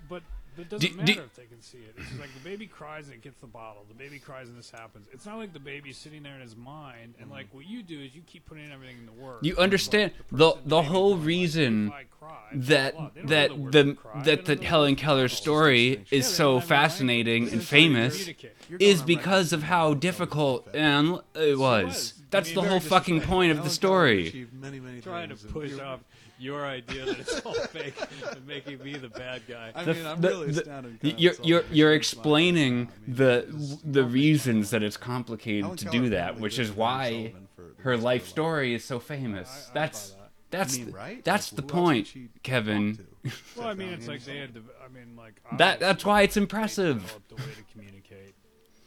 But 0.09 0.23
but 0.55 0.63
it 0.63 0.69
doesn't 0.69 0.89
Do- 0.91 0.97
matter 0.97 1.13
do- 1.13 1.19
if 1.21 1.35
they 1.35 1.45
can 1.45 1.61
see 1.61 1.77
it. 1.79 1.95
It's 1.97 2.19
like 2.19 2.33
the 2.33 2.49
baby 2.49 2.65
cries 2.67 3.05
and 3.05 3.13
it 3.15 3.21
gets 3.21 3.37
the 3.39 3.47
bottle. 3.47 3.85
The 3.87 3.93
baby 3.93 4.19
cries 4.19 4.47
and 4.49 4.57
this 4.57 4.71
happens. 4.71 5.07
It's 5.11 5.25
not 5.25 5.37
like 5.37 5.53
the 5.53 5.59
baby's 5.59 5.97
sitting 5.97 6.23
there 6.23 6.35
in 6.35 6.41
his 6.41 6.55
mind 6.55 7.15
and 7.19 7.29
like 7.29 7.47
mm-hmm. 7.47 7.57
what 7.57 7.65
you 7.67 7.83
do 7.83 7.99
is 7.99 8.13
you 8.15 8.21
keep 8.25 8.45
putting 8.45 8.71
everything 8.71 8.97
in 8.99 9.05
the 9.05 9.11
words. 9.13 9.45
You 9.47 9.55
understand 9.57 10.11
the 10.31 10.51
person- 10.51 10.69
the 10.69 10.77
baby 10.77 10.87
whole 10.89 11.17
reason 11.17 11.87
if 11.87 11.93
I 11.93 12.03
cry, 12.19 12.37
that 12.53 12.93
blah, 12.93 13.01
blah. 13.01 13.09
They 13.13 13.21
don't 13.21 13.27
that 13.29 13.49
the, 13.71 13.83
the 13.83 13.97
word 14.03 14.25
that 14.25 14.45
don't 14.45 14.59
the 14.59 14.65
Helen 14.65 14.95
the 14.95 15.01
Keller 15.01 15.27
story 15.29 16.05
is 16.09 16.09
they 16.09 16.21
so 16.21 16.43
don't 16.53 16.61
have 16.61 16.71
a 16.71 16.73
language. 16.73 16.91
fascinating 16.91 17.43
They're 17.45 17.51
and 17.53 17.61
just 17.61 17.69
trying 17.69 17.81
to 17.81 17.87
famous 17.93 18.17
Communicate. 18.17 18.51
You're 18.69 18.79
going 18.79 18.91
is 18.91 19.01
because 19.01 19.51
record 19.53 19.63
of 19.63 19.69
how 19.69 19.93
difficult 19.93 20.67
it's 20.67 20.75
and 20.75 21.19
it 21.35 21.57
was. 21.57 21.85
was. 21.85 22.13
That's 22.29 22.51
I 22.51 22.53
the 22.53 22.61
whole 22.61 22.79
fucking 22.79 23.21
point 23.21 23.51
of 23.51 23.63
the 23.63 23.69
story. 23.69 24.47
Many, 24.53 24.79
many 24.79 25.01
trying 25.01 25.29
to 25.29 25.35
push 25.35 25.71
you're- 25.71 25.81
off 25.81 25.99
your 26.41 26.65
idea 26.65 27.05
that 27.05 27.19
it's 27.19 27.39
all 27.41 27.53
fake 27.75 27.93
and 28.31 28.45
making 28.47 28.83
me 28.83 28.93
the 28.93 29.09
bad 29.09 29.41
guy. 29.47 29.71
I 29.75 29.83
The- 29.83 29.93
mean, 29.93 30.05
I'm 30.05 30.21
the- 30.21 30.27
really 30.29 30.51
the- 30.51 30.61
astounded. 30.61 30.99
you're 31.19 31.33
you're 31.43 31.63
you're 31.71 31.93
explaining 31.93 32.73
I 32.73 33.07
mean, 33.07 33.15
the 33.15 33.79
the 33.85 34.03
reasons 34.03 34.71
that 34.71 34.83
it's 34.83 34.97
complicated 34.97 35.77
to 35.77 35.85
do 35.85 36.09
that, 36.09 36.39
which 36.39 36.57
is 36.59 36.71
why 36.71 37.09
Sullivan 37.11 37.47
for 37.55 37.61
the 37.77 37.83
her 37.83 37.97
life 37.97 38.27
story 38.27 38.73
is 38.73 38.83
so 38.83 38.99
famous. 38.99 39.67
I 39.69 39.73
That's 39.73 40.15
that's 40.49 40.75
I 40.75 40.77
mean, 40.79 40.85
the, 40.87 40.91
right? 40.93 41.23
that's 41.23 41.53
Like, 41.53 41.67
the 41.67 41.73
who 41.73 41.79
else 41.79 41.87
would 41.87 42.13
point, 42.13 42.43
Kevin. 42.43 43.07
Well, 43.55 43.67
I 43.67 43.75
mean, 43.75 43.89
it's 43.89 44.07
like 44.07 44.23
they 44.25 44.37
had. 44.37 44.55
To, 44.55 44.63
I 44.83 44.87
mean, 44.91 45.15
like 45.15 45.35
That 45.59 45.79
that's 45.79 46.03
why 46.03 46.23
it's 46.23 46.37
impressive. 46.37 47.03
developed 47.03 47.31
a 47.33 47.35
way 47.35 47.53
to 47.55 47.63
communicate 47.71 48.33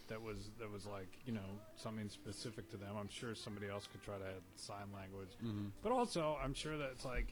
that 0.09 0.21
was 0.21 0.51
that 0.59 0.71
was 0.71 0.85
like 0.87 1.07
you 1.25 1.33
know 1.33 1.49
something 1.77 2.09
specific 2.09 2.69
to 2.73 2.77
them. 2.77 2.97
I'm 2.99 3.09
sure 3.09 3.35
somebody 3.37 3.69
else 3.69 3.87
could 3.91 4.03
try 4.03 4.19
to 4.19 4.25
add 4.25 4.43
sign 4.57 4.89
language, 4.93 5.31
Mm-hmm. 5.43 5.67
but 5.85 5.93
also 5.93 6.37
I'm 6.43 6.53
sure 6.53 6.77
that 6.77 6.91
it's 6.93 7.05
like 7.05 7.29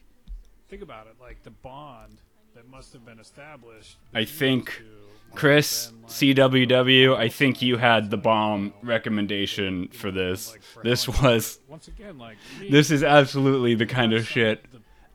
think 0.69 0.81
about 0.81 1.07
it, 1.07 1.15
like 1.19 1.43
the 1.43 1.51
bond 1.51 2.19
that 2.55 2.67
must 2.69 2.93
have 2.93 3.05
been 3.05 3.19
established. 3.19 3.97
I 4.13 4.25
think, 4.25 4.65
those 4.65 4.77
two 4.77 4.83
must 5.29 5.39
Chris, 5.39 5.85
have 5.85 6.09
CWW, 6.11 7.15
I 7.17 7.29
think 7.29 7.61
you 7.61 7.77
had 7.77 8.09
the 8.09 8.17
bomb 8.17 8.73
recommendation 8.81 9.87
for 9.89 10.11
this. 10.11 10.55
This 10.83 11.07
was 11.07 11.59
once 11.67 11.87
again 11.87 12.17
like 12.17 12.37
this 12.69 12.91
is 12.91 13.03
absolutely 13.03 13.75
the 13.75 13.85
kind 13.85 14.13
of 14.13 14.27
shit 14.27 14.65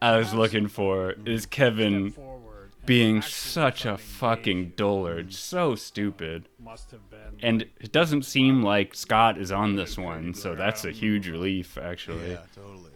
I 0.02 0.16
was 0.16 0.34
looking 0.34 0.68
for. 0.68 1.14
Is 1.24 1.46
Kevin 1.46 2.10
step 2.10 2.24
forward 2.24 2.70
and 2.78 2.86
being 2.86 3.22
such 3.22 3.84
a 3.84 3.96
fucking 3.96 4.58
engage 4.58 4.76
dullard, 4.76 5.32
so 5.32 5.74
stupid. 5.74 6.48
must 6.58 6.90
have 6.90 7.08
been 7.10 7.18
And 7.40 7.66
it 7.80 7.92
doesn't 7.92 8.24
seem 8.24 8.62
like 8.62 8.94
Scott 8.94 9.38
is 9.38 9.52
on 9.52 9.76
this 9.76 9.96
one, 9.96 10.34
so 10.34 10.54
that's 10.54 10.84
a 10.84 10.88
um, 10.88 10.94
huge 10.94 11.28
relief, 11.28 11.78
actually. 11.78 12.32
Yeah, 12.32 12.40
totally. 12.54 12.87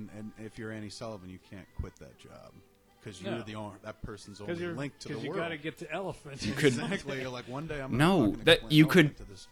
And, 0.00 0.08
and 0.18 0.32
and 0.38 0.46
if 0.46 0.58
you're 0.58 0.72
Annie 0.72 0.88
Sullivan, 0.90 1.28
you 1.28 1.38
can't 1.50 1.66
quit 1.78 1.94
that 1.96 2.18
job 2.18 2.52
because 3.00 3.20
you're 3.20 3.32
No. 3.32 3.42
the 3.42 3.54
only, 3.54 3.76
that 3.82 4.00
person's 4.02 4.40
only 4.40 4.56
you're 4.56 4.72
link 4.74 4.98
to 5.00 5.08
the 5.08 5.14
because 5.14 5.24
you 5.24 5.30
world. 5.30 5.42
got 5.42 5.48
to 5.48 5.56
get 5.58 5.78
to 5.78 5.90
elephant. 5.92 6.44
You 6.44 6.52
could- 6.52 6.66
exactly. 6.74 7.20
You're 7.20 7.30
like 7.30 7.48
one 7.48 7.66
day 7.66 7.80
I'm 7.80 7.96
No, 7.96 8.18
gonna 8.18 8.30
fucking 8.32 8.44
that- 8.44 8.52
explain 8.54 8.72
you 8.72 8.84
elephant 8.84 9.16
could- 9.18 9.24
to 9.26 9.30
this- 9.30 9.48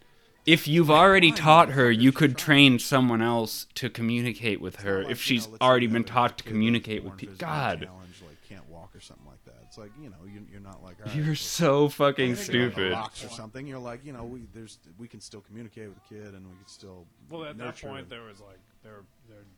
If 0.46 0.66
you've 0.68 0.90
already 0.90 1.30
fine, 1.30 1.38
taught 1.38 1.68
her, 1.70 1.90
motherfucker, 1.90 2.00
you 2.00 2.12
could 2.12 2.38
train 2.38 2.78
someone 2.78 3.20
else 3.20 3.66
to 3.74 3.90
communicate 3.90 4.60
with 4.62 4.76
her 4.76 5.02
like, 5.02 5.12
if 5.12 5.18
you 5.30 5.36
she's 5.36 5.46
know, 5.46 5.52
let's 5.52 5.62
already 5.62 5.86
say 5.88 5.92
been 5.92 6.02
that 6.02 6.08
taught 6.08 6.38
to 6.38 6.44
kid 6.44 6.50
communicate 6.50 7.02
that's 7.02 7.10
with 7.12 7.20
people. 7.20 7.36
born 7.36 7.50
God, 7.50 7.80
challenged, 7.82 8.22
like 8.22 8.48
can't 8.48 8.66
walk 8.70 8.94
or 8.96 9.00
something 9.00 9.26
like 9.26 9.44
that. 9.44 9.56
It's 9.66 9.76
like 9.76 9.90
you 10.00 10.08
know 10.08 10.16
you, 10.26 10.46
you're 10.50 10.60
not 10.62 10.82
like 10.82 10.96
all 11.00 11.06
right, 11.06 11.16
you're 11.16 11.26
well, 11.26 11.34
so 11.34 11.88
fucking 11.90 12.34
think 12.36 12.48
about 12.48 12.54
the 12.54 12.72
stupid. 12.72 12.92
rocks 12.92 13.24
or 13.24 13.28
something. 13.28 13.66
You're 13.66 13.78
like 13.78 14.02
you 14.06 14.12
know 14.14 14.24
we 14.24 14.46
there's 14.54 14.78
we 14.96 15.06
can 15.06 15.20
still 15.20 15.42
communicate 15.42 15.88
with 15.88 15.98
the 16.02 16.14
kid 16.14 16.32
and 16.34 16.46
we 16.46 16.56
can 16.56 16.66
still 16.66 17.06
Well, 17.28 17.44
at 17.44 17.58
that 17.58 17.64
nurture 17.64 17.88
point, 17.88 18.02
and- 18.04 18.10
there 18.10 18.22
was 18.22 18.40
like 18.40 18.58
there 18.82 19.02
there 19.28 19.36
had 19.38 19.57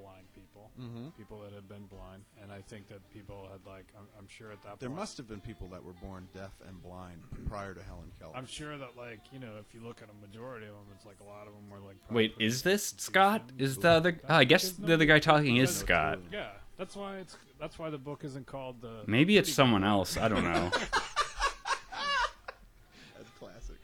blind 0.00 0.26
people, 0.34 0.70
Mhm. 0.80 1.16
people 1.16 1.40
that 1.40 1.52
had 1.52 1.68
been 1.68 1.86
blind, 1.86 2.24
and 2.42 2.50
I 2.52 2.60
think 2.62 2.88
that 2.88 3.00
people 3.12 3.48
had 3.50 3.60
like 3.70 3.86
I'm, 3.98 4.06
I'm 4.18 4.28
sure 4.28 4.50
at 4.52 4.62
that 4.62 4.78
there 4.80 4.88
point, 4.88 5.00
must 5.00 5.16
have 5.18 5.28
been 5.28 5.40
people 5.40 5.68
that 5.68 5.82
were 5.84 5.92
born 5.94 6.28
deaf 6.34 6.52
and 6.66 6.82
blind 6.82 7.20
prior 7.48 7.74
to 7.74 7.82
Helen 7.82 8.10
Keller. 8.18 8.36
I'm 8.36 8.46
sure 8.46 8.76
that 8.78 8.96
like 8.96 9.20
you 9.32 9.38
know 9.38 9.52
if 9.58 9.74
you 9.74 9.80
look 9.80 10.00
at 10.02 10.08
a 10.08 10.26
majority 10.26 10.66
of 10.66 10.72
them, 10.72 10.86
it's 10.96 11.06
like 11.06 11.20
a 11.20 11.24
lot 11.24 11.46
of 11.46 11.52
them 11.54 11.68
were 11.70 11.80
like. 11.80 11.96
Wait, 12.10 12.34
is 12.38 12.62
this 12.62 12.94
Scott? 12.96 13.42
Is 13.58 13.78
the 13.78 13.90
other? 13.90 14.20
oh, 14.28 14.34
I 14.34 14.44
guess 14.44 14.70
the 14.72 14.94
other 14.94 15.04
guy 15.06 15.18
talking 15.18 15.56
is 15.56 15.74
Scott. 15.74 16.18
Yeah, 16.32 16.50
that's 16.78 16.96
why 16.96 17.16
it's 17.16 17.36
that's 17.58 17.78
why 17.78 17.90
the 17.90 17.98
book 17.98 18.24
isn't 18.24 18.46
called 18.46 18.80
the. 18.80 19.02
Maybe 19.06 19.36
it's 19.36 19.52
someone 19.52 19.84
else. 19.84 20.16
I 20.16 20.28
don't 20.28 20.44
know. 20.44 20.70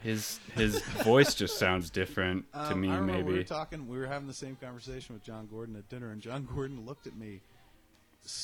His 0.07 0.39
his 0.55 0.81
voice 1.03 1.35
just 1.35 1.57
sounds 1.59 1.89
different 1.89 2.49
to 2.53 2.71
Um, 2.71 2.79
me. 2.81 2.89
I 2.89 2.95
remember 2.97 3.17
we 3.17 3.23
were 3.23 3.31
Maybe. 3.39 3.43
talking. 3.43 3.87
We 3.89 3.97
were 3.97 4.07
having 4.07 4.27
the 4.27 4.33
same 4.33 4.55
conversation 4.55 5.13
with 5.15 5.23
Jon 5.23 5.47
Gordon 5.47 5.75
at 5.75 5.89
dinner, 5.89 6.11
and 6.11 6.21
John 6.21 6.45
Gordon 6.55 6.85
looked 6.85 7.07
at 7.07 7.15
me 7.17 7.41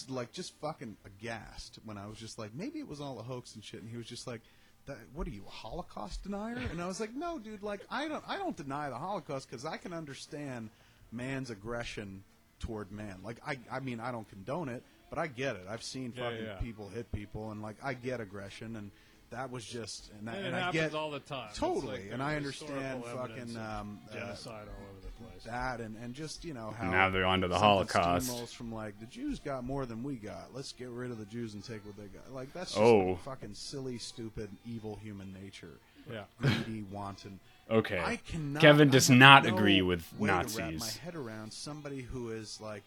like 0.10 0.32
just 0.34 0.54
fucking 0.60 0.98
aghast 1.06 1.80
when 1.86 1.98
I 1.98 2.08
was 2.08 2.18
just 2.18 2.38
like, 2.38 2.54
maybe 2.54 2.80
it 2.80 2.88
was 2.88 3.02
all 3.02 3.20
a 3.20 3.24
hoax 3.24 3.56
and 3.56 3.64
shit. 3.64 3.82
And 3.82 3.90
he 3.90 3.98
was 3.98 4.06
just 4.08 4.28
like, 4.28 4.42
that, 4.88 4.98
"What 5.14 5.26
are 5.28 5.32
you, 5.32 5.44
a 5.48 5.50
Holocaust 5.50 6.24
denier?" 6.24 6.58
And 6.58 6.82
I 6.82 6.88
was 6.88 7.00
like, 7.00 7.14
"No, 7.16 7.40
dude. 7.40 7.64
Like, 7.64 7.80
I 7.90 8.10
don't. 8.10 8.24
I 8.28 8.38
don't 8.38 8.58
deny 8.58 8.90
the 8.90 8.98
Holocaust 8.98 9.50
because 9.50 9.64
I 9.66 9.78
can 9.78 9.94
understand 9.94 10.70
man's 11.14 11.50
aggression 11.50 12.26
toward 12.60 12.92
man. 12.92 13.20
Like, 13.24 13.38
I. 13.48 13.58
I 13.72 13.80
mean, 13.80 14.02
I 14.02 14.12
don't 14.12 14.28
condone 14.28 14.68
it, 14.68 14.84
but 15.10 15.18
I 15.18 15.28
get 15.28 15.56
it. 15.56 15.64
I've 15.70 15.84
seen 15.84 16.12
Yeah, 16.16 16.24
fucking 16.30 16.46
yeah. 16.46 16.56
people 16.56 16.90
hit 16.90 17.10
people, 17.14 17.52
and 17.52 17.62
like, 17.62 17.78
I 17.82 17.94
get 17.94 18.20
aggression 18.20 18.76
and." 18.76 18.92
That 19.34 19.52
was 19.52 19.66
just, 19.66 20.12
and, 20.20 20.30
I, 20.30 20.34
And 20.36 20.46
and 20.48 20.56
it 20.56 20.58
I 20.58 20.62
happens 20.62 20.92
get 20.92 20.94
all 20.96 21.10
the 21.10 21.20
time. 21.20 21.50
Totally, 21.56 22.04
like 22.04 22.10
and 22.12 22.22
I 22.22 22.36
understand 22.36 22.72
historical 23.04 23.20
evidence 23.24 23.52
fucking 23.54 23.64
of 23.64 23.80
um, 23.82 24.00
uh, 24.14 24.18
all 24.20 24.54
over 24.60 25.02
the 25.02 25.24
place. 25.24 25.44
that 25.46 25.80
and, 25.82 25.96
and 26.04 26.14
just 26.14 26.46
you 26.46 26.54
know 26.54 26.74
how 26.78 26.90
Now 26.92 27.10
they're 27.10 27.26
onto 27.26 27.48
the 27.48 27.58
Holocaust. 27.58 28.54
from 28.56 28.72
like 28.72 29.00
the 29.00 29.08
Jews 29.08 29.40
got 29.40 29.64
more 29.64 29.86
than 29.88 30.04
we 30.04 30.16
got. 30.16 30.50
Let's 30.54 30.72
get 30.72 30.90
rid 30.90 31.10
of 31.10 31.18
the 31.18 31.26
Jews 31.26 31.56
and 31.56 31.64
take 31.64 31.84
what 31.86 31.98
they 31.98 32.04
got. 32.04 32.32
Like 32.32 32.54
that's 32.54 32.72
just 32.72 32.82
Oh. 32.82 33.16
fucking 33.26 33.56
silly, 33.56 33.98
stupid, 33.98 34.50
evil 34.68 34.98
human 35.02 35.34
nature. 35.34 35.74
Yeah. 36.12 36.24
Greedy, 36.40 36.84
wanton. 36.92 37.40
I 37.70 37.74
Okay. 37.76 38.20
cannot. 38.28 38.62
Kevin 38.62 38.90
does 38.90 39.08
have 39.08 39.18
not 39.18 39.46
no 39.46 39.56
agree 39.56 39.82
with 39.82 40.06
way 40.20 40.28
To 40.30 40.36
wrap 40.58 40.74
my 40.74 40.90
head 41.04 41.16
around 41.16 41.54
somebody 41.54 42.02
who 42.02 42.30
is 42.32 42.60
like 42.62 42.84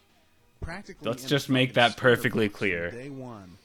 practically. 0.61 1.09
Let's 1.09 1.25
just 1.25 1.49
make 1.49 1.73
that 1.73 1.97
perfectly 1.97 2.47
starter 2.47 2.89
box 2.89 2.91
from 2.91 2.99
clear. 2.99 3.03
Day 3.03 3.09
one, 3.09 3.57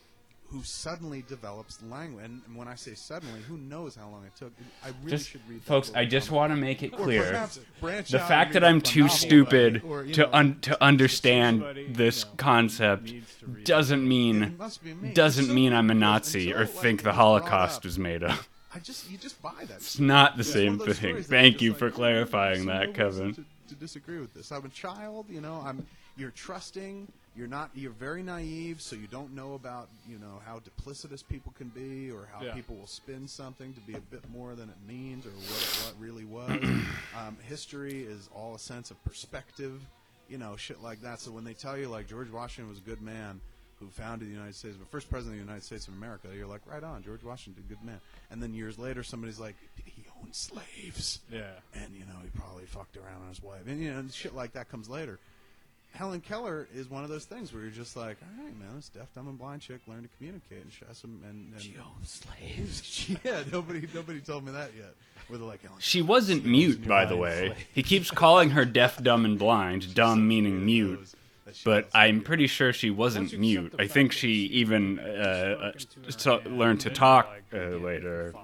who 0.53 0.63
suddenly 0.63 1.25
develops 1.29 1.83
language, 1.83 2.25
and, 2.27 2.43
when 2.55 2.69
I 2.69 2.75
say 2.75 2.93
suddenly, 2.95 3.41
who 3.41 3.57
knows 3.57 3.97
how 3.97 4.09
long 4.09 4.25
it 4.27 4.37
took? 4.39 4.53
I 4.85 4.89
really 5.01 5.11
Just 5.11 5.31
should 5.31 5.41
read. 5.49 5.63
folks, 5.63 5.91
I 5.95 6.05
just 6.05 6.31
want 6.31 6.53
to 6.53 6.57
make 6.57 6.83
it 6.83 6.93
clear. 6.93 7.49
the 7.81 8.19
fact 8.19 8.53
that 8.53 8.63
I'm 8.63 8.83
too 8.83 9.09
stupid 9.09 9.83
or, 9.83 10.05
you 10.05 10.13
to 10.15 10.37
un- 10.37 10.59
to 10.61 10.83
understand 10.83 11.61
Somebody, 11.61 11.87
this 11.89 12.25
you 12.25 12.31
know, 12.31 12.35
concept 12.37 13.05
needs 13.05 13.35
to 13.41 13.47
read 13.47 13.65
doesn't 13.65 14.07
mean 14.07 14.59
me. 15.01 15.13
doesn't 15.15 15.47
So 15.47 15.53
mean 15.53 15.73
I'm 15.73 15.91
a 15.91 15.95
Nazi 15.95 16.53
or 16.53 16.61
until, 16.61 16.75
like, 16.75 16.83
think 16.83 17.03
the 17.03 17.13
Holocaust 17.15 17.79
up, 17.79 17.85
was 17.85 17.99
made 17.99 18.23
up. 18.23 18.39
I 18.75 18.79
just 18.79 19.11
you 19.11 19.17
just 19.17 19.41
buy 19.41 19.53
that. 19.59 19.77
It's 19.77 19.99
not 19.99 20.37
the 20.37 20.41
It's 20.41 20.53
same 20.53 20.79
one 20.79 20.81
of 20.83 20.87
those 20.87 20.99
thing. 20.99 21.23
Thank 21.23 21.63
you 21.63 21.73
for 21.73 21.87
like, 21.87 21.95
oh, 21.95 21.97
clarifying 21.97 22.67
that, 22.67 22.95
Kevin. 22.95 23.35
To, 23.35 23.45
to 23.69 23.75
disagree 23.75 24.19
with 24.19 24.35
this, 24.35 24.53
I'm 24.53 24.65
a 24.67 24.69
child. 24.69 25.27
You 25.31 25.41
know, 25.41 25.63
I'm. 25.65 25.87
You're 26.19 26.31
trusting. 26.31 27.09
You're 27.35 27.47
not. 27.49 27.71
You're 27.75 27.93
very 27.93 28.23
naive, 28.23 28.83
so 28.83 28.95
you 28.95 29.07
don't 29.07 29.35
know 29.35 29.55
about 29.55 29.89
you 30.09 30.19
know 30.19 30.41
how 30.45 30.61
duplicitous 30.61 31.27
people 31.27 31.53
can 31.57 31.69
be, 31.69 32.11
or 32.11 32.29
how 32.33 32.43
Yeah. 32.45 32.53
people 32.55 32.77
will 32.77 32.87
spin 32.87 33.27
something 33.27 33.73
to 33.73 33.81
be 33.81 33.95
a 33.95 34.01
bit 34.01 34.29
more 34.31 34.55
than 34.55 34.69
it 34.69 34.77
means, 34.87 35.25
or 35.25 35.31
what 35.31 35.87
what 35.87 35.95
really 36.01 36.25
was. 36.27 36.51
um, 37.19 37.37
history 37.49 38.03
is 38.03 38.29
all 38.35 38.55
a 38.55 38.59
sense 38.59 38.91
of 38.91 39.03
perspective. 39.05 39.81
You 40.29 40.37
know, 40.39 40.57
shit 40.57 40.83
like 40.83 41.01
that. 41.03 41.21
So 41.21 41.31
when 41.31 41.45
they 41.45 41.55
tell 41.55 41.77
you 41.79 41.89
like 41.89 42.07
George 42.09 42.31
Washington 42.31 42.69
was 42.69 42.79
a 42.79 42.83
good 42.83 43.01
man 43.03 43.41
who 43.81 43.89
founded 43.89 44.29
the 44.29 44.33
United 44.33 44.55
States, 44.55 44.77
the 44.79 44.85
first 44.87 45.11
president 45.11 45.35
of 45.41 45.45
the 45.45 45.51
United 45.51 45.65
States 45.65 45.89
of 45.89 45.95
America, 45.95 46.29
you're 46.37 46.47
like, 46.47 46.61
right 46.71 46.85
on, 46.85 47.03
George 47.03 47.25
Washington, 47.25 47.65
good 47.69 47.83
man. 47.83 48.01
And 48.31 48.41
then 48.41 48.55
years 48.55 48.79
later, 48.79 49.03
somebody's 49.03 49.41
like, 49.41 49.57
did 49.77 49.87
he 49.87 50.05
own 50.23 50.33
slaves? 50.33 51.19
Yeah. 51.33 51.51
And 51.75 51.93
you 51.95 52.05
know, 52.05 52.15
he 52.23 52.29
probably 52.31 52.65
fucked 52.67 52.97
around 52.97 53.23
on 53.23 53.29
his 53.31 53.43
wife, 53.43 53.63
and 53.67 53.81
you 53.83 53.93
know, 53.93 54.05
shit 54.13 54.35
like 54.35 54.53
that 54.53 54.69
comes 54.69 54.89
later. 54.89 55.19
Helen 55.93 56.21
Keller 56.21 56.69
is 56.75 56.89
one 56.89 57.05
of 57.05 57.11
those 57.11 57.25
things 57.27 57.53
where 57.53 57.63
you're 57.63 57.71
just 57.71 57.97
like, 57.97 58.17
all 58.23 58.45
right, 58.45 58.59
man, 58.59 58.77
this 58.77 58.89
deaf, 58.89 59.13
dumb, 59.15 59.29
and 59.29 59.39
blind 59.39 59.61
chick 59.61 59.81
learned 59.87 60.05
to 60.05 60.17
communicate 60.17 60.63
and 60.63 60.73
she 60.73 60.85
has 60.87 60.99
some, 60.99 61.21
and, 61.29 61.53
and 61.53 61.61
She 61.61 61.75
owns 61.79 62.23
slaves. 62.25 63.11
yeah, 63.25 63.43
nobody, 63.53 63.87
nobody 63.95 64.21
told 64.21 64.45
me 64.45 64.53
that 64.53 64.71
yet. 64.77 64.95
Where 65.29 65.39
they're 65.39 65.47
like, 65.47 65.63
Helen 65.63 65.79
She 65.81 66.03
wasn't 66.03 66.45
mute, 66.45 66.87
by 66.87 67.05
the 67.05 67.17
way. 67.17 67.55
He 67.73 67.83
keeps 67.83 68.11
calling 68.11 68.51
her 68.51 68.65
deaf, 68.65 69.03
dumb, 69.03 69.25
and 69.25 69.39
blind. 69.39 69.95
Dumb 69.95 70.27
meaning 70.27 70.65
mute. 70.65 71.15
But 71.65 71.89
I'm 71.95 72.23
pretty 72.23 72.47
sure 72.47 72.73
she 72.73 72.91
wasn't 72.91 73.39
mute. 73.39 73.75
I 73.79 73.87
think 73.87 74.13
she 74.13 74.23
she 74.23 74.55
even 74.55 74.99
uh, 74.99 75.03
uh, 75.03 75.73
to 75.73 76.01
her 76.05 76.11
so- 76.11 76.39
hand, 76.41 76.59
learned 76.59 76.81
to 76.81 76.91
talk 76.91 77.29
like, 77.29 77.43
uh, 77.53 77.77
yeah, 77.77 77.85
later. 77.85 78.35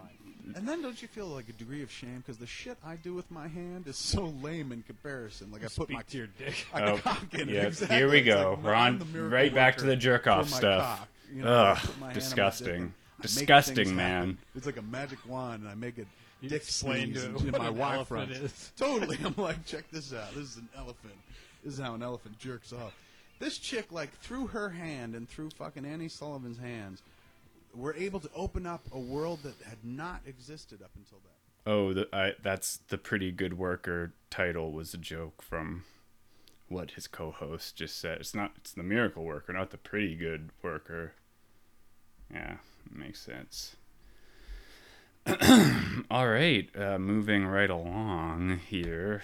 Fine. 0.53 0.57
And 0.61 0.69
then 0.69 0.83
don't 0.83 1.01
you 1.01 1.09
feel 1.09 1.27
like 1.27 1.49
a 1.49 1.53
degree 1.53 1.83
of 1.83 1.91
shame 1.91 2.19
because 2.19 2.39
the 2.39 2.47
shit 2.47 2.77
I 2.85 2.97
do 2.97 3.15
with 3.15 3.31
my 3.31 3.49
hand 3.49 3.87
is 3.87 3.97
so 3.97 4.33
lame 4.43 4.73
in 4.73 4.83
comparison? 4.83 5.51
Like 5.53 5.63
I 5.63 5.65
put 5.65 5.73
Speak 5.89 5.91
my 5.91 6.03
to 6.03 6.17
your 6.19 6.27
dick. 6.39 6.67
I 6.75 6.83
Oh, 6.83 6.99
cock 6.99 7.35
in 7.35 7.49
it, 7.49 7.55
yeah, 7.55 7.63
exactly. 7.67 7.97
here 7.97 8.11
we 8.11 8.19
It's 8.19 8.27
go. 8.27 8.51
like 8.57 8.65
We're 8.65 8.75
I'm 8.75 8.93
on 8.95 8.99
the 8.99 9.05
miracle 9.07 9.31
right 9.37 9.55
back 9.55 9.77
to 9.79 9.85
worker 9.85 9.91
the 9.91 9.97
jerk 9.97 10.27
off 10.27 10.47
for 10.49 10.53
my 10.53 10.59
stuff. 10.59 10.99
cock. 11.01 11.09
You 11.35 11.43
know, 11.43 11.53
I 11.55 11.71
Ugh, 11.73 11.79
put 11.79 11.85
my 11.85 11.91
hand 11.91 11.95
on 11.95 12.01
my 12.01 12.07
dick 12.09 12.15
disgusting. 12.23 12.75
and 12.75 12.83
make 12.85 13.23
Disgusting, 13.23 13.75
things 13.77 13.93
man. 13.93 14.15
happen. 14.21 14.39
It's 14.55 14.67
like 14.67 14.77
a 14.77 14.83
magic 14.83 15.19
wand, 15.29 15.63
and 15.63 15.71
I 15.71 15.75
make 15.75 15.99
it 15.99 16.07
You 16.41 16.49
dick 16.49 16.63
explained 16.63 17.15
sneeze 17.17 17.25
to 17.25 17.29
in, 17.47 17.53
what 17.53 17.61
my 17.63 17.69
an 17.69 17.77
Y 17.77 17.95
elephant 17.95 18.31
is. 18.31 18.73
Totally, 18.79 19.19
I'm 19.25 19.35
like, 19.37 19.65
check 19.67 19.91
this 19.91 20.15
out. 20.15 20.33
This 20.35 20.45
is 20.45 20.57
an 20.57 20.69
elephant. 20.77 21.15
This 21.65 21.75
is 21.75 21.81
how 21.81 21.95
an 21.95 22.03
elephant 22.03 22.39
jerks 22.39 22.73
off. 22.73 22.95
This 23.41 23.59
chick, 23.59 23.93
like, 23.93 24.11
through 24.21 24.49
her 24.49 24.69
hand 24.71 25.15
and 25.15 25.29
through 25.29 25.51
fucking 25.51 25.85
Annie 25.85 26.09
Sullivan's 26.09 26.59
hands, 26.59 27.03
were 27.75 27.95
able 27.95 28.21
to 28.21 28.31
open 28.35 28.67
up 28.67 28.83
a 28.93 28.99
world 28.99 29.41
that 29.43 29.55
had 29.69 29.79
not 29.85 30.21
existed 30.27 30.83
up 30.83 30.91
until 30.97 31.19
then. 31.23 31.33
Oh, 31.73 31.93
the, 31.93 32.09
I, 32.13 32.35
that's 32.43 32.79
the 32.89 32.99
pretty 32.99 33.31
good 33.31 33.59
worker 33.59 34.15
title 34.31 34.73
was 34.73 34.95
a 34.95 34.99
joke 34.99 35.43
from 35.43 35.85
what 36.69 36.93
his 36.93 37.07
co-host 37.07 37.77
just 37.77 37.99
said. 38.01 38.19
It's 38.21 38.35
not. 38.35 38.53
It's 38.57 38.73
the 38.73 38.83
miracle 38.83 39.25
worker, 39.25 39.53
not 39.53 39.71
the 39.71 39.79
pretty 39.79 40.15
good 40.15 40.51
worker. 40.63 41.13
Yeah, 42.33 42.57
makes 42.91 43.21
sense. 43.21 43.77
All 46.11 46.29
right, 46.29 46.69
uh, 46.77 46.99
moving 46.99 47.47
right 47.47 47.71
along 47.71 48.61
here. 48.67 49.23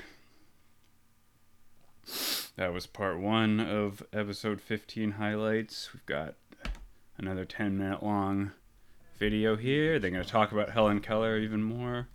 That 2.56 2.72
was 2.72 2.86
part 2.86 3.18
one 3.18 3.58
of 3.58 4.02
episode 4.12 4.60
15 4.60 5.12
highlights. 5.12 5.92
We've 5.92 6.06
got 6.06 6.34
another 7.18 7.44
10 7.44 7.78
minute 7.78 8.02
long 8.02 8.52
video 9.18 9.56
here. 9.56 9.98
They're 9.98 10.10
going 10.10 10.22
to 10.24 10.28
talk 10.28 10.52
about 10.52 10.70
Helen 10.70 11.00
Keller 11.00 11.38
even 11.38 11.62
more. 11.62 12.08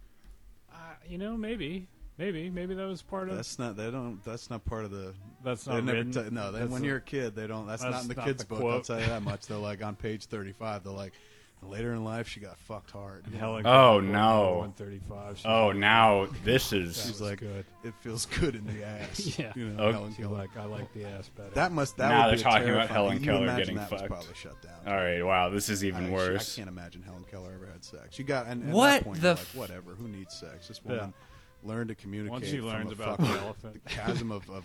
Uh, 0.72 0.76
you 1.08 1.18
know, 1.18 1.38
maybe, 1.38 1.88
maybe, 2.18 2.50
maybe 2.50 2.74
that 2.76 2.86
was 2.88 3.02
part 3.02 3.30
of. 3.30 3.36
That's 3.36 3.58
not. 3.60 3.76
They 3.78 3.90
don't. 3.92 4.24
That's 4.24 4.50
not 4.50 4.66
part 4.66 4.86
of 4.86 4.92
the. 4.92 5.14
that's 5.44 5.64
They 5.66 5.74
not 5.76 5.84
never 5.86 5.98
written. 6.00 6.12
t- 6.26 6.30
no, 6.32 6.52
they, 6.52 6.66
when 6.66 6.84
a- 6.84 6.86
you're 6.86 6.98
a 6.98 7.02
kid, 7.02 7.36
they 7.36 7.48
don't. 7.48 7.68
That's, 7.68 7.84
not 7.84 8.02
in 8.04 8.08
the 8.10 8.16
not 8.16 8.26
kids' 8.26 8.44
the 8.44 8.56
book. 8.56 8.64
I'll 8.64 8.82
tell 8.82 9.00
you 9.00 9.08
that 9.08 9.24
much. 9.24 9.48
They're 9.48 9.58
like 9.58 9.84
on 9.84 9.96
page 9.96 10.26
35. 10.26 10.84
They're 10.84 10.94
like, 10.94 11.14
later 11.62 11.94
in 11.94 12.04
life, 12.04 12.28
she 12.28 12.40
got 12.40 12.58
fucked 12.58 12.92
hard. 12.92 13.26
you 13.28 13.34
know? 13.34 13.40
Helen 13.40 13.66
Oh, 13.68 14.00
no. 14.00 14.58
135. 14.60 15.42
Oh, 15.46 15.68
like, 15.68 15.76
now 15.78 16.28
this 16.44 16.70
that 16.72 16.78
is. 16.82 16.98
She's 17.02 17.08
was 17.12 17.22
like, 17.22 17.40
good. 17.40 17.66
It 17.84 17.94
feels 18.02 18.26
good 18.26 18.56
in 18.56 18.66
the 18.66 18.84
ass. 18.86 19.38
Yeah. 19.38 19.52
You 19.56 19.70
know, 19.70 19.84
Oh. 19.86 19.92
Helen 19.92 20.10
She's 20.16 20.26
Keller. 20.26 20.38
like, 20.38 20.58
I 20.58 20.66
like 20.66 20.92
the 20.94 21.06
ass 21.06 21.30
better. 21.30 21.50
That 21.52 21.72
must. 21.72 21.98
That 21.98 22.10
Now 22.10 22.26
would 22.30 22.30
they're 22.30 22.36
be 22.38 22.42
a 22.42 22.44
talking 22.44 22.70
about 22.70 22.88
terrifying- 22.88 22.94
Helen 22.94 23.20
you 23.20 23.26
Keller 23.26 23.44
imagine 23.44 23.58
getting 23.60 23.76
that 23.76 23.92
was 23.92 24.02
fucked. 24.02 24.12
probably 24.12 24.34
shut 24.36 24.62
down. 24.62 24.74
All 24.88 24.96
right, 24.96 25.22
wow, 25.22 25.50
this 25.50 25.70
is 25.70 25.84
even 25.84 26.08
I, 26.08 26.10
worse. 26.10 26.54
I 26.54 26.62
can't 26.62 26.70
imagine 26.70 27.02
Helen 27.04 27.26
Keller 27.30 27.52
ever 27.56 27.66
had 27.72 27.84
sex. 27.84 28.18
You 28.18 28.26
got 28.26 28.48
and, 28.48 28.64
and 28.64 28.74
What 28.74 28.94
at 28.94 29.00
that 29.00 29.04
point, 29.06 29.22
the 29.22 29.28
you're 29.28 29.32
f- 29.38 29.56
like, 29.56 29.70
whatever. 29.70 29.92
Who 29.92 30.08
needs 30.08 30.36
sex? 30.36 30.68
This 30.70 30.80
Yeah. 30.86 30.92
woman 30.94 31.14
learned 31.62 31.90
to 31.90 31.96
communicate. 31.96 32.32
Once 32.32 32.48
she 32.48 32.58
from 32.60 32.68
learns 32.68 32.92
a 32.92 32.94
about 32.94 33.18
fucking- 33.20 33.34
the 33.34 33.42
elephant. 33.42 33.84
the 33.84 33.90
chasm 33.90 34.32
of, 34.32 34.50
of 34.50 34.64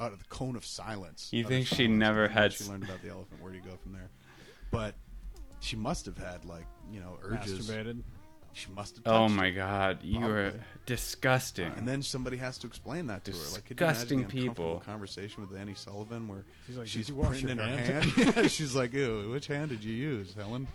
out 0.00 0.12
of 0.12 0.18
the 0.20 0.24
cone 0.30 0.56
of 0.56 0.64
silence. 0.64 1.28
You 1.32 1.40
utter 1.44 1.48
think 1.50 1.66
she 1.66 1.74
silence. 1.76 1.98
never 1.98 2.24
And 2.24 2.34
then 2.34 2.42
had 2.42 2.52
She 2.54 2.64
s- 2.64 2.70
learned 2.70 2.84
about 2.84 3.02
the 3.02 3.10
elephant. 3.10 3.42
Where 3.42 3.52
do 3.52 3.58
you 3.58 3.64
go 3.64 3.76
from 3.82 3.92
there? 3.92 4.08
But 4.70 4.94
she 5.60 5.76
must 5.76 6.06
have 6.06 6.18
had 6.18 6.44
like 6.44 6.66
you 6.92 7.00
know 7.00 7.18
urges. 7.22 7.68
Masturbated. 7.68 8.02
She 8.52 8.68
must 8.72 8.96
have. 8.96 9.06
Oh 9.06 9.28
my 9.28 9.50
god, 9.50 10.02
you 10.02 10.26
are 10.26 10.50
Probably. 10.50 10.60
disgusting. 10.84 11.72
And 11.76 11.86
then 11.86 12.02
somebody 12.02 12.36
has 12.38 12.58
to 12.58 12.66
explain 12.66 13.06
that 13.06 13.24
to 13.26 13.30
her. 13.30 13.36
Like, 13.52 13.64
could 13.64 13.78
you 13.78 13.86
imagine 13.86 14.00
Disgusting 14.22 14.24
people. 14.24 14.82
Conversation 14.84 15.46
with 15.48 15.56
Annie 15.56 15.74
Sullivan 15.74 16.26
where 16.26 16.44
She's 16.66 16.76
like, 16.76 16.86
she's 16.88 17.06
"Did 17.06 17.20
printing 17.22 17.58
her 17.58 17.64
hand?" 17.64 18.04
hand. 18.10 18.50
she's 18.50 18.74
like, 18.74 18.92
"Ew, 18.92 19.30
which 19.30 19.46
hand 19.46 19.70
did 19.70 19.84
you 19.84 19.94
use, 19.94 20.34
Helen?" 20.34 20.66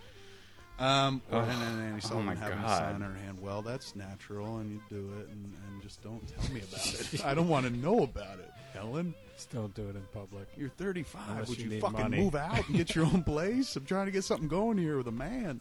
Um, 0.79 1.21
or, 1.31 1.41
and 1.41 1.49
then 1.51 1.79
Annie 1.89 2.01
Sullivan 2.01 2.21
Oh 2.29 2.33
my 2.33 2.35
having 2.35 2.59
a 2.59 2.61
God. 2.61 2.77
sign 2.77 2.95
on 2.95 3.01
her 3.01 3.13
hand. 3.13 3.39
Well, 3.41 3.61
that's 3.61 3.95
natural, 3.95 4.57
and 4.57 4.71
you 4.71 4.81
do 4.89 5.11
it, 5.19 5.27
and, 5.29 5.53
and 5.67 5.81
just 5.81 6.01
don't 6.01 6.21
tell 6.27 6.53
me 6.53 6.61
about 6.61 6.85
it. 7.13 7.25
I 7.25 7.33
don't 7.33 7.47
want 7.49 7.65
to 7.65 7.71
know 7.71 8.03
about 8.03 8.39
it, 8.39 8.51
Helen. 8.73 9.13
Just 9.35 9.51
don't 9.51 9.73
do 9.75 9.89
it 9.89 9.95
in 9.95 10.01
public. 10.13 10.47
You're 10.57 10.69
35. 10.69 11.21
Unless 11.29 11.49
Would 11.49 11.59
you 11.59 11.69
you, 11.71 11.81
fucking 11.81 11.99
money. 11.99 12.17
move 12.17 12.35
out 12.35 12.67
and 12.67 12.77
get 12.77 12.95
your 12.95 13.05
own 13.05 13.21
place? 13.25 13.75
I'm 13.75 13.85
trying 13.85 14.05
to 14.05 14.11
get 14.11 14.23
something 14.23 14.47
going 14.47 14.77
here 14.77 14.97
with 14.97 15.07
a 15.07 15.11
man. 15.11 15.59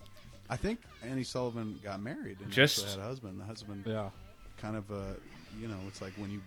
I 0.49 0.57
think 0.57 0.79
Annie 1.03 1.25
Sullivan 1.25 1.81
got 1.83 2.01
married 2.01 2.39
and 2.41 2.51
Just- 2.53 2.89
had 2.89 2.99
a 3.01 3.03
husband. 3.03 3.41
The 3.41 3.45
husband 3.45 3.85
Yeah. 3.87 4.11
kind 4.59 4.77
of, 4.77 4.91
uh, 4.93 5.15
you 5.61 5.67
know, 5.69 5.79
it's 5.89 6.01
like 6.03 6.13
when 6.19 6.31
you 6.31 6.41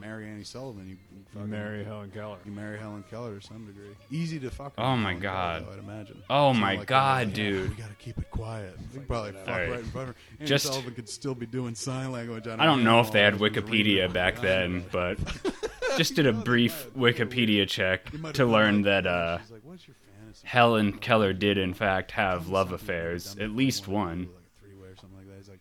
marry 0.00 0.26
Annie 0.26 0.42
Sullivan, 0.42 0.88
you, 0.88 0.94
you 0.94 0.98
You 1.18 1.24
fucking 1.34 1.50
marry 1.50 1.84
Helen 1.84 2.10
Keller. 2.10 2.38
you 2.46 2.50
marry 2.50 2.78
Helen 2.78 3.04
Keller 3.10 3.38
to 3.38 3.46
some 3.46 3.66
degree. 3.66 3.94
Easy 4.10 4.40
to 4.40 4.50
fuck. 4.50 4.72
Oh 4.78 4.96
my 4.96 5.10
Helen 5.10 5.20
God. 5.20 5.62
Keller, 5.64 5.76
though, 5.76 5.78
I'd 5.82 5.84
imagine. 5.84 6.22
Oh 6.30 6.50
It's 6.50 6.58
my 6.58 6.74
like 6.76 6.88
God, 6.88 7.26
like, 7.26 7.34
dude. 7.34 7.68
We 7.70 7.74
gotta 7.76 7.94
keep 7.94 8.16
it 8.18 8.30
quiet. 8.30 8.74
We 8.90 8.98
could 9.00 9.06
probably 9.06 9.32
fuck 9.32 9.48
Alright. 9.48 9.70
right 9.70 9.78
in 9.80 9.84
front 9.84 10.08
of 10.08 10.14
her. 10.16 10.20
Annie 10.40 10.48
Just- 10.48 10.66
Sullivan 10.66 10.94
could 10.94 11.08
still 11.10 11.34
be 11.34 11.46
doing 11.46 11.74
sign 11.74 12.10
language. 12.10 12.46
On 12.48 12.58
I 12.58 12.64
don't 12.64 12.78
her 12.78 12.84
know 12.84 13.00
if 13.00 13.12
they 13.12 13.20
had 13.20 13.34
her 13.34 13.38
husband's 13.38 13.70
reading 13.70 13.96
Wikipedia 14.08 14.12
back 14.12 14.40
then, 14.40 14.84
but 14.90 15.18
just 15.96 16.14
did 16.14 16.26
a 16.26 16.32
brief 16.32 16.88
Wikipedia 16.96 17.68
check 17.68 18.10
to 18.34 18.46
learn 18.46 18.82
that 18.82 19.06
uh, 19.06 19.38
she's 19.40 19.50
like, 19.50 19.60
"What's 19.64 19.86
your 19.86 19.96
fantasy?" 20.20 20.46
Helen 20.46 20.92
Keller 20.98 21.32
did 21.32 21.58
in 21.58 21.74
fact 21.74 22.12
have 22.12 22.48
love 22.48 22.68
something 22.70 22.88
you've 22.88 22.90
never 22.90 23.12
affairs, 23.14 23.36
at 23.38 23.50
least 23.50 23.88
one. 23.88 24.24
do, 24.24 24.30
Like 24.32 24.36
a 24.36 24.60
three-way 24.64 24.88
or 24.88 24.96
something 24.96 25.18
like 25.18 25.26
that. 25.28 25.36
He's 25.36 25.48
like, 25.48 25.60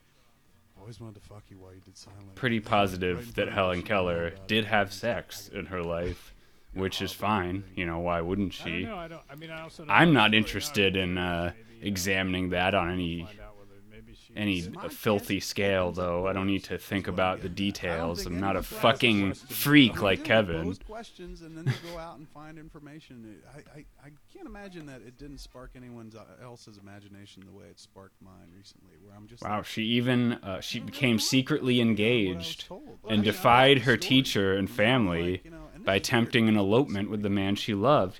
always 0.79 0.99
wanted 0.99 1.21
to 1.21 1.27
fuck 1.27 1.43
you 1.49 1.57
while 1.57 1.73
you 1.73 1.81
did 1.81 1.97
sign. 1.97 2.13
Pretty 2.35 2.55
Yeah, 2.55 2.61
right 2.61 2.65
in 2.65 2.69
positive 2.69 3.33
that 3.35 3.49
Helen 3.49 3.79
her, 3.79 3.81
she 3.81 3.87
didn't 3.87 3.93
know 3.93 3.97
Keller 3.97 4.33
did 4.47 4.65
have 4.65 4.93
sex 4.93 5.49
in 5.49 5.65
her 5.67 5.81
life, 5.83 6.33
which 6.73 7.01
is 7.01 7.11
fine. 7.11 7.63
You 7.75 7.85
know, 7.85 7.99
why 7.99 8.21
wouldn't 8.21 8.53
she? 8.53 8.85
I 8.85 9.07
don't. 9.07 9.21
I 9.29 9.35
mean, 9.35 9.49
I 9.51 9.61
also. 9.61 9.83
Don't 9.83 9.91
I'm 9.91 10.13
not 10.13 10.33
interested 10.33 10.95
in 10.95 11.17
uh, 11.17 11.53
examining 11.81 12.49
that 12.49 12.73
on 12.75 12.91
any 12.91 13.23
find 13.25 13.39
out 13.41 13.57
whether 13.57 13.81
maybe 13.91 14.13
she 14.15 14.20
any 14.35 14.61
filthy 14.89 15.39
scale, 15.39 15.91
though. 15.91 16.27
I 16.27 16.33
don't 16.33 16.47
need 16.47 16.63
to 16.65 16.77
think 16.77 17.07
about 17.07 17.41
the 17.41 17.49
getting 17.49 17.89
at. 17.89 17.91
I 17.91 17.97
don't 17.97 18.15
details. 18.15 18.25
I'm 18.25 18.39
not 18.39 18.55
a 18.55 18.63
fucking 18.63 19.33
freak 19.33 20.01
like 20.01 20.19
you 20.19 20.23
do 20.23 20.23
is 20.23 20.27
Kevin. 20.27 20.75
Questions 20.75 21.41
and 21.41 21.57
then 21.57 21.65
you 21.65 21.91
go 21.91 21.97
out 21.97 22.17
and 22.17 22.27
find 22.29 22.57
information. 22.57 23.41
I, 23.53 23.79
I, 23.79 23.85
I 24.05 24.09
can't 24.33 24.47
imagine 24.47 24.85
that 24.87 25.01
it 25.01 25.17
didn't 25.17 25.39
spark 25.39 25.71
anyone 25.75 26.11
else's 26.43 26.77
imagination 26.77 27.43
the 27.45 27.51
way 27.57 27.65
it 27.65 27.79
sparked 27.79 28.21
mine 28.21 28.51
recently. 28.55 28.91
Where 29.03 29.15
I'm 29.15 29.27
just 29.27 29.43
Wow, 29.43 29.57
like, 29.57 29.65
she 29.65 29.83
even 29.83 30.33
uh, 30.33 30.61
she 30.61 30.77
I 30.77 30.81
don't 30.81 30.85
really 30.87 30.91
became 30.91 31.19
secretly 31.19 31.75
what 31.75 31.81
I 31.81 31.85
was 31.85 31.89
engaged 31.89 32.65
and 32.69 32.79
I 33.07 33.11
mean, 33.11 33.19
I 33.19 33.23
defied 33.23 33.77
her 33.79 33.97
teacher 33.97 34.53
and 34.53 34.69
family 34.69 35.31
like, 35.31 35.45
you 35.45 35.51
know, 35.51 35.57
and 35.73 35.85
by 35.85 35.95
attempting 35.95 36.47
an 36.47 36.57
elopement 36.57 37.09
with 37.09 37.21
the 37.21 37.29
man 37.29 37.55
she 37.55 37.73
loved. 37.73 38.19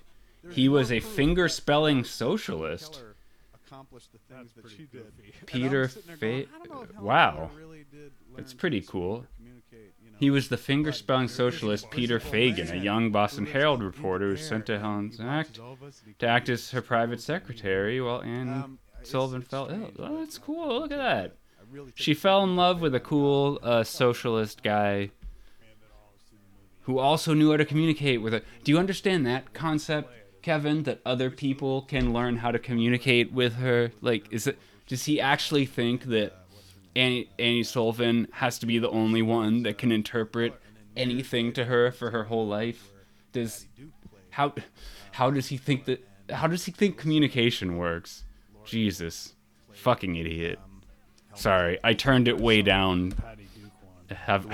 He 0.51 0.67
was 0.67 0.91
a 0.91 0.99
finger 0.99 1.47
spelling 1.47 2.03
socialist. 2.03 3.03
Keller 3.71 3.79
accomplished 3.79 4.11
the 4.11 4.19
things 4.33 4.51
That's 4.55 4.67
that 4.69 4.77
she 4.77 4.83
goofy. 4.85 4.97
And 5.23 5.33
I'm 5.41 5.45
Peter 5.45 5.87
sitting 5.87 6.07
there 6.07 6.17
going, 6.17 6.43
Fa- 6.45 6.49
I 6.53 6.57
don't 6.59 6.69
know 6.69 6.81
if 6.83 6.89
Helen 6.91 7.05
wow. 7.05 7.31
Keller 7.35 7.49
really 7.57 7.85
did 7.91 8.11
That's 8.35 8.53
pretty 8.53 8.81
cool. 8.81 9.17
speak 9.17 9.23
or 9.23 9.35
communicate, 9.37 9.93
you 10.03 10.11
know. 10.11 10.17
He 10.19 10.29
was 10.29 10.49
the 10.49 10.57
finger 10.57 10.89
But 10.91 10.95
spelling 10.97 11.27
socialist 11.27 11.89
Peter 11.91 12.19
Fagan, 12.19 12.69
a 12.71 12.75
young 12.75 13.11
Boston 13.11 13.45
Herald 13.45 13.81
reporter 13.81 14.25
who 14.27 14.31
was 14.33 14.47
sent 14.47 14.65
to 14.67 14.73
and 14.73 14.83
Helen's 14.83 15.19
act 15.19 15.49
watches 15.49 15.59
all 15.59 15.73
of 15.73 15.83
us 15.83 15.99
and 15.99 16.07
he 16.09 16.13
to 16.19 16.27
act 16.27 16.49
as 16.49 16.71
her 16.71 16.81
private 16.81 17.21
secretary 17.21 17.99
while 18.01 18.21
Anne 18.21 18.49
Um, 18.49 18.79
Sullivan 19.03 19.41
fell 19.41 19.67
ill. 19.69 19.91
Oh, 19.99 20.19
that's 20.19 20.37
cool. 20.37 20.79
Look 20.81 20.91
at 20.91 20.97
that. 20.97 21.35
I 21.59 21.63
really 21.71 21.87
think 21.87 21.97
She 21.97 22.13
fell 22.13 22.43
in 22.43 22.55
love 22.55 22.81
with 22.81 22.93
a 22.93 22.99
cool 22.99 23.59
uh, 23.63 23.83
socialist 23.83 24.61
guy 24.61 25.09
who 26.83 26.97
also 26.99 27.33
knew 27.33 27.51
how 27.51 27.57
to 27.57 27.65
communicate 27.65 28.21
with 28.21 28.33
her. 28.33 28.41
Do 28.63 28.71
you 28.71 28.77
understand 28.79 29.25
that 29.27 29.53
concept, 29.53 30.09
Kevin? 30.41 30.83
That 30.83 31.01
other 31.05 31.29
people 31.29 31.83
can 31.83 32.13
learn 32.13 32.37
how 32.37 32.51
to 32.51 32.59
communicate 32.59 33.31
with 33.31 33.55
her? 33.55 33.91
Like, 34.01 34.31
is 34.31 34.47
it? 34.47 34.57
Does 34.87 35.05
he 35.05 35.21
actually 35.21 35.65
think 35.65 36.05
that 36.05 36.33
Annie, 36.95 37.29
Annie 37.39 37.63
Sullivan 37.63 38.27
has 38.33 38.59
to 38.59 38.65
be 38.65 38.79
the 38.79 38.89
only 38.89 39.21
one 39.21 39.63
that 39.63 39.77
can 39.77 39.91
interpret 39.91 40.53
anything 40.97 41.53
to 41.53 41.65
her 41.65 41.91
for 41.91 42.11
her 42.11 42.25
whole 42.25 42.47
life? 42.47 42.91
Does 43.31 43.67
how 44.31 44.53
how 45.11 45.31
does 45.31 45.47
he 45.47 45.57
think 45.57 45.85
that? 45.85 46.05
How 46.29 46.47
does 46.47 46.65
he 46.65 46.71
think 46.71 46.97
communication 46.97 47.77
works? 47.77 48.23
Jesus, 48.65 49.33
fucking 49.71 50.15
idiot. 50.15 50.59
Sorry, 51.35 51.79
I 51.83 51.93
turned 51.93 52.27
it 52.27 52.39
way 52.39 52.61
down. 52.61 53.13
Have 54.09 54.45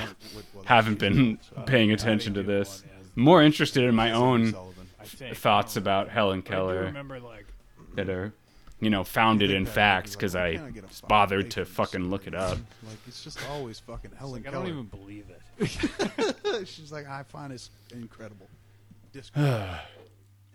haven't 0.66 1.00
been 1.00 1.40
paying 1.66 1.92
attention 1.92 2.36
to 2.36 2.44
this. 2.44 2.84
More 3.16 3.42
interested 3.42 3.84
in 3.84 3.96
my 3.96 4.12
own 4.12 4.54
think. 5.08 5.36
thoughts 5.38 5.76
about 5.76 6.10
Helen 6.10 6.40
I 6.40 6.42
do 6.42 6.50
Keller 6.50 6.82
remember 6.84 7.20
like 7.20 7.46
that 7.96 8.10
are, 8.10 8.34
you 8.80 8.90
know, 8.90 9.04
founded 9.04 9.52
in 9.52 9.66
facts 9.66 10.16
because 10.16 10.36
why 10.36 10.48
I 10.48 10.56
can't 10.58 10.74
get 10.74 10.84
a 10.84 10.88
fucking 10.88 11.08
bothered 11.08 11.52
to 11.52 11.66
fucking 11.66 12.10
look 12.10 12.28
it 12.28 12.36
up. 12.36 12.58
Like 12.84 12.98
it's 13.08 13.24
just 13.24 13.40
always 13.50 13.80
fucking 13.80 14.12
Helen 14.18 14.44
like, 14.44 14.48
I 14.48 14.52
don't 14.52 14.68
even 14.68 14.86
believe 14.86 15.26
it. 15.30 16.68
She's 16.68 16.92
like, 16.92 17.08
I 17.08 17.24
find 17.24 17.52
this 17.52 17.70
incredible. 17.92 18.48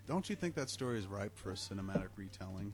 Don't 0.06 0.28
you 0.28 0.36
think 0.36 0.54
that 0.54 0.68
story 0.68 0.98
is 0.98 1.06
ripe 1.06 1.36
for 1.36 1.50
a 1.50 1.54
cinematic 1.54 2.08
retelling? 2.16 2.72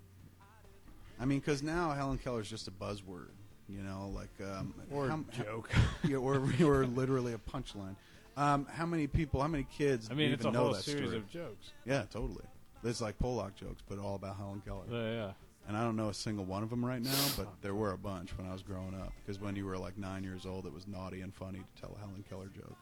I 1.21 1.25
mean, 1.25 1.41
because 1.41 1.63
now 1.63 1.93
Helen 1.93 2.19
Keller 2.19 2.41
is 2.41 2.51
just 2.51 2.69
a 2.69 2.71
buzzword, 2.71 3.31
you 3.69 3.83
know, 3.83 4.13
like 4.15 4.31
um, 4.41 4.75
Or 4.91 5.09
how- 5.09 5.25
how- 5.33 5.45
joke. 5.45 5.71
yeah, 6.05 6.17
or, 6.17 6.37
or 6.63 6.87
literally 6.87 7.33
a 7.35 7.39
punchline. 7.39 7.97
Um, 8.39 8.67
how 8.73 8.87
many 8.87 9.07
people, 9.09 9.41
how 9.43 9.49
many 9.49 9.65
kids 9.77 10.09
I 10.11 10.15
mean, 10.15 10.27
even 10.29 10.35
it's 10.35 10.45
a 10.45 10.51
know 10.51 10.59
whole 10.65 10.73
that 10.75 10.85
series 10.85 11.05
story? 11.09 11.17
of 11.17 11.29
jokes. 11.31 11.73
Yeah, 11.85 12.05
totally. 12.11 12.45
It's 12.85 13.01
like 13.01 13.19
Pollock 13.19 13.57
jokes, 13.57 13.83
but 13.89 13.99
all 13.99 14.15
about 14.15 14.37
Helen 14.37 14.63
Keller. 14.65 14.85
Yeah, 14.91 15.13
yeah. 15.13 15.31
And 15.67 15.77
I 15.77 15.83
don't 15.83 15.97
know 15.97 16.09
a 16.09 16.15
single 16.15 16.45
one 16.45 16.63
of 16.63 16.71
them 16.71 16.85
right 16.85 17.03
now, 17.03 17.25
but 17.37 17.49
there 17.61 17.75
were 17.75 17.93
a 17.93 17.99
bunch 17.99 18.31
when 18.39 18.49
I 18.49 18.53
was 18.53 18.63
growing 18.63 18.95
up. 18.95 19.13
Because 19.27 19.41
when 19.41 19.57
you 19.57 19.67
were 19.67 19.77
like 19.77 19.99
nine 19.99 20.23
years 20.23 20.47
old, 20.47 20.67
it 20.67 20.73
was 20.73 20.87
naughty 20.87 21.21
and 21.21 21.35
funny 21.35 21.59
to 21.59 21.81
tell 21.83 21.95
a 21.97 21.99
Helen 21.99 22.25
Keller 22.29 22.47
joke. 22.55 22.77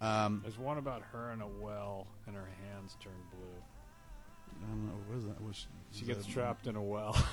Um, 0.00 0.40
There's 0.42 0.58
one 0.58 0.78
about 0.78 1.02
her 1.12 1.32
in 1.32 1.42
a 1.42 1.46
well 1.46 2.06
and 2.26 2.34
her 2.34 2.48
hands 2.72 2.96
turn 3.00 3.12
blue. 3.30 4.64
I 4.64 4.68
don't 4.68 4.86
know. 4.86 4.92
What 5.06 5.14
was 5.16 5.24
that? 5.26 5.40
Was 5.42 5.66
She 5.92 6.06
was 6.06 6.16
gets 6.16 6.26
that- 6.26 6.32
trapped 6.32 6.66
in 6.66 6.76
a 6.76 6.82
well. 6.82 7.16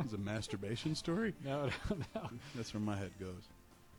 It's 0.00 0.12
a 0.12 0.18
masturbation 0.18 0.96
story. 0.96 1.34
No, 1.44 1.66
no, 1.90 1.96
no. 2.16 2.28
That's 2.56 2.74
where 2.74 2.80
my 2.80 2.96
head 2.96 3.12
goes. 3.20 3.44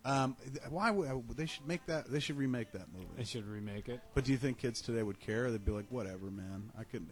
Um, 0.06 0.38
th- 0.44 0.60
why 0.70 0.92
would 0.92 1.26
they 1.36 1.48
should 1.48 1.68
make 1.68 1.84
that? 1.88 2.10
They 2.12 2.20
should 2.20 2.38
remake 2.38 2.72
that 2.74 2.86
movie. 2.94 3.08
They 3.18 3.24
should 3.24 3.48
remake 3.48 3.90
it. 3.90 4.00
But 4.14 4.24
do 4.24 4.32
you 4.32 4.38
think 4.38 4.60
kids 4.60 4.80
today 4.80 5.02
would 5.02 5.20
care? 5.20 5.50
They'd 5.50 5.66
be 5.66 5.72
like, 5.72 5.88
whatever, 5.90 6.28
man. 6.30 6.70
I 6.80 6.84
can, 6.84 7.08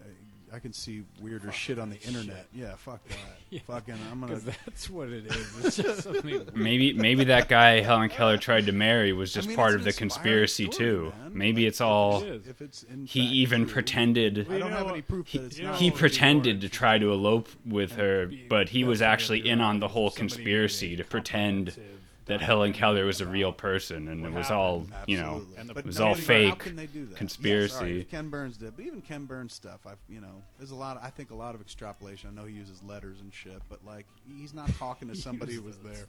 I, 0.51 0.55
I 0.57 0.59
can 0.59 0.73
see 0.73 1.03
weirder 1.19 1.51
shit 1.51 1.79
on 1.79 1.89
the 1.89 1.99
internet. 2.01 2.45
Yeah, 2.53 2.75
fuck 2.75 3.03
that. 3.07 3.17
Yeah. 3.49 3.59
Fucking, 3.67 3.93
I'm 4.11 4.19
gonna. 4.19 4.37
That's 4.37 4.89
what 4.89 5.09
it 5.09 5.27
is. 5.27 5.65
It's 5.65 5.75
just. 5.77 6.07
Maybe 6.55 6.91
maybe 6.93 7.25
that 7.25 7.47
guy 7.47 7.81
Helen 7.81 8.09
Keller 8.09 8.37
tried 8.37 8.65
to 8.65 8.71
marry 8.71 9.13
was 9.13 9.31
just 9.31 9.45
I 9.45 9.49
mean, 9.49 9.55
part 9.57 9.75
of 9.75 9.83
the 9.83 9.93
conspiracy 9.93 10.65
story, 10.71 10.77
too. 10.77 11.13
man. 11.19 11.31
Maybe 11.37 11.61
Like, 11.61 11.67
it's 11.67 11.79
all 11.81 12.23
It 12.23 12.29
is. 12.29 12.47
If 12.47 12.61
it's 12.63 12.81
in 12.81 13.05
he 13.05 13.19
fact 13.21 13.33
even 13.33 13.63
true, 13.65 13.73
pretended 13.73 14.47
I 14.49 14.57
don't 14.57 14.71
know 14.71 14.77
have 14.77 14.87
any 14.87 15.03
proof 15.03 15.27
he, 15.27 15.37
that 15.37 15.45
it's 15.45 15.59
you 15.59 15.65
not. 15.65 15.75
he 15.75 15.91
pretended 15.91 16.61
to 16.61 16.69
try 16.69 16.97
to 16.97 17.11
elope 17.11 17.47
with 17.63 17.91
her, 17.91 18.31
but 18.49 18.69
he 18.69 18.83
was 18.83 19.03
actually 19.03 19.47
in 19.47 19.61
on 19.61 19.79
the 19.79 19.89
whole 19.89 20.09
conspiracy 20.09 20.95
to 20.95 21.03
pretend 21.03 21.67
comprehensive 21.67 21.99
that 22.25 22.41
Helen 22.41 22.71
documentary 22.71 22.79
Keller 23.01 23.05
was 23.05 23.21
a 23.21 23.25
real 23.27 23.51
person 23.51 24.07
and 24.07 24.21
what 24.21 24.31
it 24.31 24.35
was 24.35 24.51
all, 24.51 24.79
happened. 24.81 24.95
you 25.07 25.17
know, 25.17 25.35
Absolutely. 25.57 25.73
But 25.73 25.77
It 25.77 25.85
was 25.85 25.99
nobody- 25.99 26.09
all 26.09 26.15
How 26.15 26.21
fake 26.55 26.59
can 26.59 26.75
they 26.75 26.85
do 26.87 27.05
that? 27.07 27.17
conspiracy. 27.17 27.73
Yes, 27.73 27.81
all 27.81 27.85
right, 27.97 28.09
Ken 28.09 28.29
Burns 28.29 28.57
did, 28.57 28.75
but 28.75 28.85
even 28.85 29.01
Ken 29.01 29.25
Burns 29.25 29.53
stuff, 29.53 29.81
I've 29.85 29.97
you 30.09 30.21
know, 30.21 30.41
there's 30.57 30.71
a 30.71 30.75
lot. 30.75 30.99
I 31.03 31.09
think 31.09 31.31
a 31.31 31.35
lot 31.35 31.55
of 31.55 31.61
extrapolation. 31.61 32.29
I 32.29 32.33
know 32.41 32.47
he 32.47 32.53
uses 32.55 32.81
letters 32.83 33.19
and 33.21 33.33
shit, 33.33 33.61
but 33.69 33.83
like 33.85 34.05
he's 34.27 34.53
not 34.53 34.69
talking 34.75 35.07
to 35.09 35.15
somebody 35.27 35.53
who 35.55 35.61
was 35.61 35.77
there. 35.79 36.05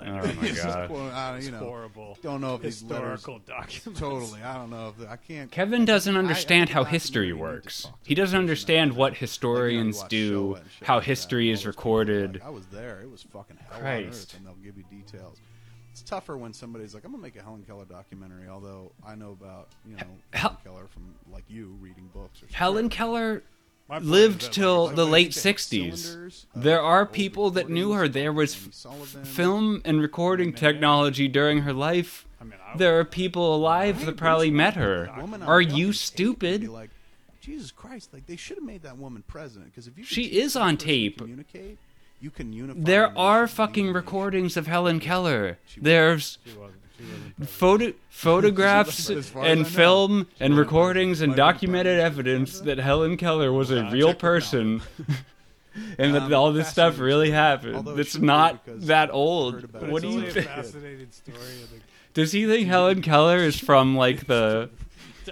Oh 0.00 0.04
my 0.04 0.50
god. 0.62 0.88
quoting- 0.88 1.10
I 1.10 1.28
don't- 1.30 1.36
It's 1.38 1.46
you 1.46 1.52
know, 1.52 1.58
horrible. 1.58 2.18
don't 2.22 2.40
know 2.40 2.54
if 2.54 2.62
these 2.62 2.82
letters. 2.82 3.20
Historical 3.20 3.38
documents. 3.46 4.00
Totally, 4.00 4.42
I 4.42 4.54
don't 4.54 4.70
know 4.70 4.94
if 4.98 5.08
I 5.08 5.16
can't. 5.16 5.50
Kevin 5.50 5.84
doesn't 5.84 6.14
I- 6.14 6.18
I 6.18 6.20
understand 6.20 6.70
how 6.70 6.84
the 6.84 6.90
history 6.90 7.28
documentary 7.30 7.62
needs 7.64 7.82
to 7.82 7.88
works. 7.88 7.98
He 8.06 8.14
doesn't 8.14 8.38
understand 8.38 8.92
what 8.92 8.96
like, 8.96 9.00
you 9.02 9.08
know, 9.08 9.14
you 9.14 9.20
historians 9.20 10.02
do, 10.04 10.32
Showa 10.54 10.60
and 10.60 10.70
shit 10.78 10.86
how 10.88 11.00
history 11.00 11.50
is 11.50 11.66
recorded. 11.66 12.34
like, 12.34 12.44
I 12.44 12.50
was 12.50 12.66
there. 12.66 13.00
It 13.00 13.10
was 13.10 13.22
fucking 13.22 13.56
hell 13.56 13.74
on 13.76 13.80
Christ. 13.80 14.08
earth, 14.08 14.36
and 14.38 14.46
they'll 14.46 14.54
give 14.64 14.76
you 14.76 14.84
details. 14.90 15.38
It's 15.90 16.02
tougher 16.02 16.36
when 16.36 16.52
somebody's 16.52 16.94
like, 16.94 17.04
"I'm 17.04 17.10
gonna 17.10 17.22
make 17.22 17.34
a 17.34 17.42
Helen 17.42 17.64
Keller 17.66 17.84
documentary," 17.84 18.46
although 18.48 18.92
I 19.04 19.16
know 19.16 19.32
about 19.32 19.70
you 19.84 19.96
know 19.96 20.04
Hel- 20.32 20.50
Helen 20.50 20.56
Keller 20.62 20.86
from 20.88 21.14
like 21.32 21.42
you 21.48 21.76
reading 21.80 22.08
books. 22.14 22.40
Or 22.42 22.46
Helen. 22.52 22.88
Keller 22.88 23.26
My 23.26 23.32
point 23.32 23.44
lived 24.00 24.52
till 24.52 24.88
the 24.88 25.06
late 25.06 25.30
60s. 25.30 25.98
cylinders 25.98 26.46
uh, 26.54 26.60
There 26.60 26.82
are 26.82 27.06
people 27.06 27.50
that 27.50 27.68
knew 27.68 27.92
her. 27.92 28.08
There 28.08 28.32
was 28.32 28.54
film 28.54 29.82
and 29.84 30.00
recording 30.00 30.52
technology 30.52 31.28
during 31.28 31.60
her 31.60 31.72
life. 31.72 32.26
I 32.40 32.44
mean, 32.44 32.54
I 32.64 32.76
There 32.76 32.98
are 32.98 33.04
people 33.04 33.54
alive 33.54 34.04
that 34.06 34.16
probably 34.16 34.50
met 34.50 34.74
her. 34.74 35.06
That 35.06 35.20
woman 35.20 35.42
on 35.42 35.48
Are 35.48 35.60
you 35.60 35.92
stupid? 35.92 36.68
Like, 36.68 36.90
Jesus 37.40 37.70
Christ! 37.70 38.12
Like 38.12 38.26
they 38.26 38.36
should 38.36 38.58
have 38.58 38.64
made 38.64 38.82
that 38.82 38.98
woman 38.98 39.24
president 39.26 39.70
because 39.72 39.86
if 39.86 39.96
you 39.96 40.04
She 40.04 40.24
is 40.24 40.54
on 40.54 40.76
tape. 40.76 41.18
communicate, 41.18 41.78
you 42.20 42.30
can 42.30 42.52
unify. 42.52 42.78
There 42.78 43.18
are 43.18 43.46
fucking 43.46 43.92
recordings 43.92 44.56
of 44.58 44.66
Helen 44.66 45.00
Keller. 45.00 45.56
There's 45.76 46.36
She 46.98 47.04
wasn't. 47.04 47.34
She 47.38 47.38
wasn't. 47.38 47.38
president. 47.38 47.48
photo 47.50 47.92
photographs 48.10 49.10
As 49.10 49.28
far 49.28 49.42
as 49.44 49.48
I 49.48 49.52
and 49.52 49.66
film 49.66 50.26
and 50.40 50.56
recordings 50.56 51.20
and 51.20 51.30
might 51.30 51.38
have 51.38 51.46
been 51.46 51.54
documented 51.54 52.00
evidence 52.00 52.60
that 52.60 52.78
Helen 52.78 53.16
Keller 53.16 53.52
was 53.52 53.70
a 53.70 53.84
real 53.90 53.90
check 53.90 54.00
it 54.02 54.08
out. 54.08 54.18
person. 54.18 54.82
And 55.96 56.12
that 56.14 56.22
Um, 56.24 56.34
all 56.34 56.52
this 56.52 56.68
stuff 56.68 56.98
really 56.98 57.30
happened. 57.30 57.86
It's 58.00 58.18
not 58.18 58.62
that 58.66 59.10
old. 59.12 59.54
heard 59.54 59.64
about 59.64 59.82
But 59.82 59.90
What 59.90 60.02
do 60.02 60.08
you 60.08 60.22
think? 60.28 60.46
a 60.46 60.48
fascinating 60.48 61.10
story. 61.12 61.36
I 61.38 61.66
think 61.70 61.82
Does 62.14 62.32
he 62.32 62.46
think 62.46 62.66
Helen 62.66 63.00
Keller 63.00 63.36
is 63.36 63.60
from 63.60 63.94
like 63.96 64.26
the 64.26 64.70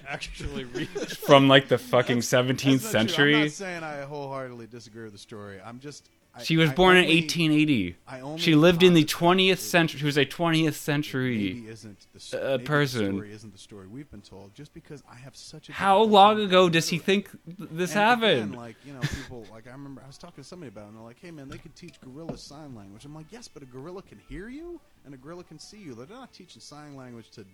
actually 0.07 0.63
read. 0.65 0.89
from 0.89 1.49
like 1.49 1.67
the 1.67 1.79
fucking 1.79 2.19
That's 2.19 2.31
17th 2.31 2.95
not 2.95 3.09
true. 3.09 3.35
I'm 3.35 3.41
not 3.43 3.51
saying 3.51 3.83
I 3.83 4.03
wholeheartedly 4.03 4.69
disagree 4.69 5.03
with 5.05 5.15
the 5.15 5.19
story. 5.19 5.59
I'm 5.65 5.81
just. 5.81 6.09
She 6.43 6.57
was 6.57 6.71
I 6.71 6.75
born 6.75 6.97
in 6.97 7.05
only- 7.05 7.17
1880. 7.23 7.97
I 8.07 8.21
only 8.21 8.41
She 8.41 8.55
lived 8.55 8.83
in 8.83 8.95
the 8.95 9.05
20th 9.05 9.59
century. 9.59 9.99
She 10.01 10.05
was 10.07 10.17
a 10.19 10.27
20th 10.27 10.75
century. 10.75 11.65
The, 12.31 12.55
uh, 12.55 12.59
person. 12.59 13.13
story 13.13 13.33
isn't 13.33 13.53
the 13.53 13.59
story 13.59 13.87
we've 13.87 14.11
been 14.11 14.21
told. 14.23 14.55
Just 14.55 14.75
because 14.75 15.03
I 15.11 15.17
have 15.17 15.35
such 15.37 15.69
a 15.69 15.73
How 15.73 16.03
long 16.03 16.41
ago 16.41 16.69
does 16.69 16.89
he 16.89 16.99
think 16.99 17.31
this 17.47 17.93
And 17.93 18.01
happened? 18.01 18.43
Again, 18.51 18.53
like 18.53 18.77
you 18.85 18.93
know, 18.93 19.01
people 19.23 19.47
like 19.51 19.67
I 19.67 19.71
remember 19.71 20.03
I 20.03 20.07
was 20.07 20.19
talking 20.19 20.43
to 20.43 20.49
somebody 20.49 20.69
about 20.69 20.85
it, 20.85 20.89
and 20.89 20.97
they're 20.97 21.05
like, 21.05 21.21
"Hey, 21.21 21.31
man, 21.31 21.49
they 21.49 21.59
could 21.59 21.75
teach 21.75 22.01
gorillas 22.01 22.43
sign 22.43 22.75
language." 22.75 23.05
I'm 23.05 23.15
like, 23.15 23.27
"Yes, 23.31 23.49
but 23.49 23.63
a 23.63 23.67
gorilla 23.67 24.03
can 24.03 24.19
hear 24.29 24.49
you, 24.49 24.81
and 25.05 25.15
a 25.15 25.17
gorilla 25.17 25.45
can 25.45 25.59
see 25.59 25.79
you. 25.79 25.95
They're 25.95 26.07
not 26.07 26.33
teaching 26.33 26.61
sign 26.61 26.97
language 26.97 27.31
to 27.31 27.45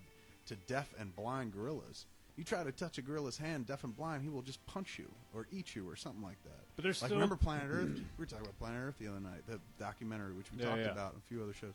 to 0.47 0.57
deaf 0.66 0.93
and 0.99 1.14
blind 1.14 1.53
gorillas. 1.53 2.07
You 2.37 2.45
try 2.45 2.64
to 2.64 2.72
touch 2.72 2.97
a 2.99 3.03
gorilla's 3.03 3.37
hand, 3.37 3.66
deaf 3.66 3.85
and 3.85 3.95
blind, 3.95 4.22
he 4.22 4.30
will 4.30 4.43
just 4.43 4.64
punch 4.66 4.99
you 4.99 5.11
or 5.35 5.47
eat 5.53 5.76
you 5.76 5.89
or 5.89 5.97
something 5.97 6.22
like 6.22 6.43
that." 6.45 6.64
But 6.76 6.83
there's 6.85 7.03
Like 7.03 7.09
still 7.09 7.16
remember 7.18 7.37
Planet 7.37 7.66
Earth? 7.70 7.95
We 7.97 8.05
were 8.18 8.26
talking 8.26 8.47
about 8.47 8.59
Planet 8.59 8.80
Earth 8.83 8.95
the 8.99 9.09
other 9.09 9.20
night, 9.20 9.43
the 9.47 9.61
documentary 9.78 10.33
which 10.33 10.51
we 10.51 10.59
Yeah, 10.59 10.66
talked 10.70 10.80
yeah. 10.80 10.93
about 10.93 11.12
and 11.12 11.22
a 11.22 11.28
few 11.28 11.43
other 11.43 11.53
shows. 11.53 11.74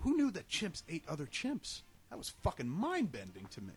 Who 0.00 0.16
knew 0.16 0.30
that 0.32 0.48
chimps 0.48 0.82
ate 0.88 1.04
other 1.08 1.26
chimps? 1.26 1.82
That 2.10 2.18
was 2.18 2.30
fucking 2.42 2.68
mind 2.68 3.12
bending 3.12 3.46
to 3.52 3.60
me. 3.60 3.74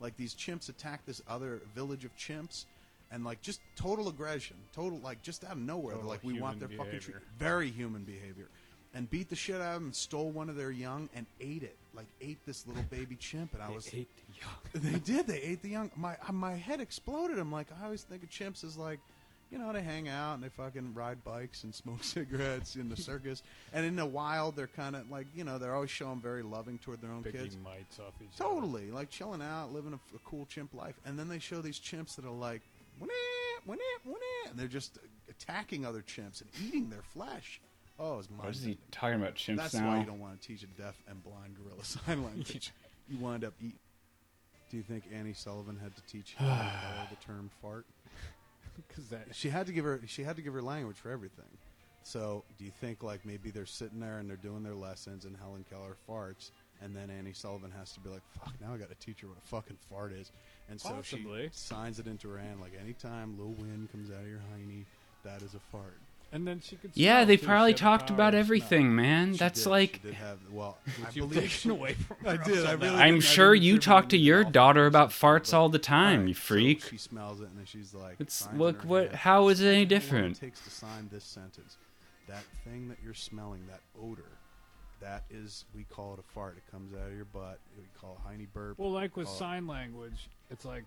Like 0.00 0.16
these 0.16 0.34
chimps 0.34 0.68
attack 0.68 1.06
this 1.06 1.22
other 1.28 1.60
village 1.74 2.04
of 2.04 2.16
chimps, 2.16 2.64
and 3.10 3.24
like 3.24 3.40
just 3.40 3.60
total 3.76 4.08
aggression, 4.08 4.56
total 4.74 4.98
like 4.98 5.22
just 5.22 5.44
out 5.44 5.52
of 5.52 5.58
nowhere. 5.58 5.94
They're 5.94 6.02
Total 6.02 6.10
like, 6.10 6.24
we 6.24 6.40
want 6.40 6.58
their 6.58 6.68
human 6.68 6.86
fucking 6.86 6.98
behavior. 7.00 7.22
very 7.38 7.70
human 7.70 8.02
behavior, 8.04 8.48
and 8.94 9.08
beat 9.10 9.28
the 9.28 9.36
shit 9.36 9.56
out 9.56 9.62
of 9.62 9.74
them, 9.74 9.84
and 9.86 9.94
stole 9.94 10.30
one 10.30 10.48
of 10.48 10.56
their 10.56 10.70
young, 10.70 11.08
and 11.14 11.26
ate 11.40 11.62
it. 11.62 11.76
Like 11.94 12.06
ate 12.20 12.38
this 12.46 12.66
little 12.66 12.84
baby 12.84 13.16
chimp, 13.16 13.54
and 13.54 13.62
I 13.62 13.70
was 13.70 13.86
They 13.86 13.98
ate 13.98 14.08
the 14.16 14.40
young. 14.40 14.92
they 14.92 14.98
did. 15.00 15.26
They 15.26 15.40
ate 15.40 15.62
the 15.62 15.68
young. 15.70 15.90
My 15.96 16.16
my 16.32 16.54
head 16.54 16.80
exploded. 16.80 17.38
I'm 17.38 17.50
like, 17.52 17.66
I 17.80 17.84
always 17.84 18.02
think 18.02 18.22
of 18.22 18.30
chimps 18.30 18.62
as 18.64 18.76
like, 18.76 19.00
you 19.50 19.58
know, 19.58 19.72
they 19.72 19.82
hang 19.82 20.08
out 20.08 20.34
and 20.34 20.42
they 20.42 20.48
fucking 20.48 20.94
ride 20.94 21.24
bikes 21.24 21.64
and 21.64 21.74
smoke 21.82 22.04
cigarettes 22.04 22.76
in 22.76 22.88
the 22.88 22.96
circus. 23.08 23.42
And 23.72 23.84
in 23.84 23.96
the 23.96 24.06
wild, 24.06 24.54
they're 24.56 24.66
kind 24.68 24.94
of 24.94 25.10
like, 25.10 25.26
you 25.34 25.42
know, 25.44 25.58
they're 25.58 25.74
always 25.74 25.90
showing 25.90 26.20
very 26.20 26.42
loving 26.42 26.78
toward 26.78 27.00
their 27.00 27.10
own 27.10 27.22
Picking 27.24 27.40
kids. 27.40 27.56
mites 27.64 27.98
off 27.98 28.14
each 28.22 28.40
other. 28.40 28.50
Totally, 28.50 28.90
like 28.90 29.10
chilling 29.10 29.42
out, 29.42 29.72
living 29.72 29.92
a, 29.92 30.16
a 30.16 30.18
cool 30.24 30.46
chimp 30.46 30.72
life. 30.74 30.94
And 31.04 31.18
then 31.18 31.28
they 31.28 31.38
show 31.40 31.60
these 31.62 31.80
chimps 31.80 32.14
that 32.16 32.24
are 32.24 32.30
like, 32.30 32.62
"Wah-nah, 33.00 33.12
wah-nah, 33.66 33.80
wah-nah," 34.04 34.50
and 34.50 34.58
they're 34.58 34.68
just 34.68 34.98
attacking 35.28 35.84
other 35.84 36.02
chimps 36.02 36.40
and 36.42 36.50
eating 36.64 36.90
their 36.90 37.02
flesh. 37.02 37.60
Oh, 37.98 38.18
it's 38.18 38.28
What 38.30 38.50
is 38.50 38.62
he 38.62 38.78
talking 38.90 39.20
about 39.20 39.34
chimps 39.34 39.56
now? 39.56 39.62
That's 39.62 39.74
now? 39.74 39.88
why 39.88 40.00
you 40.00 40.06
don't 40.06 40.20
want 40.20 40.40
to 40.40 40.46
teach 40.48 40.62
a 40.62 40.66
deaf 40.80 40.96
and 41.08 41.22
blind 41.22 41.56
gorilla 41.56 41.84
sign 41.84 42.22
language. 42.22 42.72
you 43.08 43.18
wind 43.18 43.44
up 43.44 43.54
eating. 43.60 43.78
Do 44.70 44.76
you 44.76 44.82
think 44.82 45.04
Annie 45.12 45.32
Sullivan 45.32 45.78
had 45.82 45.96
to 45.96 46.02
teach 46.02 46.34
Helen 46.34 46.56
Keller 46.58 47.06
the 47.10 47.24
term 47.24 47.50
fart? 47.62 47.86
Because 48.86 49.08
that 49.08 49.26
She 49.32 49.48
had 49.48 49.66
to 49.66 49.72
give 49.72 49.84
her. 49.84 50.00
She 50.06 50.22
had 50.22 50.36
to 50.36 50.42
give 50.42 50.54
her 50.54 50.62
language 50.62 50.98
for 50.98 51.10
everything. 51.10 51.48
So, 52.04 52.44
do 52.58 52.64
you 52.64 52.70
think 52.70 53.02
like 53.02 53.26
maybe 53.26 53.50
they're 53.50 53.66
sitting 53.66 53.98
there 53.98 54.18
and 54.18 54.30
they're 54.30 54.36
doing 54.36 54.62
their 54.62 54.76
lessons 54.76 55.24
and 55.24 55.36
Helen 55.36 55.64
Keller 55.68 55.96
farts, 56.08 56.52
and 56.80 56.94
then 56.94 57.10
Annie 57.10 57.32
Sullivan 57.32 57.72
has 57.76 57.90
to 57.94 58.00
be 58.00 58.08
like, 58.08 58.22
"Fuck, 58.38 58.54
now 58.60 58.72
I 58.72 58.76
got 58.76 58.88
to 58.88 58.94
teach 58.94 59.20
her 59.22 59.26
what 59.28 59.36
a 59.36 59.46
fucking 59.48 59.78
fart 59.90 60.12
is," 60.12 60.30
and 60.70 60.80
so 60.80 60.90
Possibly. 60.90 61.48
she 61.48 61.50
signs 61.52 61.98
it 61.98 62.06
into 62.06 62.28
her 62.28 62.38
hand 62.38 62.60
like, 62.60 62.72
anytime 62.80 63.36
low 63.36 63.52
wind 63.58 63.90
comes 63.90 64.10
out 64.12 64.20
of 64.20 64.28
your 64.28 64.40
hiney, 64.54 64.84
that 65.24 65.42
is 65.42 65.54
a 65.54 65.60
fart. 65.72 65.98
And 66.32 66.46
then 66.46 66.60
she 66.60 66.76
could. 66.76 66.90
Yeah, 66.94 67.24
they 67.24 67.36
probably 67.36 67.70
She 67.70 67.72
had 67.72 67.76
the 67.76 67.80
talked 67.98 68.10
about 68.10 68.34
everything, 68.34 68.86
smell. 68.86 68.94
man. 69.04 69.32
She 69.32 69.38
That's 69.38 69.62
did- 69.64 69.70
like 69.70 69.92
she 70.02 70.08
did 70.08 70.14
have 70.14 70.38
well. 70.50 70.78
I 70.86 70.90
Which 71.06 71.16
you've 71.16 71.28
believe 71.30 71.50
taken 71.52 71.70
away 71.70 71.94
from 71.94 72.16
her. 72.22 72.28
I 72.28 72.36
did, 72.36 72.66
I 72.66 72.72
up 72.74 72.80
till 72.80 72.88
really 72.88 72.96
now. 72.96 73.02
I'm 73.02 73.14
didn't- 73.14 73.16
I 73.16 73.26
sure 73.26 73.52
didn't 73.54 73.64
you 73.64 73.74
attribute 73.76 73.82
talk 73.82 74.08
to 74.10 74.18
your 74.18 74.44
all 74.44 74.50
daughter 74.50 74.80
to 74.82 74.86
about 74.86 75.10
farts 75.10 75.54
all 75.54 75.68
the 75.68 75.78
time, 75.78 76.12
Alright, 76.20 76.28
you 76.28 76.34
so 76.34 76.40
freak. 76.40 76.82
she 76.84 76.96
smells 76.98 77.40
it 77.40 77.48
and 77.48 77.58
then 77.58 77.64
she's 77.66 77.94
like, 77.94 78.16
It's 78.18 78.34
signs 78.34 78.52
in 78.54 78.58
look 78.58 78.82
her 78.82 78.88
what. 78.88 79.02
hand. 79.06 79.16
How 79.16 79.48
is 79.48 79.60
it 79.60 79.66
any 79.66 79.74
How 79.74 79.80
long 79.80 79.88
different? 79.88 80.36
It 80.36 80.40
takes 80.40 80.60
to 80.60 80.70
sign 80.70 81.08
this 81.12 81.24
sentence. 81.24 81.76
That 82.28 82.42
thing 82.64 82.88
that 82.88 82.98
you're 83.02 83.14
smelling, 83.14 83.62
that 83.68 83.80
odor, 84.02 84.24
that 85.00 85.24
is, 85.30 85.64
we 85.74 85.84
call 85.84 86.12
it 86.14 86.18
a 86.18 86.32
fart. 86.34 86.56
It 86.58 86.70
comes 86.70 86.92
out 86.94 87.08
of 87.08 87.14
your 87.16 87.24
butt. 87.24 87.58
We 87.78 87.84
call 87.98 88.18
it 88.22 88.28
heiny 88.28 88.46
burp. 88.52 88.78
Well, 88.78 88.90
like 88.90 89.16
with 89.16 89.26
Call 89.26 89.34
it- 89.34 89.38
sign 89.38 89.66
language, 89.66 90.28
it's 90.50 90.64
like 90.66 90.84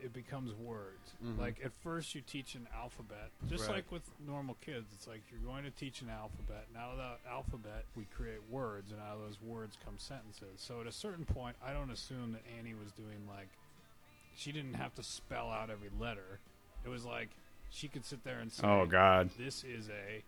it 0.00 0.06
it 0.06 0.12
becomes 0.12 0.52
words. 0.54 1.12
Mhm. 1.24 1.38
Like 1.38 1.60
at 1.64 1.72
first 1.82 2.14
you 2.14 2.20
teach 2.22 2.54
an 2.54 2.66
alphabet, 2.74 3.30
just 3.48 3.66
Right. 3.66 3.76
like 3.76 3.92
with 3.92 4.02
normal 4.26 4.56
kids. 4.60 4.92
It's 4.94 5.06
like 5.06 5.22
you're 5.30 5.40
going 5.40 5.64
to 5.64 5.70
teach 5.70 6.00
an 6.02 6.08
alphabet. 6.10 6.66
Now 6.74 6.94
that 6.96 7.20
alphabet, 7.28 7.84
we 7.96 8.04
create 8.06 8.42
words, 8.48 8.90
and 8.92 9.00
out 9.00 9.16
of 9.16 9.20
those 9.20 9.40
words 9.40 9.76
come 9.84 9.98
sentences. 9.98 10.60
So 10.60 10.80
at 10.80 10.86
a 10.86 10.92
certain 10.92 11.24
point, 11.24 11.56
I 11.62 11.72
don't 11.72 11.90
assume 11.90 12.32
that 12.32 12.42
Annie 12.58 12.74
was 12.74 12.92
doing 12.92 13.26
like 13.28 13.48
she 14.34 14.52
didn't 14.52 14.74
have 14.74 14.94
to 14.94 15.02
spell 15.02 15.50
out 15.50 15.70
every 15.70 15.90
letter. 15.98 16.40
It 16.84 16.88
was 16.88 17.04
like 17.04 17.28
she 17.70 17.88
could 17.88 18.04
sit 18.04 18.24
there 18.24 18.38
and 18.40 18.50
say, 18.52 18.66
Oh 18.66 18.86
God. 18.86 19.30
this 19.38 19.64
is 19.64 19.88
a." 19.88 20.22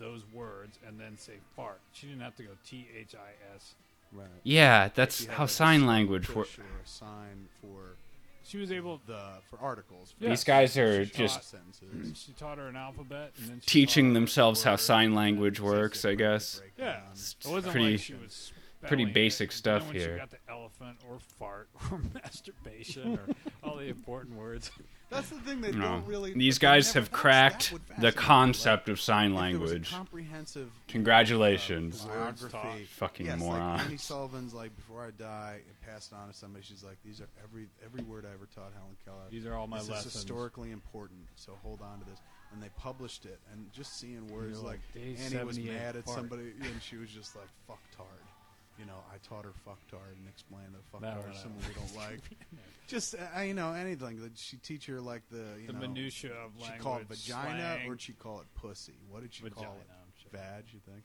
Those 0.00 0.26
words 0.26 0.80
and 0.84 0.98
then 0.98 1.16
say 1.18 1.34
fart. 1.54 1.80
She 1.92 2.08
didn't 2.08 2.22
have 2.22 2.34
to 2.36 2.42
go 2.42 2.50
T 2.66 2.88
H 2.92 3.14
I 3.14 3.30
S. 3.54 3.76
right. 4.10 4.26
Yeah, 4.42 4.88
that's 4.88 5.24
how 5.26 5.46
sign 5.46 5.86
language 5.86 6.26
push 6.26 6.34
works. 6.34 6.58
Or 6.58 6.80
a 6.82 6.86
sign 6.86 7.48
for 7.60 7.96
She 8.46 8.58
was 8.58 8.70
able 8.70 9.00
the 9.06 9.20
for 9.48 9.58
articles. 9.60 10.12
For 10.18 10.24
Yeah. 10.24 10.30
These 10.30 10.44
guys 10.44 10.76
are 10.78 11.04
she 11.04 11.10
just 11.12 11.50
sentences. 11.50 12.22
She 12.26 12.32
taught 12.32 12.58
her 12.58 12.68
an 12.68 12.76
alphabet, 12.76 13.32
and 13.38 13.48
then 13.48 13.62
teaching 13.66 14.12
themselves 14.12 14.62
how 14.62 14.76
sign 14.76 15.14
language 15.14 15.60
works, 15.60 16.04
I 16.04 16.14
guess. 16.14 16.60
Yeah, 16.78 16.92
down. 16.94 17.02
it 17.12 17.34
wasn't 17.48 17.72
pretty- 17.72 17.92
like 17.92 18.00
she 18.00 18.14
was 18.14 18.52
pretty 18.82 19.04
spelling 19.04 19.08
it. 19.08 19.14
basic 19.14 19.52
stuff 19.52 19.86
when 19.86 19.96
here. 19.96 20.12
She 20.14 20.18
got 20.18 20.30
the 20.30 20.36
elephant 20.48 20.98
or 21.08 21.18
fart 21.38 21.68
or 21.90 22.00
masturbation 22.12 23.18
or 23.18 23.34
all 23.68 23.76
the 23.76 23.86
important 23.88 24.36
words. 24.36 24.70
That's 25.14 25.28
the 25.30 25.38
thing 25.40 25.60
they 25.60 25.72
No. 25.72 25.80
don't 25.82 26.06
really. 26.06 26.32
These 26.34 26.58
guys 26.58 26.92
have 26.92 27.10
cracked 27.12 27.72
the 27.98 28.12
concept 28.12 28.88
Like, 28.88 28.92
of 28.94 29.00
sign 29.00 29.30
if 29.32 29.36
there 29.36 29.60
was 29.60 29.70
a 29.70 29.74
language. 29.74 29.90
comprehensive. 29.92 30.70
Congratulations. 30.88 32.04
uh, 32.04 32.32
Words. 32.40 32.88
Fucking 32.90 33.26
yes, 33.26 33.38
morons. 33.38 33.78
Like 33.78 33.86
Annie 33.86 33.96
Sullivan's 33.96 34.54
like 34.54 34.74
before 34.76 35.06
I 35.06 35.10
die, 35.12 35.60
it 35.66 35.86
passed 35.86 36.12
on 36.12 36.28
to 36.28 36.34
somebody. 36.34 36.64
She's 36.64 36.82
like, 36.82 36.96
these 37.04 37.20
are 37.20 37.28
every 37.42 37.68
every 37.84 38.02
word 38.02 38.24
I 38.26 38.34
ever 38.34 38.46
taught 38.54 38.72
Helen 38.74 38.96
Keller. 39.04 39.18
These 39.30 39.46
are 39.46 39.54
all 39.54 39.66
my 39.66 39.78
this 39.78 39.88
lessons. 39.90 40.14
is 40.14 40.20
historically 40.20 40.72
important, 40.72 41.20
so 41.36 41.56
hold 41.62 41.80
on 41.80 42.00
to 42.00 42.04
this. 42.04 42.18
And 42.52 42.62
they 42.62 42.68
published 42.78 43.24
it, 43.26 43.40
and 43.52 43.72
just 43.72 43.98
seeing 43.98 44.28
words 44.28 44.58
You're 44.58 44.64
like, 44.68 44.80
like, 44.94 45.16
day 45.16 45.16
Annie 45.36 45.44
was 45.44 45.58
mad 45.58 45.96
at 45.96 46.02
apart. 46.02 46.16
somebody, 46.18 46.52
and 46.62 46.80
she 46.82 46.96
was 46.96 47.10
just 47.10 47.34
like 47.34 47.48
fucktard. 47.68 48.04
You 48.78 48.86
know, 48.86 48.98
I 49.12 49.18
taught 49.28 49.44
her 49.44 49.52
fucktard 49.66 50.16
and 50.18 50.28
explained 50.28 50.74
that 50.74 51.00
No, 51.00 51.08
no, 51.08 51.20
no. 51.26 51.32
is 51.32 51.38
someone 51.38 51.60
we 51.68 51.74
don't 51.74 51.96
like. 52.08 52.20
just 52.88 53.14
uh, 53.14 53.40
you 53.42 53.54
know 53.54 53.72
anything. 53.72 54.18
Did 54.20 54.36
she 54.36 54.56
teach 54.56 54.86
her 54.86 55.00
like 55.00 55.22
the 55.30 55.44
you 55.60 55.66
the 55.68 55.72
know 55.74 55.78
minutia 55.80 56.32
of 56.32 56.50
she 56.58 56.62
language. 56.64 56.82
called 56.82 57.00
it 57.02 57.08
vagina 57.08 57.74
slang. 57.76 57.88
or 57.88 57.94
did 57.94 58.00
she 58.02 58.12
call 58.14 58.40
it 58.40 58.46
pussy? 58.56 58.94
What 59.08 59.22
did 59.22 59.32
she 59.32 59.42
Vagina, 59.44 59.66
call 59.66 59.76
it? 59.76 59.86
I'm 59.90 60.12
sure. 60.20 60.30
Vag, 60.40 60.64
you 60.72 60.80
think? 60.90 61.04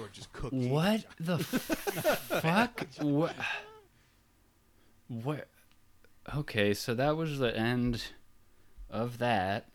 Or 0.00 0.08
just 0.12 0.32
cookie? 0.32 0.68
What 0.68 1.04
the 1.18 1.38
fuck? 2.40 2.86
What? 3.00 3.34
What? 5.08 5.48
Okay, 6.34 6.74
so 6.74 6.94
that 6.94 7.16
was 7.16 7.38
the 7.38 7.56
end 7.56 8.02
of 8.90 9.18
that. 9.18 9.68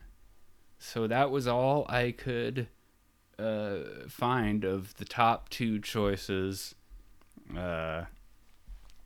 So 0.79 1.07
that 1.07 1.31
was 1.31 1.47
all 1.47 1.85
I 1.89 2.11
could 2.11 2.67
uh, 3.39 3.77
find 4.09 4.63
of 4.65 4.95
the 4.95 5.05
top 5.05 5.49
two 5.49 5.79
choices. 5.79 6.75
Uh, 7.57 8.05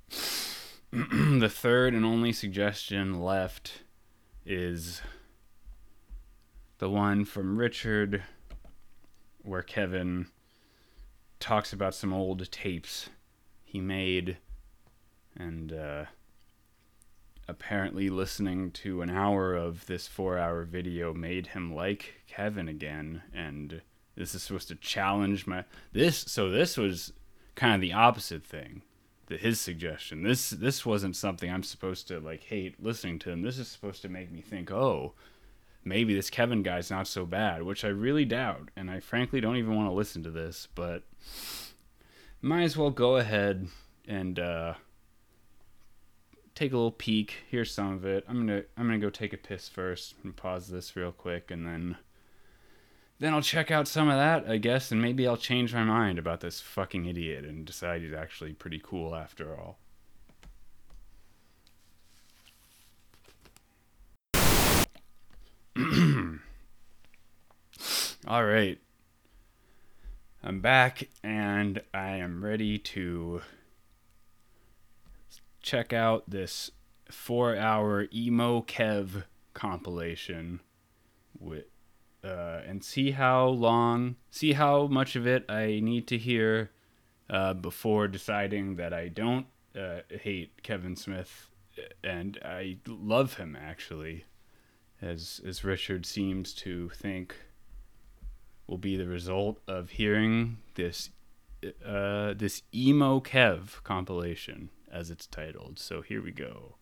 the 0.92 1.50
third 1.50 1.94
and 1.94 2.06
only 2.06 2.32
suggestion 2.32 3.22
left 3.22 3.84
is 4.46 5.02
the 6.78 6.90
one 6.90 7.26
from 7.26 7.58
Richard, 7.58 8.24
where 9.44 9.62
Kevin 9.62 10.28
talks 11.40 11.74
about 11.74 11.96
some 11.96 12.14
old 12.14 12.50
tapes 12.52 13.10
he 13.64 13.80
made 13.80 14.38
and 15.38 15.74
uh, 15.74 16.06
apparently 17.48 18.10
listening 18.10 18.72
to 18.72 19.02
an 19.02 19.10
hour 19.10 19.54
of 19.54 19.86
this 19.86 20.08
four 20.08 20.38
hour 20.38 20.64
video 20.64 21.14
made 21.14 21.48
him 21.48 21.74
like 21.74 22.22
kevin 22.28 22.68
again. 22.68 23.22
And 23.34 23.82
this 24.16 24.34
is 24.34 24.44
supposed 24.44 24.70
to 24.70 24.76
challenge 24.76 25.46
my 25.46 25.66
this 25.92 26.18
so 26.18 26.50
this 26.50 26.78
was 26.78 27.14
kind 27.56 27.76
of 27.76 27.82
the 27.82 27.94
opposite 27.94 28.46
thing 28.46 28.82
that 29.28 29.40
his 29.40 29.60
suggestion 29.60 30.24
this 30.24 30.52
this 30.52 30.86
wasn't 30.86 31.16
something 31.16 31.52
i'm 31.52 31.64
supposed 31.64 32.08
to 32.08 32.20
like 32.20 32.44
hate 32.44 32.82
listening 32.84 33.18
to 33.18 33.32
him 33.32 33.42
this 33.42 33.58
is 33.58 33.68
supposed 33.68 34.02
to 34.02 34.10
make 34.10 34.32
me 34.32 34.42
think 34.42 34.72
oh 34.72 35.14
maybe 35.84 36.14
this 36.14 36.30
kevin 36.30 36.62
guy's 36.62 36.92
not 36.92 37.08
so 37.08 37.26
bad 37.26 37.64
which 37.64 37.84
i 37.84 37.88
really 37.88 38.26
doubt 38.26 38.70
and 38.76 38.92
i 38.92 39.00
frankly 39.00 39.42
don't 39.42 39.58
even 39.58 39.76
want 39.76 39.90
to 39.90 39.94
listen 39.94 40.22
to 40.22 40.32
this 40.32 40.68
but 40.76 41.04
might 42.42 42.64
as 42.64 42.78
well 42.78 42.92
go 42.92 43.16
ahead 43.16 43.68
and 44.08 44.38
uh, 44.38 44.76
take 46.54 46.72
a 46.72 46.76
little 46.76 46.92
peek. 46.92 47.44
Here's 47.50 47.74
some 47.74 47.92
of 47.92 48.06
it. 48.06 48.24
I'm 48.28 48.46
gonna 48.46 48.64
I'm 48.78 48.88
gonna 48.88 49.00
go 49.00 49.10
take 49.10 49.34
a 49.34 49.38
piss 49.38 49.68
first 49.68 50.16
and 50.24 50.36
pause 50.36 50.68
this 50.68 50.96
real 50.96 51.12
quick, 51.12 51.52
and 51.52 51.66
then 51.66 51.98
then 53.20 53.34
I'll 53.34 53.42
check 53.42 53.72
out 53.72 53.88
some 53.88 54.10
of 54.10 54.18
that, 54.18 54.50
I 54.50 54.58
guess, 54.58 54.92
and 54.92 55.02
maybe 55.02 55.26
I'll 55.28 55.38
change 55.38 55.74
my 55.74 55.84
mind 55.84 56.20
about 56.20 56.42
this 56.42 56.60
fucking 56.60 57.06
idiot 57.06 57.46
and 57.46 57.66
decide 57.66 58.02
he's 58.02 58.14
actually 58.14 58.54
pretty 58.54 58.82
cool 58.84 59.16
after 59.16 59.58
all. 59.58 59.78
all 68.28 68.46
right. 68.46 68.80
I'm 70.44 70.60
back 70.62 71.08
and 71.24 71.82
I 71.94 72.18
am 72.18 72.46
ready 72.46 72.78
to 72.78 73.42
check 75.62 75.92
out 75.92 76.30
this 76.30 76.70
four 77.10 77.56
hour 77.56 78.08
emo 78.14 78.62
Kev 78.62 79.24
compilation 79.54 80.60
with 81.40 81.66
uh, 82.26 82.62
and 82.68 82.84
see 82.84 83.12
how 83.12 83.48
long 83.48 84.16
see 84.32 84.54
how 84.54 84.88
much 84.88 85.16
of 85.16 85.28
it 85.28 85.46
I 85.50 85.80
need 85.82 86.08
to 86.08 86.18
hear 86.18 86.72
uh, 87.30 87.54
before 87.54 88.08
deciding 88.08 88.78
that 88.78 88.94
I 88.94 89.10
don't 89.10 89.46
uh, 89.80 90.00
hate 90.10 90.64
Kevin 90.64 90.96
Smith 90.96 91.50
and 92.04 92.40
I 92.44 92.78
love 92.88 93.36
him 93.36 93.56
actually 93.60 94.26
as 95.02 95.42
as 95.46 95.64
Richard 95.64 96.06
seems 96.06 96.54
to 96.56 96.90
think 96.90 97.36
will 98.68 98.78
be 98.78 98.98
the 98.98 99.08
result 99.08 99.60
of 99.68 99.92
hearing 99.92 100.58
this 100.76 101.12
uh, 101.86 102.34
this 102.34 102.64
emo 102.74 103.20
Kev 103.20 103.84
compilation 103.84 104.70
as 104.92 105.10
it's 105.10 105.28
titled. 105.28 105.80
So 105.80 106.02
here 106.02 106.22
we 106.22 106.32
go. 106.32 106.76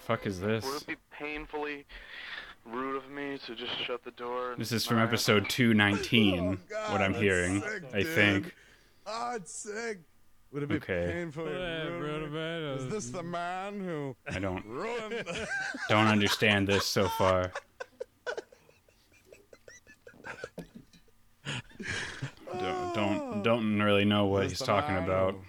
Fuck 0.00 0.26
is 0.26 0.40
this? 0.40 0.64
Would 0.64 0.82
it 0.82 0.86
be 0.86 0.96
painfully 1.10 1.86
rude 2.66 2.96
of 2.96 3.10
me 3.10 3.38
to 3.46 3.54
just 3.54 3.72
shut 3.84 4.04
the 4.04 4.10
door? 4.12 4.54
This 4.58 4.72
is 4.72 4.84
from 4.86 4.96
not 4.98 5.08
episode 5.08 5.48
219. 5.48 6.38
Oh, 6.40 6.56
God, 6.68 6.92
what 6.92 7.00
I'm 7.02 7.14
hearing, 7.14 7.60
sick, 7.62 7.82
I 7.94 8.02
dude. 8.02 8.14
think. 8.14 8.54
Oh, 9.06 9.32
it's 9.36 9.52
sick. 9.52 10.00
Would 10.52 10.64
it 10.64 10.68
be 10.68 10.74
Okay. 10.76 11.10
painful? 11.12 11.44
Yeah, 11.48 11.88
bro, 11.98 12.26
man, 12.28 12.62
Is 12.78 12.88
this 12.88 13.10
the 13.10 13.22
man 13.22 13.78
who 13.80 14.16
I 14.28 14.38
don't 14.40 14.64
ruined? 14.66 15.24
don't 15.88 16.06
understand 16.08 16.66
this 16.66 16.84
so 16.86 17.08
far. 17.08 17.52
Don't 22.58 22.94
don't, 22.94 23.42
don't 23.42 23.80
really 23.80 24.04
know 24.04 24.26
what 24.26 24.44
Is 24.44 24.52
he's 24.52 24.58
talking 24.60 24.96
about. 24.96 25.34
who 25.34 25.40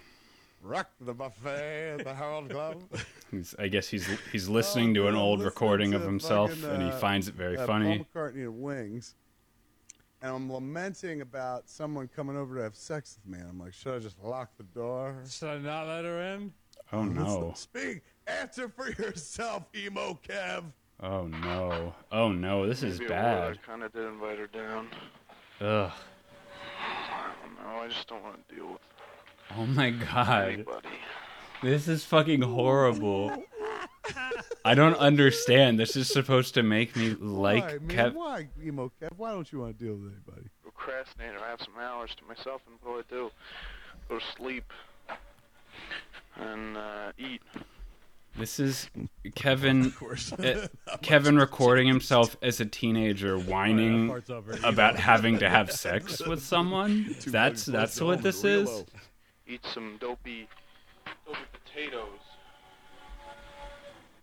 Rocked 0.64 1.04
the 1.04 1.12
buffet 1.12 1.96
at 1.98 2.04
the 2.04 2.14
Harold 2.14 2.48
Club. 2.50 2.84
He's, 3.32 3.54
I 3.58 3.66
guess 3.66 3.88
he's 3.88 4.06
he's 4.30 4.48
listening 4.48 4.94
to 4.94 5.08
an 5.08 5.16
Oh, 5.16 5.20
old 5.20 5.42
recording 5.42 5.92
of 5.94 6.02
himself, 6.02 6.52
fucking, 6.52 6.68
and 6.68 6.82
he 6.82 6.90
uh, 6.90 6.98
finds 6.98 7.26
it 7.28 7.34
very 7.34 7.56
uh, 7.56 7.66
funny. 7.66 8.06
Paul 8.12 8.22
McCartney 8.22 8.42
and 8.42 8.60
Wings. 8.62 9.14
And 10.20 10.30
I'm 10.36 10.52
lamenting 10.52 11.20
about 11.22 11.68
someone 11.68 12.08
coming 12.14 12.36
over 12.36 12.54
to 12.56 12.62
have 12.62 12.76
sex 12.76 13.18
with 13.24 13.32
me. 13.32 13.40
And 13.40 13.48
I'm 13.48 13.58
like, 13.58 13.72
should 13.72 13.94
I 13.94 13.98
just 13.98 14.22
lock 14.22 14.50
the 14.56 14.62
door? 14.64 15.16
Should 15.28 15.48
I 15.48 15.58
not 15.58 15.88
let 15.88 16.04
her 16.04 16.20
in? 16.34 16.52
Oh 16.92 17.04
no! 17.04 17.52
Speak. 17.56 18.02
Answer 18.26 18.68
for 18.68 18.90
yourself, 18.90 19.64
emo 19.74 20.20
Kev. 20.28 20.64
Oh 21.02 21.26
no! 21.26 21.94
Oh 22.12 22.30
no! 22.30 22.66
This 22.68 22.82
is 22.84 23.00
Maybe 23.00 23.12
I 23.12 23.16
bad. 23.16 23.58
I 23.64 23.66
kind 23.66 23.82
of 23.82 23.92
did 23.92 24.04
invite 24.04 24.38
her 24.38 24.46
down. 24.46 24.88
Ugh! 25.60 25.90
I 26.78 27.30
don't 27.42 27.56
know. 27.56 27.80
I 27.80 27.88
just 27.88 28.06
don't 28.06 28.22
want 28.22 28.46
to 28.48 28.54
deal 28.54 28.66
with 28.72 28.80
Oh 29.58 29.66
my 29.66 29.90
god! 29.90 30.52
anybody. 30.52 30.88
This 31.62 31.86
is 31.88 32.04
fucking 32.04 32.42
horrible. 32.42 33.44
I 34.64 34.74
don't 34.74 34.96
understand. 34.96 35.78
This 35.78 35.96
is 35.96 36.08
supposed 36.08 36.54
to 36.54 36.62
make 36.62 36.96
me 36.96 37.14
like 37.20 37.62
why, 37.64 37.72
man? 37.78 37.88
Kev. 37.88 38.14
Why, 38.14 38.48
emo 38.64 38.90
Kev? 39.00 39.10
Why 39.16 39.32
don't 39.32 39.50
you 39.52 39.60
want 39.60 39.78
to 39.78 39.84
deal 39.84 39.94
with 39.94 40.12
anybody? 40.12 40.48
Procrastinate 40.62 41.34
or 41.34 41.44
have 41.44 41.60
some 41.60 41.74
hours 41.80 42.10
to 42.16 42.24
myself, 42.24 42.62
and 42.66 42.76
what 42.82 43.08
do 43.08 43.16
I 43.16 43.20
do? 43.20 43.30
Go 44.08 44.18
to 44.18 44.24
sleep 44.36 44.72
and 46.36 46.76
uh, 46.76 47.12
eat. 47.18 47.42
This 48.36 48.58
is 48.58 48.88
Kevin. 49.34 49.86
Of 49.86 49.98
course. 49.98 50.32
eh, 50.38 50.66
Kevin 51.02 51.36
recording 51.36 51.86
himself 51.86 52.36
as 52.42 52.60
a 52.60 52.66
teenager 52.66 53.38
whining 53.38 54.08
part's 54.08 54.30
over. 54.30 54.58
about 54.64 54.96
having 54.96 55.38
to 55.40 55.48
have 55.48 55.70
sex 55.70 56.24
with 56.26 56.42
someone. 56.42 57.14
That's 57.26 57.66
that's 57.66 58.00
what 58.00 58.22
this 58.22 58.44
is. 58.44 58.84
Eat 59.46 59.60
some 59.74 59.96
dopey, 60.00 60.48
dopey 61.26 61.38
potatoes 61.52 62.20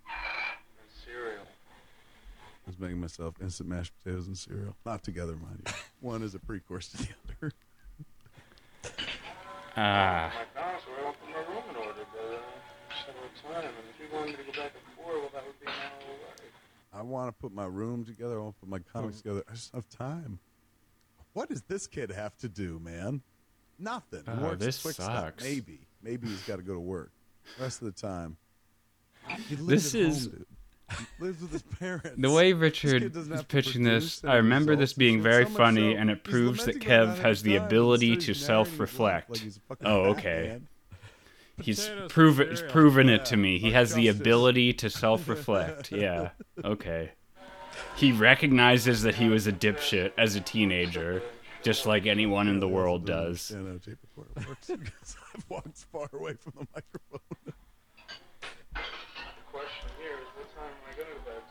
and 0.08 0.90
cereal. 1.06 1.44
I 1.46 2.68
was 2.70 2.80
making 2.80 3.00
myself 3.02 3.36
instant 3.42 3.70
mashed 3.70 3.92
potatoes 4.02 4.28
and 4.28 4.38
cereal. 4.38 4.76
Not 4.86 5.04
together, 5.04 5.34
mind 5.34 5.62
you. 5.66 5.74
One 6.08 6.24
is 6.24 6.36
a 6.36 6.40
pre-course 6.40 6.90
to 6.90 6.98
the 6.98 7.08
other. 7.42 7.52
Ah, 9.76 10.32
My 10.56 10.62
parents 10.62 10.86
were 10.88 11.08
open 11.08 11.32
my 11.32 11.40
room 11.54 11.64
in 11.70 11.76
order, 11.76 12.06
but 12.14 12.36
uh, 12.36 12.40
just 12.90 13.06
have 13.08 13.16
no 13.16 13.52
time. 13.54 13.66
And 13.66 13.88
if 13.94 14.00
you 14.12 14.16
wanted 14.18 14.38
me 14.38 14.46
to 14.46 14.52
go 14.52 14.64
back 14.64 14.72
and 14.74 14.96
forth, 14.96 15.18
well, 15.20 15.30
that 15.34 15.46
would 15.46 15.60
be 15.60 15.66
an 15.68 15.72
hour 15.72 16.10
away. 16.10 16.50
I 16.94 17.02
want 17.02 17.28
to 17.30 17.34
put 17.42 17.54
my 17.54 17.66
room 17.66 18.04
together. 18.06 18.36
I 18.40 18.44
want 18.44 18.56
to 18.56 18.60
put 18.62 18.70
my 18.70 18.80
comics 18.80 19.18
together. 19.18 19.44
I 19.50 19.54
just 19.54 19.72
don't 19.72 19.84
have 19.84 19.90
time. 19.90 20.40
What 21.34 21.50
does 21.50 21.62
this 21.64 21.88
kid 21.88 22.12
have 22.12 22.38
to 22.40 22.50
do, 22.50 22.80
man? 22.84 23.22
Nothing. 23.80 24.24
Uh, 24.28 24.36
he 24.36 24.42
Oh, 24.42 24.44
works 24.50 24.66
this 24.66 24.82
quick 24.82 24.94
stuff. 24.96 25.06
sucks. 25.08 25.44
Maybe. 25.44 25.80
Maybe 26.04 26.28
he's 26.28 26.42
got 26.44 26.58
to 26.58 26.62
go 26.62 26.74
to 26.74 26.80
work. 26.80 27.12
The 27.58 27.64
rest 27.64 27.82
of 27.82 27.86
the 27.94 28.00
time. 28.02 28.38
He 29.48 29.56
This 29.56 29.94
lives 29.94 29.96
at 29.96 30.02
home, 30.02 30.10
is- 30.12 30.28
dude. 30.28 30.46
He 31.20 31.24
lives 31.24 31.42
with 31.42 31.52
his 31.52 31.62
parents. 31.62 32.10
the 32.18 32.32
way 32.32 32.52
Richard 32.54 33.16
is 33.16 33.44
pitching 33.44 33.84
this, 33.84 34.24
I 34.24 34.38
remember 34.38 34.76
this 34.76 34.94
being 34.94 35.22
very 35.22 35.46
So 35.46 35.52
funny, 35.52 35.94
so, 35.94 36.00
and 36.00 36.10
it 36.10 36.24
proves 36.24 36.66
that 36.66 36.80
Kev 36.80 37.20
has 37.20 37.44
the 37.44 37.58
ability 37.58 38.16
to 38.18 38.26
he's 38.26 38.26
narrating 38.26 38.34
his 38.34 38.42
life 38.42 38.48
self-reflect. 38.48 39.30
like 39.30 39.40
he's 39.40 39.58
a 39.58 39.60
fucking 39.62 39.86
Oh, 39.88 40.14
Batman. 40.16 40.20
okay. 40.56 40.62
He's 41.62 41.90
proven 42.08 42.50
he's 42.50 42.60
cereal. 42.60 42.72
proven 42.74 43.10
it 43.10 43.26
to 43.26 43.38
me. 43.38 43.60
He 43.60 43.70
or 43.70 43.74
has 43.74 43.94
the 43.94 44.08
ability 44.08 44.74
to 44.74 44.90
self-reflect. 44.90 45.92
yeah. 45.92 46.30
Okay. 46.66 47.12
He 47.96 48.12
recognizes 48.12 49.04
that 49.04 49.14
he 49.16 49.30
was 49.30 49.46
a 49.46 49.52
dipshit 49.54 50.14
as 50.18 50.36
a 50.36 50.42
teenager, 50.42 51.22
just 51.64 51.86
like 51.86 52.06
anyone 52.06 52.48
in 52.48 52.60
the 52.60 52.68
world 52.68 53.06
does. 53.06 53.52
Yeah, 53.54 53.62
no, 53.62 53.78
tape 53.78 53.98
recorder 54.16 54.48
works 54.50 54.68
because 54.68 55.16
I've 55.36 55.46
walked 55.50 55.78
far 55.92 56.10
away 56.14 56.34
from 56.34 56.54
the 56.60 56.68
microphone. 56.76 57.20
The 58.74 58.82
question 59.52 59.90
here 60.00 60.12
is, 60.22 60.28
what 60.36 60.56
time 60.56 60.66
am 60.66 60.94
I 60.94 60.96
going 60.96 61.10
to 61.18 61.26
bed? 61.26 61.42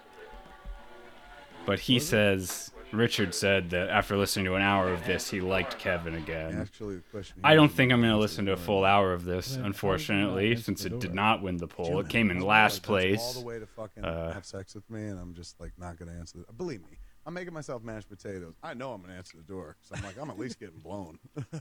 But 1.66 1.80
he 1.80 1.98
says 1.98 2.70
Richard 2.92 3.34
said 3.34 3.68
that 3.70 3.90
after 3.90 4.16
listening 4.16 4.46
to 4.46 4.54
an 4.54 4.62
hour 4.62 4.88
of 4.90 5.04
this, 5.04 5.28
he 5.28 5.42
liked 5.42 5.78
Kevin 5.78 6.14
again. 6.14 6.59
Actually, 6.59 6.96
the 6.96 7.02
question. 7.11 7.36
I 7.44 7.54
don't 7.54 7.68
think 7.70 7.92
I'm 7.92 8.00
going 8.00 8.12
to 8.12 8.18
listen 8.18 8.46
to 8.46 8.52
a 8.52 8.56
full 8.56 8.84
hour 8.86 9.12
of 9.12 9.24
this, 9.26 9.56
Then 9.56 9.66
unfortunately, 9.66 10.52
is 10.52 10.52
it 10.52 10.56
not 10.61 10.64
since 10.64 10.84
it 10.86 10.98
did 11.00 11.14
not 11.14 11.42
win 11.42 11.59
the 11.59 11.66
poll. 11.66 11.86
Jim, 11.86 11.98
It 11.98 12.09
came 12.09 12.30
in 12.30 12.40
last 12.40 12.82
gonna 12.84 12.96
All 12.98 13.02
place. 13.02 13.32
the 13.34 13.44
way 13.44 13.59
to 13.59 13.66
fucking 13.66 14.04
Uh, 14.04 14.32
have 14.32 14.46
sex 14.46 14.74
with 14.74 14.88
me, 14.88 15.02
and 15.02 15.20
I'm 15.20 15.34
just 15.34 15.61
like 15.61 15.72
not 15.78 15.98
gonna 15.98 16.12
answer. 16.12 16.38
The, 16.46 16.52
believe 16.54 16.80
me, 16.80 16.96
I'm 17.29 17.35
making 17.35 17.53
myself 17.53 17.83
mashed 17.83 18.09
potatoes. 18.09 18.55
I 18.62 18.72
know 18.72 18.95
I'm 18.95 19.03
gonna 19.03 19.12
answer 19.12 19.37
the 19.37 19.43
door, 19.43 19.76
so 19.83 19.95
I'm 19.95 20.03
like, 20.03 20.18
I'm 20.18 20.31
at 20.31 20.39
least 20.39 20.59
getting 20.59 20.79
blown. 20.79 21.18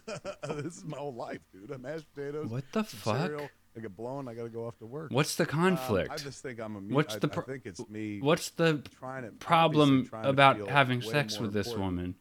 this 0.47 0.78
is 0.78 0.86
my 0.86 0.95
whole 0.97 1.13
life, 1.13 1.41
dude. 1.51 1.70
I 1.74 1.76
mash 1.76 2.03
potatoes. 2.15 2.47
What 2.47 2.63
the 2.72 2.86
fuck? 2.86 3.18
Cereal, 3.18 3.49
I 3.76 3.82
get 3.82 3.93
blown. 3.93 4.30
I 4.30 4.34
gotta 4.34 4.47
go 4.47 4.65
off 4.65 4.78
to 4.78 4.86
work. 4.86 5.11
What's 5.11 5.36
the 5.36 5.43
Um, 5.43 5.49
conflict? 5.49 6.09
I 6.09 6.15
just 6.15 6.41
think 6.41 6.61
I'm 6.61 6.78
a. 6.78 6.80
What's 6.80 7.15
I, 7.15 7.20
the 7.20 7.30
I 7.36 7.41
think 7.41 7.65
it's 7.65 7.86
me. 7.89 8.22
What's 8.22 8.51
the 8.51 8.82
trying 8.97 9.24
to 9.24 9.32
problem 9.32 10.05
trying 10.05 10.28
about 10.28 10.55
feel 10.55 10.68
having 10.68 11.01
sex 11.01 11.38
with 11.38 11.51
this 11.51 11.76
woman? 11.76 12.15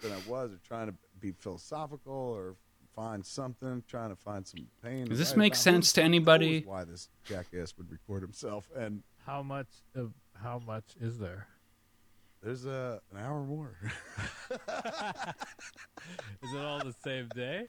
than 0.00 0.12
I 0.12 0.20
was, 0.28 0.52
or 0.52 0.58
trying 0.64 0.86
to 0.86 0.94
be 1.18 1.32
philosophical, 1.32 2.12
or 2.12 2.54
find 2.94 3.26
something, 3.26 3.82
trying 3.88 4.10
to 4.10 4.16
find 4.16 4.46
some 4.46 4.68
pain. 4.84 5.06
Does 5.06 5.18
this 5.18 5.30
Right 5.30 5.38
make 5.38 5.54
sense 5.56 5.92
to 5.94 6.02
anybody? 6.04 6.62
Why 6.64 6.84
this 6.84 7.08
jackass 7.24 7.76
would 7.76 7.90
record 7.90 8.22
himself? 8.22 8.68
And 8.76 9.02
How 9.26 9.42
much 9.42 9.82
of 9.96 10.12
how 10.40 10.60
much 10.64 10.94
is 11.00 11.18
there? 11.18 11.48
There's 12.44 12.66
a 12.66 13.00
an 13.12 13.18
hour 13.18 13.42
more. 13.42 13.76
Is 16.42 16.52
it 16.54 16.58
all 16.60 16.78
the 16.84 16.94
same 17.04 17.28
day? 17.34 17.66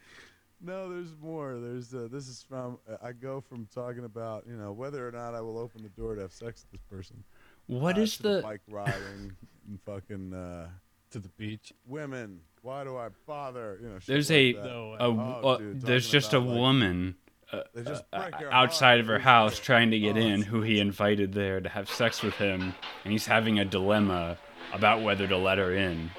no, 0.61 0.89
there's 0.89 1.15
more. 1.21 1.57
There's 1.59 1.93
uh, 1.93 2.07
this 2.11 2.27
is 2.27 2.43
from 2.47 2.79
uh, 2.89 2.97
I 3.03 3.11
go 3.13 3.41
from 3.41 3.67
talking 3.73 4.03
about 4.03 4.45
you 4.47 4.55
know 4.55 4.71
whether 4.71 5.07
or 5.07 5.11
not 5.11 5.33
I 5.35 5.41
will 5.41 5.57
open 5.57 5.83
the 5.83 5.89
door 5.89 6.15
to 6.15 6.21
have 6.21 6.31
sex 6.33 6.65
with 6.71 6.79
this 6.79 6.87
person. 6.89 7.23
What 7.67 7.97
uh, 7.97 8.01
is 8.01 8.17
to 8.17 8.23
the 8.23 8.41
bike 8.41 8.61
riding 8.67 9.35
and 9.67 9.79
fucking 9.85 10.33
uh, 10.33 10.67
To 11.11 11.19
the 11.19 11.29
beach? 11.29 11.73
women? 11.87 12.41
Why 12.61 12.83
do 12.83 12.97
I 12.97 13.09
bother? 13.27 13.77
You 13.81 13.89
know, 13.89 13.99
There's 14.05 14.29
like 14.29 14.37
a- 14.37 14.53
that. 14.53 14.63
No. 14.65 14.93
a, 14.93 14.97
Oh, 14.99 15.47
uh, 15.49 15.57
dude, 15.57 15.81
there's 15.81 16.05
talking 16.07 16.19
just 16.19 16.33
a 16.33 16.39
like, 16.39 16.57
woman 16.57 17.15
uh, 17.53 17.61
just 17.85 18.03
uh, 18.11 18.21
break 18.29 18.39
your 18.41 18.51
outside 18.51 18.99
of 18.99 19.07
her 19.07 19.19
house 19.19 19.59
trying 19.59 19.91
to 19.91 19.99
get 19.99 20.17
oh, 20.17 20.19
in 20.19 20.41
who 20.41 20.61
he 20.61 20.79
invited 20.79 21.33
there 21.33 21.61
to 21.61 21.69
have 21.69 21.87
sex 21.89 22.23
with 22.23 22.33
him 22.35 22.73
and 23.03 23.11
he's 23.11 23.27
having 23.27 23.59
a 23.59 23.65
dilemma 23.65 24.35
about 24.73 25.01
whether 25.01 25.27
to 25.27 25.37
let 25.37 25.57
her 25.57 25.73
in 25.73 26.09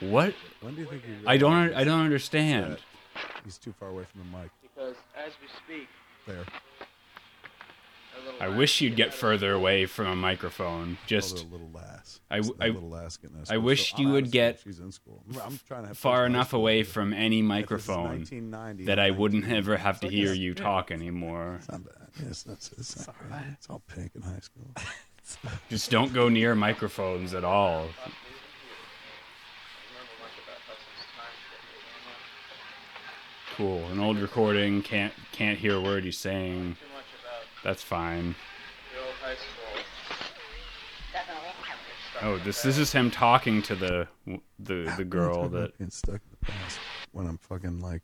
what 0.00 0.34
When 0.60 0.74
do 0.74 0.80
you 0.82 0.86
think 0.88 1.04
he 1.04 1.12
i 1.26 1.36
don't 1.36 1.74
i 1.74 1.84
don't 1.84 2.00
understand 2.00 2.72
that 2.72 2.80
He's 3.44 3.58
too 3.58 3.72
far 3.78 3.88
away 3.90 4.04
from 4.04 4.20
the 4.22 4.38
mic. 4.38 4.50
Because 4.62 4.96
as 5.16 5.32
we 5.42 5.48
speak, 5.66 5.88
There. 6.26 6.44
i 8.40 8.48
wish 8.48 8.80
you'd 8.80 8.96
get 8.96 9.12
further 9.12 9.52
away 9.52 9.84
from 9.86 10.06
a 10.06 10.16
microphone 10.16 10.96
Just 11.06 11.32
just 11.36 11.44
a 11.44 11.48
little 11.48 11.70
lass. 11.74 12.20
I 12.30 12.36
w- 12.38 12.56
I- 12.60 12.68
little 12.68 12.88
lass 12.88 13.16
getting 13.16 13.36
I 13.50 13.58
wish 13.58 13.92
So 13.92 13.98
you 13.98 14.08
would 14.10 14.30
get 14.30 14.60
She's 14.64 14.78
in 14.80 14.92
school. 14.92 15.22
I'm 15.44 15.58
trying 15.68 15.82
to 15.82 15.88
have 15.88 15.98
far 15.98 16.24
enough 16.24 16.52
away 16.52 16.78
with 16.78 16.88
from 16.88 17.12
any 17.12 17.26
If 17.26 17.28
this 17.28 17.36
is 17.42 17.48
microphone 17.48 18.24
that 18.86 18.98
I'm 18.98 19.16
wouldn't 19.18 19.48
ever 19.50 19.76
have 19.76 20.00
to 20.00 20.06
It's 20.06 20.14
hear 20.14 20.32
you 20.32 20.54
talk 20.54 20.90
anymore 20.90 21.56
It's 21.58 21.70
not 21.70 21.84
bad. 21.84 22.08
Yes, 22.24 22.42
that's 22.44 22.72
it's, 22.72 23.06
not 23.06 23.16
bad. 23.30 23.44
It's 23.58 23.68
all 23.68 23.82
pink 23.94 24.12
in 24.14 24.22
high 24.22 24.40
school. 24.40 24.70
just 25.68 25.90
don't 25.90 26.12
go 26.12 26.28
near 26.28 26.54
microphones 26.54 27.34
at 27.34 27.44
all 27.44 27.80
remember 27.80 27.92
much 30.20 30.36
about 30.44 30.58
Hudson's 30.66 31.06
time 31.16 31.34
schedule. 33.56 33.80
cool 33.80 33.92
an 33.92 34.00
old 34.00 34.18
recording 34.18 34.82
can't 34.82 35.12
can't 35.32 35.58
hear 35.58 35.76
a 35.76 35.80
word 35.80 36.04
he's 36.04 36.18
saying 36.18 36.76
Too 36.80 36.86
much 36.94 37.04
about 37.20 37.44
that's 37.64 37.82
fine 37.82 38.34
the 38.94 39.00
old 39.00 39.14
high 39.22 39.34
school. 39.34 39.62
Oh, 42.24 42.38
this 42.38 42.62
this 42.62 42.78
is 42.78 42.92
him 42.92 43.10
talking 43.10 43.62
to 43.62 43.74
the 43.74 44.06
the 44.60 44.94
the 44.96 45.04
girl 45.04 45.48
that 45.50 45.72
getting 45.72 45.90
stuck 45.90 46.14
in 46.14 46.30
the 46.30 46.46
past 46.46 46.78
when 47.10 47.26
I'm 47.26 47.38
fucking 47.38 47.80
like 47.80 48.02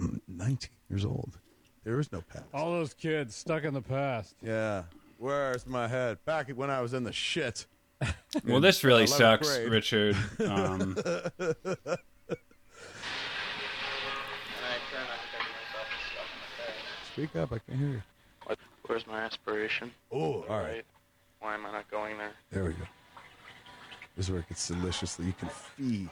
mm, 0.00 0.18
19 0.26 0.70
years 0.88 1.04
old. 1.04 1.38
There 1.84 2.00
is 2.00 2.10
no 2.12 2.22
past. 2.22 2.44
All 2.54 2.70
those 2.72 2.94
kids 2.94 3.34
stuck 3.34 3.64
in 3.64 3.74
the 3.74 3.82
past. 3.82 4.36
Yeah. 4.42 4.84
Where's 5.18 5.66
my 5.66 5.88
head? 5.88 6.18
Back 6.24 6.48
when 6.50 6.70
I 6.70 6.80
was 6.80 6.94
in 6.94 7.04
the 7.04 7.12
shit. 7.12 7.66
Well, 8.44 8.60
this 8.60 8.84
really 8.84 9.06
sucks, 9.08 9.48
grade. 9.48 9.68
Richard. 9.72 10.14
Um, 10.38 10.94
And 10.96 10.96
I 10.96 10.96
try 14.90 15.00
not 15.02 15.18
to 15.18 15.28
think 15.32 15.42
of 15.42 15.52
myself 15.56 15.88
as 15.90 16.02
stuff 16.12 16.30
in 16.32 16.38
the 16.40 16.50
past. 16.62 17.12
Speak 17.12 17.36
up. 17.36 17.52
I 17.52 17.58
can't 17.58 17.78
hear 17.80 17.88
you. 17.88 18.02
What, 18.44 18.58
where's 18.86 19.06
my 19.06 19.18
aspiration? 19.20 19.90
Oh, 20.12 20.44
all 20.48 20.60
right. 20.60 20.84
Why 21.40 21.54
am 21.54 21.66
I 21.66 21.72
not 21.72 21.90
going 21.90 22.18
there? 22.18 22.32
There 22.52 22.64
we 22.64 22.70
go. 22.72 22.84
This 24.16 24.26
is 24.26 24.30
where 24.30 24.40
it 24.40 24.48
gets 24.48 24.68
deliciously. 24.68 25.26
You 25.26 25.32
can 25.32 25.48
feed. 25.48 26.08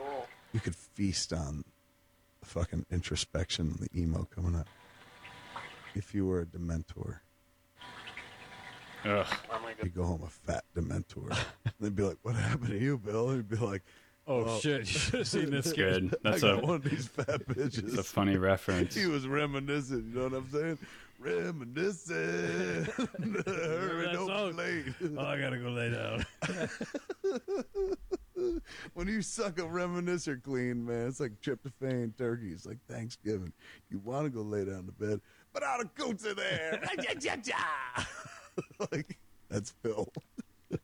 Oh, 0.00 0.24
You 0.52 0.60
could 0.60 0.74
feast 0.74 1.32
on 1.32 1.64
the 2.40 2.46
fucking 2.46 2.86
introspection 2.90 3.66
and 3.78 3.78
the 3.88 4.00
emo 4.00 4.26
coming 4.34 4.56
up. 4.56 4.66
If 5.94 6.14
you 6.14 6.26
were 6.26 6.40
a 6.40 6.46
Dementor, 6.46 7.18
ugh. 9.04 9.26
why 9.48 9.56
am 9.56 9.64
I 9.66 9.74
you 9.82 9.90
go 9.90 10.04
home 10.04 10.22
a 10.24 10.28
fat 10.28 10.64
Dementor. 10.76 11.30
and 11.64 11.72
They'd 11.80 11.94
be 11.96 12.02
like, 12.02 12.18
"What 12.22 12.34
happened 12.36 12.70
to 12.70 12.78
you, 12.78 12.98
Bill?" 12.98 13.28
And 13.30 13.36
he'd 13.38 13.48
be 13.48 13.64
like, 13.64 13.82
Oh, 14.26 14.44
Oh. 14.46 14.58
shit! 14.58 14.78
You 14.80 14.84
should 14.86 15.14
have 15.18 15.28
seen 15.28 15.50
this 15.50 15.70
kid. 15.72 16.14
That's 16.22 16.42
a 16.42 16.54
got 16.54 16.62
one 16.62 16.76
of 16.76 16.84
these 16.84 17.06
fat 17.08 17.46
bitches. 17.46 17.84
it's 17.84 17.98
a 17.98 18.02
funny 18.02 18.36
reference. 18.38 18.94
He 18.94 19.06
was 19.06 19.26
reminiscing. 19.26 20.12
You 20.14 20.20
know 20.20 20.28
what 20.28 20.32
I'm 20.34 20.50
saying? 20.50 20.78
Reminiscing. 21.18 22.86
Hurry, 23.46 24.12
don't 24.12 24.26
song? 24.28 24.56
late. 24.56 24.86
Oh, 25.16 25.24
I 25.26 25.38
gotta 25.38 25.58
go 25.58 25.68
lay 25.70 25.90
down. 25.90 26.24
when 28.94 29.08
you 29.08 29.22
suck 29.22 29.58
a 29.58 29.62
reminiscer 29.62 30.42
clean, 30.42 30.84
man, 30.84 31.06
it's 31.08 31.20
like 31.20 31.32
tryptophan 31.42 32.16
turkey. 32.16 32.50
It's 32.52 32.66
like 32.66 32.78
Thanksgiving. 32.88 33.52
You 33.90 33.98
want 34.00 34.24
to 34.24 34.30
go 34.30 34.40
lay 34.42 34.64
down 34.64 34.86
to 34.86 34.92
bed, 34.92 35.20
but 35.52 35.62
all 35.62 35.78
the 35.78 35.88
goats 35.94 36.26
are 36.26 36.34
there. 36.34 36.80
like 38.92 39.18
that's 39.48 39.70
Phil. 39.82 40.08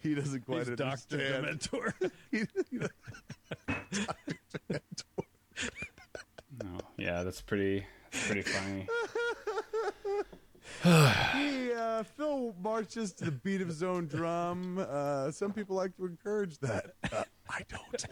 he 0.00 0.14
doesn't 0.14 0.44
quite 0.46 0.66
He's 0.68 0.76
Doctor. 0.76 1.18
Dementor. 1.18 1.92
He- 2.30 2.44
he 2.70 2.78
doesn't- 2.78 2.92
Oh, 6.64 6.78
yeah, 6.96 7.22
that's 7.24 7.40
pretty 7.42 7.84
that's 8.12 8.26
pretty 8.26 8.42
funny. 8.42 8.86
he, 11.34 11.72
uh, 11.72 12.02
Phil 12.04 12.54
marches 12.62 13.12
to 13.14 13.24
the 13.26 13.30
beat 13.32 13.60
of 13.60 13.66
his 13.68 13.82
own 13.82 14.06
drum. 14.06 14.78
Uh, 14.88 15.30
some 15.32 15.52
people 15.52 15.74
like 15.76 15.96
to 15.96 16.06
encourage 16.06 16.58
that. 16.58 16.92
Uh, 17.12 17.24
I 17.50 17.62
don't. 17.68 18.04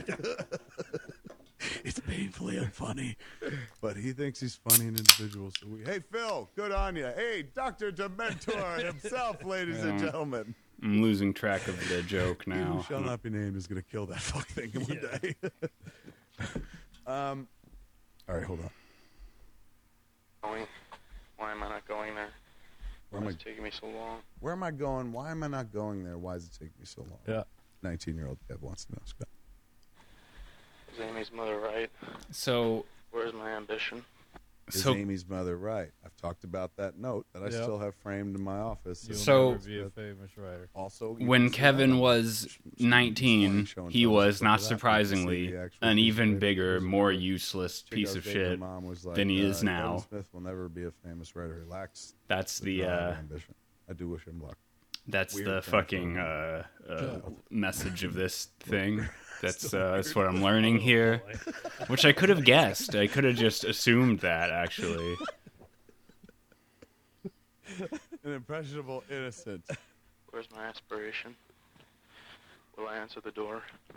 it's 1.85 2.01
painfully 2.01 2.57
unfunny. 2.57 3.17
But 3.81 3.97
he 3.97 4.13
thinks 4.13 4.41
he's 4.41 4.55
funny 4.55 4.89
and 4.89 4.99
individual. 4.99 5.51
So 5.59 5.67
we, 5.69 5.85
hey, 5.85 6.01
Phil, 6.11 6.49
good 6.57 6.73
on 6.73 6.97
you. 6.97 7.07
Hey, 7.17 7.45
Dr. 7.55 7.93
Dementor 7.93 8.85
himself, 8.85 9.45
ladies 9.45 9.83
and 9.83 9.99
gentlemen. 9.99 10.55
I'm 10.83 11.01
losing 11.03 11.33
track 11.33 11.69
of 11.69 11.89
the 11.89 12.03
joke 12.03 12.47
now. 12.47 12.65
who 12.65 12.83
shall 12.83 13.01
not 13.01 13.23
be 13.23 13.31
named 13.31 13.57
is 13.57 13.67
going 13.67 13.81
to 13.81 13.89
kill 13.89 14.07
that 14.07 14.21
fuck 14.21 14.47
thing 14.49 14.71
one 14.73 15.01
day. 15.21 15.37
um, 17.07 17.47
all 18.29 18.35
right, 18.35 18.45
hold 18.45 18.61
on. 18.61 18.71
going? 20.43 20.67
Why 21.37 21.53
am 21.53 21.63
I 21.63 21.69
not 21.69 21.87
going 21.87 22.15
there? 22.15 22.31
Where 23.11 23.21
am 23.21 23.25
Why 23.25 23.31
I, 23.31 23.35
is 23.35 23.37
it 23.37 23.45
taking 23.45 23.63
me 23.63 23.71
so 23.71 23.87
long? 23.87 24.19
where 24.41 24.53
am 24.55 24.63
I 24.63 24.71
going? 24.71 25.13
Why 25.13 25.31
am 25.31 25.43
I 25.43 25.49
not 25.49 25.73
going 25.73 26.03
there? 26.05 26.19
Why 26.19 26.35
is 26.35 26.47
it 26.47 26.53
taking 26.53 26.75
me 26.81 26.87
so 26.87 27.03
long? 27.03 27.19
Yeah. 27.29 27.43
19 27.83 28.17
year 28.17 28.27
old 28.27 28.39
Kev 28.49 28.61
wants 28.61 28.85
to 28.87 28.93
know. 28.93 29.03
Scott. 30.95 31.07
Is 31.07 31.11
Amy's 31.13 31.33
mother 31.33 31.59
right? 31.59 31.91
So 32.31 32.85
Where's 33.11 33.33
my 33.35 33.51
ambition? 33.51 34.05
Is 34.73 34.83
so 34.83 34.95
Amy's 34.95 35.29
mother 35.29 35.57
right? 35.57 35.91
I've 36.05 36.17
talked 36.17 36.45
about 36.45 36.77
that 36.77 36.97
note 36.99 37.27
that 37.35 37.43
I 37.43 37.47
Yeah. 37.47 37.63
still 37.63 37.79
have 37.81 37.95
framed 37.97 38.37
in 38.37 38.43
my 38.43 38.59
office. 38.59 39.07
You'll 39.09 39.19
So- 39.19 39.51
never 39.53 39.67
be 39.67 39.81
a 39.81 39.91
famous 39.91 40.31
writer. 40.39 40.69
also, 40.75 41.15
when 41.15 41.51
Kevin 41.51 41.91
that 41.91 41.97
was 41.99 42.47
sh- 42.49 42.55
sh- 42.79 42.81
19, 42.81 43.67
he 43.91 44.07
was 44.07 44.41
not 44.41 44.49
that. 44.49 44.53
You 44.53 44.59
can 44.59 44.59
see 44.59 44.69
surprisingly 44.69 45.55
an 45.83 45.99
even 45.99 46.39
bigger, 46.39 46.81
more 46.81 47.11
useless 47.13 47.83
Chico 47.83 47.97
piece 47.97 48.15
of 48.15 48.25
shit. 48.25 48.59
Mom 48.61 48.85
was 48.85 49.05
like, 49.05 49.17
than 49.17 49.29
he 49.29 49.45
uh, 49.45 49.49
is 49.49 49.63
now. 49.65 49.95
Kevin 49.95 50.09
Smith 50.09 50.29
will 50.33 50.41
never 50.43 50.69
be 50.69 50.85
a 50.85 50.93
famous 51.05 51.35
writer. 51.37 51.63
He 51.65 51.71
lacks 51.71 52.15
That's 52.29 52.61
the 52.61 52.83
the 52.83 52.87
uh, 52.89 53.13
ambition. 53.15 53.55
I 53.91 53.95
do 53.95 54.09
wish 54.09 54.25
him 54.25 54.41
luck. 54.41 54.57
That's 55.09 55.35
Weird 55.35 55.49
the 55.49 55.63
fucking 55.63 56.17
uh, 56.17 56.65
uh, 56.89 57.21
message 57.51 58.05
of 58.05 58.15
this 58.15 58.47
thing. 58.61 59.09
That's 59.43 59.75
uh, 59.75 59.97
that's 59.97 60.15
what 60.15 60.29
I'm 60.29 60.41
learning 60.41 60.79
here, 60.79 61.21
which 61.89 62.05
I 62.05 62.13
could 62.13 62.29
have 62.29 62.45
guessed. 62.45 62.95
I 62.95 63.09
could 63.09 63.25
have 63.25 63.35
just 63.35 63.65
assumed 63.65 64.21
that 64.21 64.51
actually. 64.51 65.17
An 68.25 68.33
impressionable 68.33 69.03
innocent. 69.11 69.65
Where's 70.31 70.47
my 70.55 70.65
aspiration? 70.65 71.35
Will 72.79 72.87
I 72.87 72.99
answer 72.99 73.21
the 73.21 73.33
door? 73.33 73.63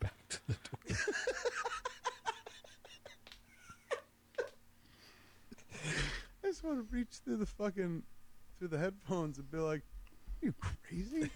Back 0.00 0.14
to 0.28 0.38
the 0.48 0.54
door. 0.54 0.96
I 6.42 6.46
just 6.48 6.64
want 6.64 6.78
to 6.78 6.86
reach 6.94 7.20
through 7.24 7.36
the 7.36 7.46
fucking 7.46 8.02
through 8.58 8.68
the 8.68 8.78
headphones 8.78 9.38
and 9.38 9.48
be 9.52 9.58
like, 9.58 9.82
"Are 10.42 10.46
you 10.46 10.54
crazy? 10.60 11.30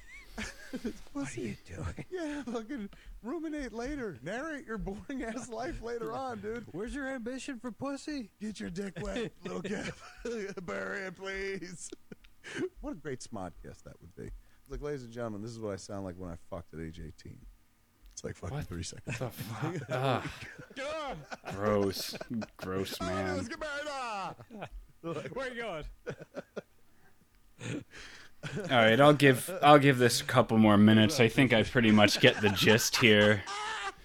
it's 1.16 1.36
you 1.36 1.56
doing? 1.66 2.04
Yeah, 2.10 2.42
fucking 2.42 2.88
ruminate 3.22 3.72
later. 3.72 4.16
Narrate 4.22 4.66
your 4.66 4.78
boring 4.78 5.22
ass 5.22 5.48
life 5.50 5.82
later 5.82 6.12
on, 6.12 6.40
dude. 6.40 6.64
Where's 6.72 6.94
your 6.94 7.08
ambition 7.08 7.58
for 7.58 7.70
pussy? 7.70 8.30
Get 8.40 8.60
your 8.60 8.70
dick 8.70 8.94
wet, 9.00 9.32
little 9.44 9.62
Kev. 9.62 9.92
Bury 10.64 11.00
it, 11.02 11.16
please. 11.16 11.90
what 12.80 12.92
a 12.92 12.96
great 12.96 13.20
smod 13.20 13.52
guest 13.62 13.84
that 13.84 13.94
would 14.00 14.14
be. 14.16 14.30
Like, 14.68 14.82
ladies 14.82 15.04
and 15.04 15.12
gentlemen, 15.12 15.42
this 15.42 15.50
is 15.50 15.60
what 15.60 15.72
I 15.72 15.76
sound 15.76 16.04
like 16.04 16.16
when 16.16 16.30
I 16.30 16.36
fucked 16.50 16.74
at 16.74 16.80
age 16.80 17.00
18. 17.00 17.38
It's 18.12 18.24
like 18.24 18.36
fucking 18.36 18.62
three 18.62 18.82
seconds. 18.82 19.20
Ugh, 19.90 20.22
gross, 21.54 22.16
gross 22.56 23.00
man. 23.00 23.36
Let's 23.36 23.48
get 23.48 23.60
married. 23.60 23.86
Ah! 23.86 24.34
Where 25.32 25.54
you 25.54 25.62
going? 25.62 25.84
All 28.44 28.76
right, 28.76 29.00
I'll 29.00 29.12
give 29.14 29.50
I'll 29.62 29.78
give 29.78 29.98
this 29.98 30.20
a 30.20 30.24
couple 30.24 30.58
more 30.58 30.76
minutes. 30.78 31.20
I 31.20 31.28
think 31.28 31.52
I 31.52 31.62
pretty 31.64 31.90
much 31.90 32.20
get 32.20 32.40
the 32.40 32.48
gist 32.50 32.96
here. 32.96 33.42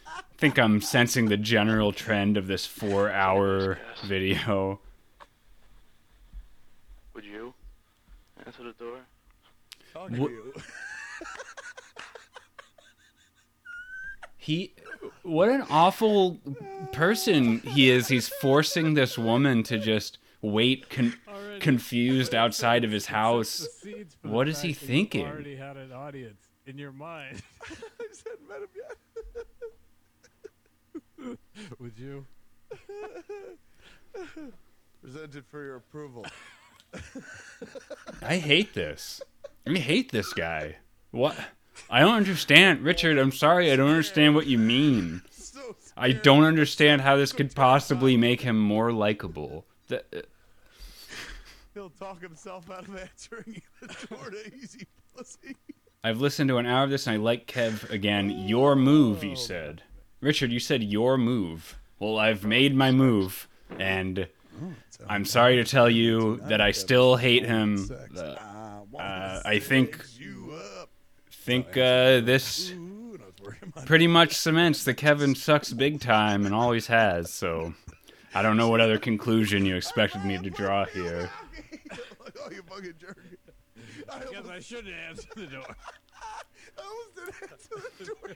I 0.08 0.22
think 0.38 0.58
I'm 0.60 0.82
sensing 0.82 1.28
the 1.30 1.38
general 1.38 1.92
trend 1.94 2.36
of 2.36 2.48
this 2.48 2.66
four-hour 2.66 3.78
video. 4.06 4.80
Would 7.14 7.26
you 7.26 7.54
answer 8.46 8.64
the 8.64 8.74
door? 8.74 8.98
Talking 9.94 10.18
What- 10.18 10.28
to 10.30 10.34
you. 10.34 10.54
He, 14.38 14.74
what 15.22 15.48
an 15.48 15.64
awful 15.70 16.38
person 16.92 17.60
he 17.62 17.90
is. 17.90 18.10
He's 18.10 18.28
forcing 18.28 18.94
this 18.94 19.18
woman 19.18 19.64
to 19.64 19.78
just 19.80 20.18
wait 20.44 20.90
con- 20.90 21.16
confused 21.60 22.36
outside 22.36 22.84
of 22.84 22.92
his 22.92 23.06
house. 23.20 23.60
The 23.60 23.90
seeds 23.92 24.16
for 24.22 24.28
What 24.28 24.46
the 24.46 24.52
is 24.52 24.62
he 24.62 24.74
fact 24.74 24.82
you 24.84 24.88
thinking? 24.88 25.26
Already 25.26 25.56
had 25.56 25.78
an 25.78 25.92
audience 25.92 26.42
in 26.68 26.78
your 26.78 26.92
mind. 26.92 27.42
I 27.64 28.08
just 28.10 28.28
hadn't 28.28 28.48
met 28.48 28.60
him 28.60 28.68
yet. 31.26 31.38
Would 31.80 31.98
you? 31.98 32.26
Presented 35.02 35.46
for 35.48 35.64
your 35.64 35.78
approval. 35.78 36.26
I 38.22 38.38
hate 38.38 38.74
this. 38.74 39.22
I 39.68 39.78
hate 39.78 40.12
this 40.12 40.34
guy. 40.34 40.78
What? 41.12 41.38
I 41.90 42.00
don't 42.02 42.14
understand, 42.16 42.82
Richard. 42.82 43.18
I'm 43.18 43.32
sorry. 43.32 43.72
I 43.72 43.76
don't 43.76 43.90
understand 43.90 44.36
what 44.36 44.48
you 44.48 44.58
mean. 44.58 45.22
I 45.96 46.12
don't 46.12 46.44
understand 46.44 47.02
how 47.02 47.16
this 47.16 47.32
could 47.34 47.56
possibly 47.56 48.18
make 48.18 48.42
him 48.42 48.60
more 48.60 48.92
likable. 48.92 49.66
The, 49.88 50.04
uh, 50.16 50.22
He'll 51.74 51.90
talk 51.90 52.22
himself 52.22 52.70
out 52.70 52.88
of 52.88 52.96
answering 52.96 53.62
the 53.82 53.88
door 54.10 54.30
to 54.30 54.56
easy 54.56 54.86
pussy. 55.16 55.56
I've 56.04 56.22
listened 56.22 56.50
to 56.50 56.58
an 56.58 56.66
hour 56.66 56.84
of 56.84 56.90
this 56.90 57.08
and 57.08 57.16
I 57.16 57.18
like 57.18 57.48
Kev 57.48 57.90
again. 57.90 58.30
Your 58.30 58.76
move, 58.76 59.24
you 59.24 59.36
said. 59.36 59.82
Richard, 60.22 60.52
you 60.52 60.60
said 60.60 60.84
your 60.84 61.18
move. 61.18 61.78
Well, 62.00 62.18
I've 62.20 62.44
made 62.44 62.76
my 62.76 62.92
move, 62.92 63.48
and 63.80 64.28
I'm 65.08 65.26
sorry 65.26 65.56
to 65.56 65.64
tell 65.64 65.90
you 65.90 66.38
that 66.44 66.60
I 66.62 66.72
still 66.72 67.16
hate 67.16 67.46
him. 67.46 67.90
Uh, 68.16 68.36
I 68.98 69.02
uh, 69.02 69.42
I 69.46 69.60
think 69.60 69.96
sex 69.96 70.20
you 70.20 70.60
up. 70.82 70.90
think 71.32 71.78
uh, 71.78 72.20
this 72.22 72.72
Ooh, 72.72 73.14
and 73.14 73.22
I 73.22 73.26
was 73.26 73.34
working 73.42 73.74
my 73.76 73.86
pretty 73.86 74.08
much 74.08 74.36
cements 74.36 74.84
that 74.84 74.96
Kevin 74.96 75.34
sucks 75.36 75.72
big 75.74 76.02
time 76.02 76.46
and 76.46 76.54
always 76.54 76.88
has. 76.88 77.32
So 77.32 77.74
I 78.36 78.42
don't 78.42 78.58
know 78.58 78.70
what 78.70 78.82
other 78.82 78.98
conclusion 78.98 79.66
you 79.66 79.76
expected 79.76 80.26
me 80.26 80.38
to 80.38 80.50
draw 80.50 80.86
here. 80.86 81.30
oh, 82.40 82.50
you 82.52 82.64
fucking 82.64 82.94
jerk. 83.00 83.18
I 84.10 84.20
Because 84.20 84.36
almost, 84.36 84.52
I 84.52 84.60
shouldn't 84.60 84.94
answer 85.10 85.28
the 85.36 85.48
door. 85.48 85.66
I 86.78 86.82
almost 86.82 87.16
didn't 87.16 87.52
answer 87.52 87.70
the 88.00 88.06
door. 88.06 88.36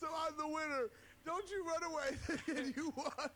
so 0.00 0.06
I'm 0.06 0.36
the 0.36 0.46
winner. 0.46 0.90
Don't 1.24 1.48
you 1.50 1.64
run 1.64 1.84
away 1.84 2.16
thinking 2.26 2.74
you 2.76 2.92
won. 2.96 3.30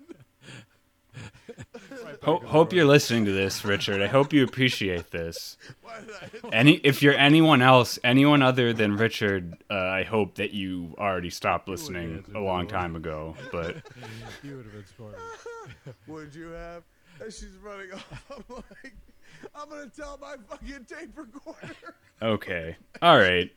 Ho- 2.23 2.41
hope 2.45 2.73
you're 2.73 2.85
listening 2.85 3.25
to 3.27 3.33
this, 3.33 3.65
Richard. 3.65 4.03
I 4.03 4.07
hope 4.07 4.33
you 4.33 4.43
appreciate 4.45 5.11
this. 5.11 5.57
Why 5.83 6.01
did 6.01 6.11
I 6.11 6.27
hit 6.27 6.45
Any, 6.53 6.73
if 6.83 7.03
you're 7.03 7.15
anyone 7.17 7.63
else, 7.63 7.99
anyone 8.05 8.43
other 8.43 8.73
than 8.73 8.97
Richard, 8.97 9.57
uh, 9.71 9.75
I 9.75 10.03
hope 10.03 10.35
that 10.37 10.53
you 10.53 10.95
already 10.99 11.31
stopped 11.31 11.69
listening 11.69 12.25
a 12.35 12.41
long 12.41 12.67
time 12.67 12.97
ago. 12.97 13.37
But 13.53 13.77
You 14.43 14.57
would 14.57 14.65
have 14.67 14.73
been 14.75 14.85
smarter. 14.97 15.19
Would 16.07 16.35
you 16.35 16.49
have? 16.51 16.83
And 17.21 17.33
she's 17.33 17.57
running 17.63 17.93
off. 17.93 18.23
I'm 18.31 18.45
like, 18.57 18.95
I'm 19.55 19.69
gonna 19.69 19.91
tell 19.95 20.19
my 20.21 20.37
fucking 20.49 20.87
tape 20.87 21.17
recorder. 21.17 21.95
okay, 22.23 22.77
all 23.03 23.19
right, 23.19 23.51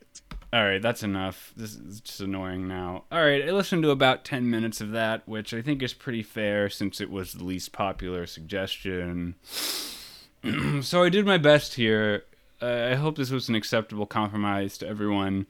all 0.52 0.64
right, 0.64 0.82
that's 0.82 1.04
enough. 1.04 1.52
This 1.56 1.76
is 1.76 2.00
just 2.00 2.20
annoying 2.20 2.66
now. 2.66 3.04
All 3.12 3.22
right, 3.24 3.46
I 3.46 3.52
listened 3.52 3.84
to 3.84 3.90
about 3.90 4.24
ten 4.24 4.50
minutes 4.50 4.80
of 4.80 4.90
that, 4.90 5.26
which 5.28 5.54
I 5.54 5.62
think 5.62 5.80
is 5.80 5.94
pretty 5.94 6.24
fair 6.24 6.68
since 6.68 7.00
it 7.00 7.10
was 7.10 7.32
the 7.32 7.44
least 7.44 7.70
popular 7.72 8.26
suggestion. 8.26 9.36
so 10.82 11.04
I 11.04 11.08
did 11.08 11.24
my 11.24 11.38
best 11.38 11.74
here. 11.74 12.24
Uh, 12.60 12.88
I 12.90 12.94
hope 12.96 13.16
this 13.16 13.30
was 13.30 13.48
an 13.48 13.54
acceptable 13.54 14.06
compromise 14.06 14.76
to 14.78 14.88
everyone. 14.88 15.46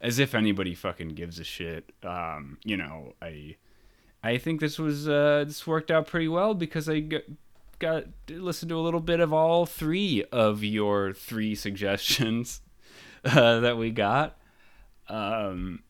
As 0.00 0.18
if 0.18 0.34
anybody 0.34 0.74
fucking 0.74 1.10
gives 1.10 1.38
a 1.38 1.44
shit. 1.44 1.92
Um, 2.02 2.58
you 2.64 2.76
know, 2.76 3.14
I 3.22 3.56
I 4.24 4.38
think 4.38 4.58
this 4.58 4.78
was 4.78 5.08
uh, 5.08 5.44
this 5.46 5.64
worked 5.64 5.92
out 5.92 6.08
pretty 6.08 6.28
well 6.28 6.54
because 6.54 6.88
I 6.88 7.00
got, 7.00 7.22
got 7.78 8.04
to 8.26 8.42
listen 8.42 8.68
to 8.70 8.76
a 8.76 8.82
little 8.82 9.00
bit 9.00 9.20
of 9.20 9.32
all 9.32 9.64
three 9.64 10.24
of 10.32 10.64
your 10.64 11.12
three 11.12 11.54
suggestions 11.54 12.62
uh, 13.36 13.60
that 13.60 13.76
we 13.76 13.90
got. 13.90 14.36
Um, 15.08 15.82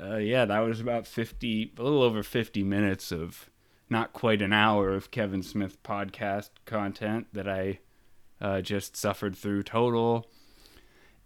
uh, 0.00 0.16
yeah, 0.16 0.44
that 0.44 0.60
was 0.60 0.80
about 0.80 1.06
fifty, 1.06 1.72
a 1.78 1.82
little 1.82 2.02
over 2.02 2.22
fifty 2.22 2.62
minutes 2.62 3.10
of 3.12 3.50
not 3.88 4.12
quite 4.12 4.40
an 4.40 4.52
hour 4.52 4.92
of 4.92 5.10
Kevin 5.10 5.42
Smith 5.42 5.82
podcast 5.82 6.50
content 6.64 7.26
that 7.32 7.48
I 7.48 7.80
uh, 8.40 8.60
just 8.60 8.96
suffered 8.96 9.36
through 9.36 9.64
total. 9.64 10.28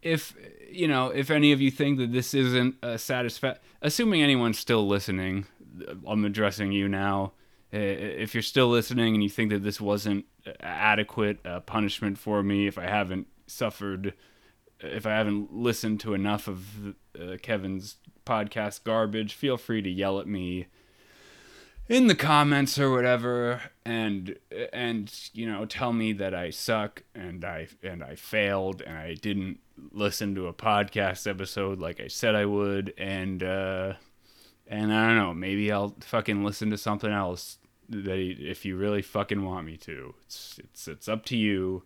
If 0.03 0.35
you 0.71 0.89
know, 0.89 1.09
if 1.09 1.31
any 1.31 1.53
of 1.53 1.61
you 1.61 1.71
think 1.71 1.99
that 1.99 2.13
this 2.13 2.35
isn't 2.35 2.77
a 2.83 2.95
satisfa- 2.95 3.59
assuming 3.81 4.23
anyone's 4.23 4.59
still 4.59 4.87
listening, 4.87 5.47
I'm 6.07 6.25
addressing 6.25 6.73
you 6.73 6.89
now. 6.89 7.33
Uh, 7.73 7.79
If 7.79 8.35
you're 8.35 8.43
still 8.43 8.69
listening 8.69 9.15
and 9.15 9.23
you 9.23 9.31
think 9.31 9.51
that 9.51 9.63
this 9.63 9.81
wasn't 9.81 10.27
adequate 10.61 11.45
uh, 11.45 11.61
punishment 11.61 12.19
for 12.19 12.43
me, 12.43 12.67
if 12.67 12.79
I 12.79 12.85
haven't 12.87 13.27
suffered, 13.47 14.15
if 14.81 15.07
I 15.07 15.11
haven't 15.11 15.55
listened 15.55 16.01
to 16.01 16.15
enough 16.15 16.49
of 16.49 16.95
uh, 17.21 17.37
Kevin's 17.43 17.97
podcast 18.27 18.85
garbage, 18.85 19.35
feel 19.35 19.57
free 19.57 19.83
to 19.83 19.91
yell 19.91 20.21
at 20.21 20.27
me 20.27 20.67
in 21.89 22.07
the 22.07 22.15
comments 22.15 22.79
or 22.79 22.91
whatever. 22.91 23.63
And 23.85 24.37
and 24.73 25.13
you 25.33 25.47
know 25.47 25.67
tell 25.67 25.93
me 25.93 26.13
that 26.15 26.35
I 26.35 26.51
suck 26.51 27.03
and 27.15 27.45
I 27.45 27.69
and 27.83 28.03
I 28.03 28.15
failed 28.15 28.83
and 28.83 28.97
I 28.97 29.15
didn't 29.15 29.61
listen 29.91 30.35
to 30.37 30.47
a 30.47 30.53
podcast 30.53 31.29
episode 31.29 31.81
like 31.81 32.01
I 32.01 32.09
said 32.09 32.35
I 32.35 32.47
would. 32.47 32.95
And 32.97 33.43
uh 33.43 33.95
and 34.67 34.93
I 34.93 35.07
don't 35.07 35.17
know 35.17 35.35
maybe 35.35 35.71
I'll 35.71 35.95
fucking 36.01 36.45
listen 36.45 36.71
to 36.71 36.79
something 36.79 37.13
else 37.13 37.59
that 37.91 38.19
if 38.19 38.65
you 38.65 38.77
really 38.77 39.03
fucking 39.03 39.45
want 39.45 39.67
me 39.67 39.77
to. 39.79 40.15
It's 40.25 40.59
it's 40.59 40.89
it's 40.89 41.09
up 41.09 41.25
to 41.27 41.37
you 41.37 41.83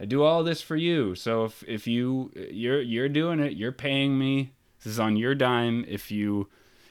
I 0.00 0.06
do 0.06 0.22
all 0.22 0.42
this 0.42 0.62
for 0.62 0.76
you 0.76 1.14
so 1.14 1.44
if 1.44 1.62
if 1.68 1.86
you 1.86 2.32
you're 2.34 2.80
you're 2.80 3.08
doing 3.08 3.40
it 3.40 3.52
you're 3.54 3.72
paying 3.72 4.18
me 4.18 4.52
this 4.78 4.92
is 4.92 4.98
on 4.98 5.16
your 5.16 5.34
dime 5.34 5.84
if 5.86 6.10
you 6.10 6.48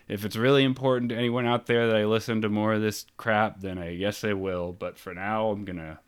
if 0.09 0.25
it's 0.25 0.35
really 0.35 0.63
important 0.63 1.09
to 1.09 1.15
anyone 1.15 1.45
out 1.45 1.67
there 1.67 1.87
that 1.87 1.95
I 1.95 2.05
listen 2.05 2.41
to 2.41 2.49
more 2.49 2.73
of 2.73 2.81
this 2.81 3.05
crap, 3.15 3.61
then 3.61 3.77
I 3.77 3.95
guess 3.95 4.23
I 4.23 4.33
will. 4.33 4.73
But 4.73 4.97
for 4.97 5.13
now, 5.13 5.49
I'm 5.49 5.63
gonna 5.63 5.99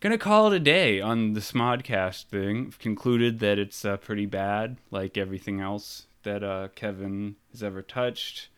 gonna 0.00 0.18
call 0.18 0.48
it 0.48 0.56
a 0.56 0.60
day 0.60 1.00
on 1.00 1.34
the 1.34 1.40
Smodcast 1.40 2.24
thing. 2.24 2.66
I've 2.66 2.78
concluded 2.80 3.38
that 3.38 3.60
it's 3.60 3.84
uh, 3.84 3.96
pretty 3.98 4.26
bad, 4.26 4.78
like 4.90 5.16
everything 5.16 5.60
else 5.60 6.08
that 6.24 6.42
uh, 6.42 6.68
Kevin 6.74 7.36
has 7.52 7.62
ever 7.62 7.82
touched. 7.82 8.48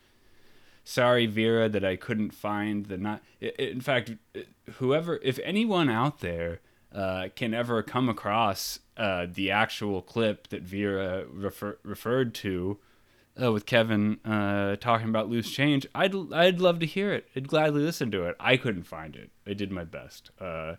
Sorry, 0.83 1.27
Vera, 1.27 1.69
that 1.69 1.85
I 1.85 1.95
couldn't 1.95 2.31
find 2.31 2.87
the 2.87 2.97
not. 2.97 3.21
In 3.39 3.79
fact, 3.79 4.11
whoever, 4.73 5.19
if 5.23 5.39
anyone 5.43 5.87
out 5.87 6.19
there 6.19 6.61
uh, 6.93 7.29
can 7.35 7.53
ever 7.53 7.81
come 7.83 8.09
across 8.09 8.79
uh, 8.97 9.25
the 9.31 9.51
actual 9.51 10.01
clip 10.01 10.47
that 10.49 10.61
Vera 10.61 11.25
refer- 11.31 11.77
referred 11.83 12.33
to 12.35 12.79
uh, 13.41 13.51
with 13.51 13.65
Kevin 13.65 14.19
uh, 14.25 14.75
talking 14.75 15.09
about 15.09 15.29
loose 15.29 15.49
change, 15.49 15.87
I'd 15.95 16.13
I'd 16.33 16.59
love 16.59 16.79
to 16.79 16.85
hear 16.85 17.11
it. 17.13 17.27
I'd 17.35 17.47
gladly 17.47 17.81
listen 17.81 18.11
to 18.11 18.25
it. 18.25 18.35
I 18.39 18.57
couldn't 18.57 18.83
find 18.83 19.15
it. 19.15 19.31
I 19.47 19.53
did 19.53 19.71
my 19.71 19.83
best. 19.83 20.29
Uh, 20.39 20.75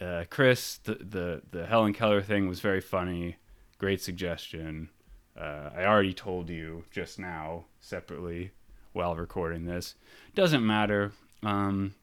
uh, 0.00 0.24
Chris, 0.30 0.78
the, 0.78 0.94
the 0.94 1.42
the 1.50 1.66
Helen 1.66 1.92
Keller 1.92 2.22
thing 2.22 2.48
was 2.48 2.60
very 2.60 2.80
funny. 2.80 3.36
Great 3.78 4.00
suggestion. 4.00 4.90
Uh, 5.38 5.70
I 5.74 5.84
already 5.84 6.12
told 6.12 6.50
you 6.50 6.84
just 6.90 7.18
now 7.18 7.64
separately 7.80 8.52
while 8.92 9.16
recording 9.16 9.64
this. 9.64 9.94
Doesn't 10.34 10.66
matter. 10.66 11.12
Um, 11.42 11.94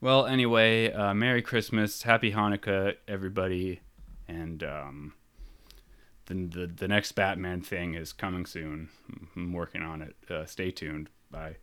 well, 0.00 0.26
anyway, 0.26 0.92
uh, 0.92 1.14
Merry 1.14 1.42
Christmas, 1.42 2.02
Happy 2.02 2.32
Hanukkah, 2.32 2.94
everybody, 3.06 3.80
and 4.26 4.62
um, 4.62 5.14
the, 6.26 6.34
the 6.34 6.66
the 6.66 6.88
next 6.88 7.12
Batman 7.12 7.60
thing 7.62 7.94
is 7.94 8.12
coming 8.12 8.46
soon. 8.46 8.88
I'm 9.36 9.52
working 9.52 9.82
on 9.82 10.02
it. 10.02 10.16
Uh, 10.30 10.44
stay 10.46 10.70
tuned. 10.70 11.10
Bye. 11.30 11.56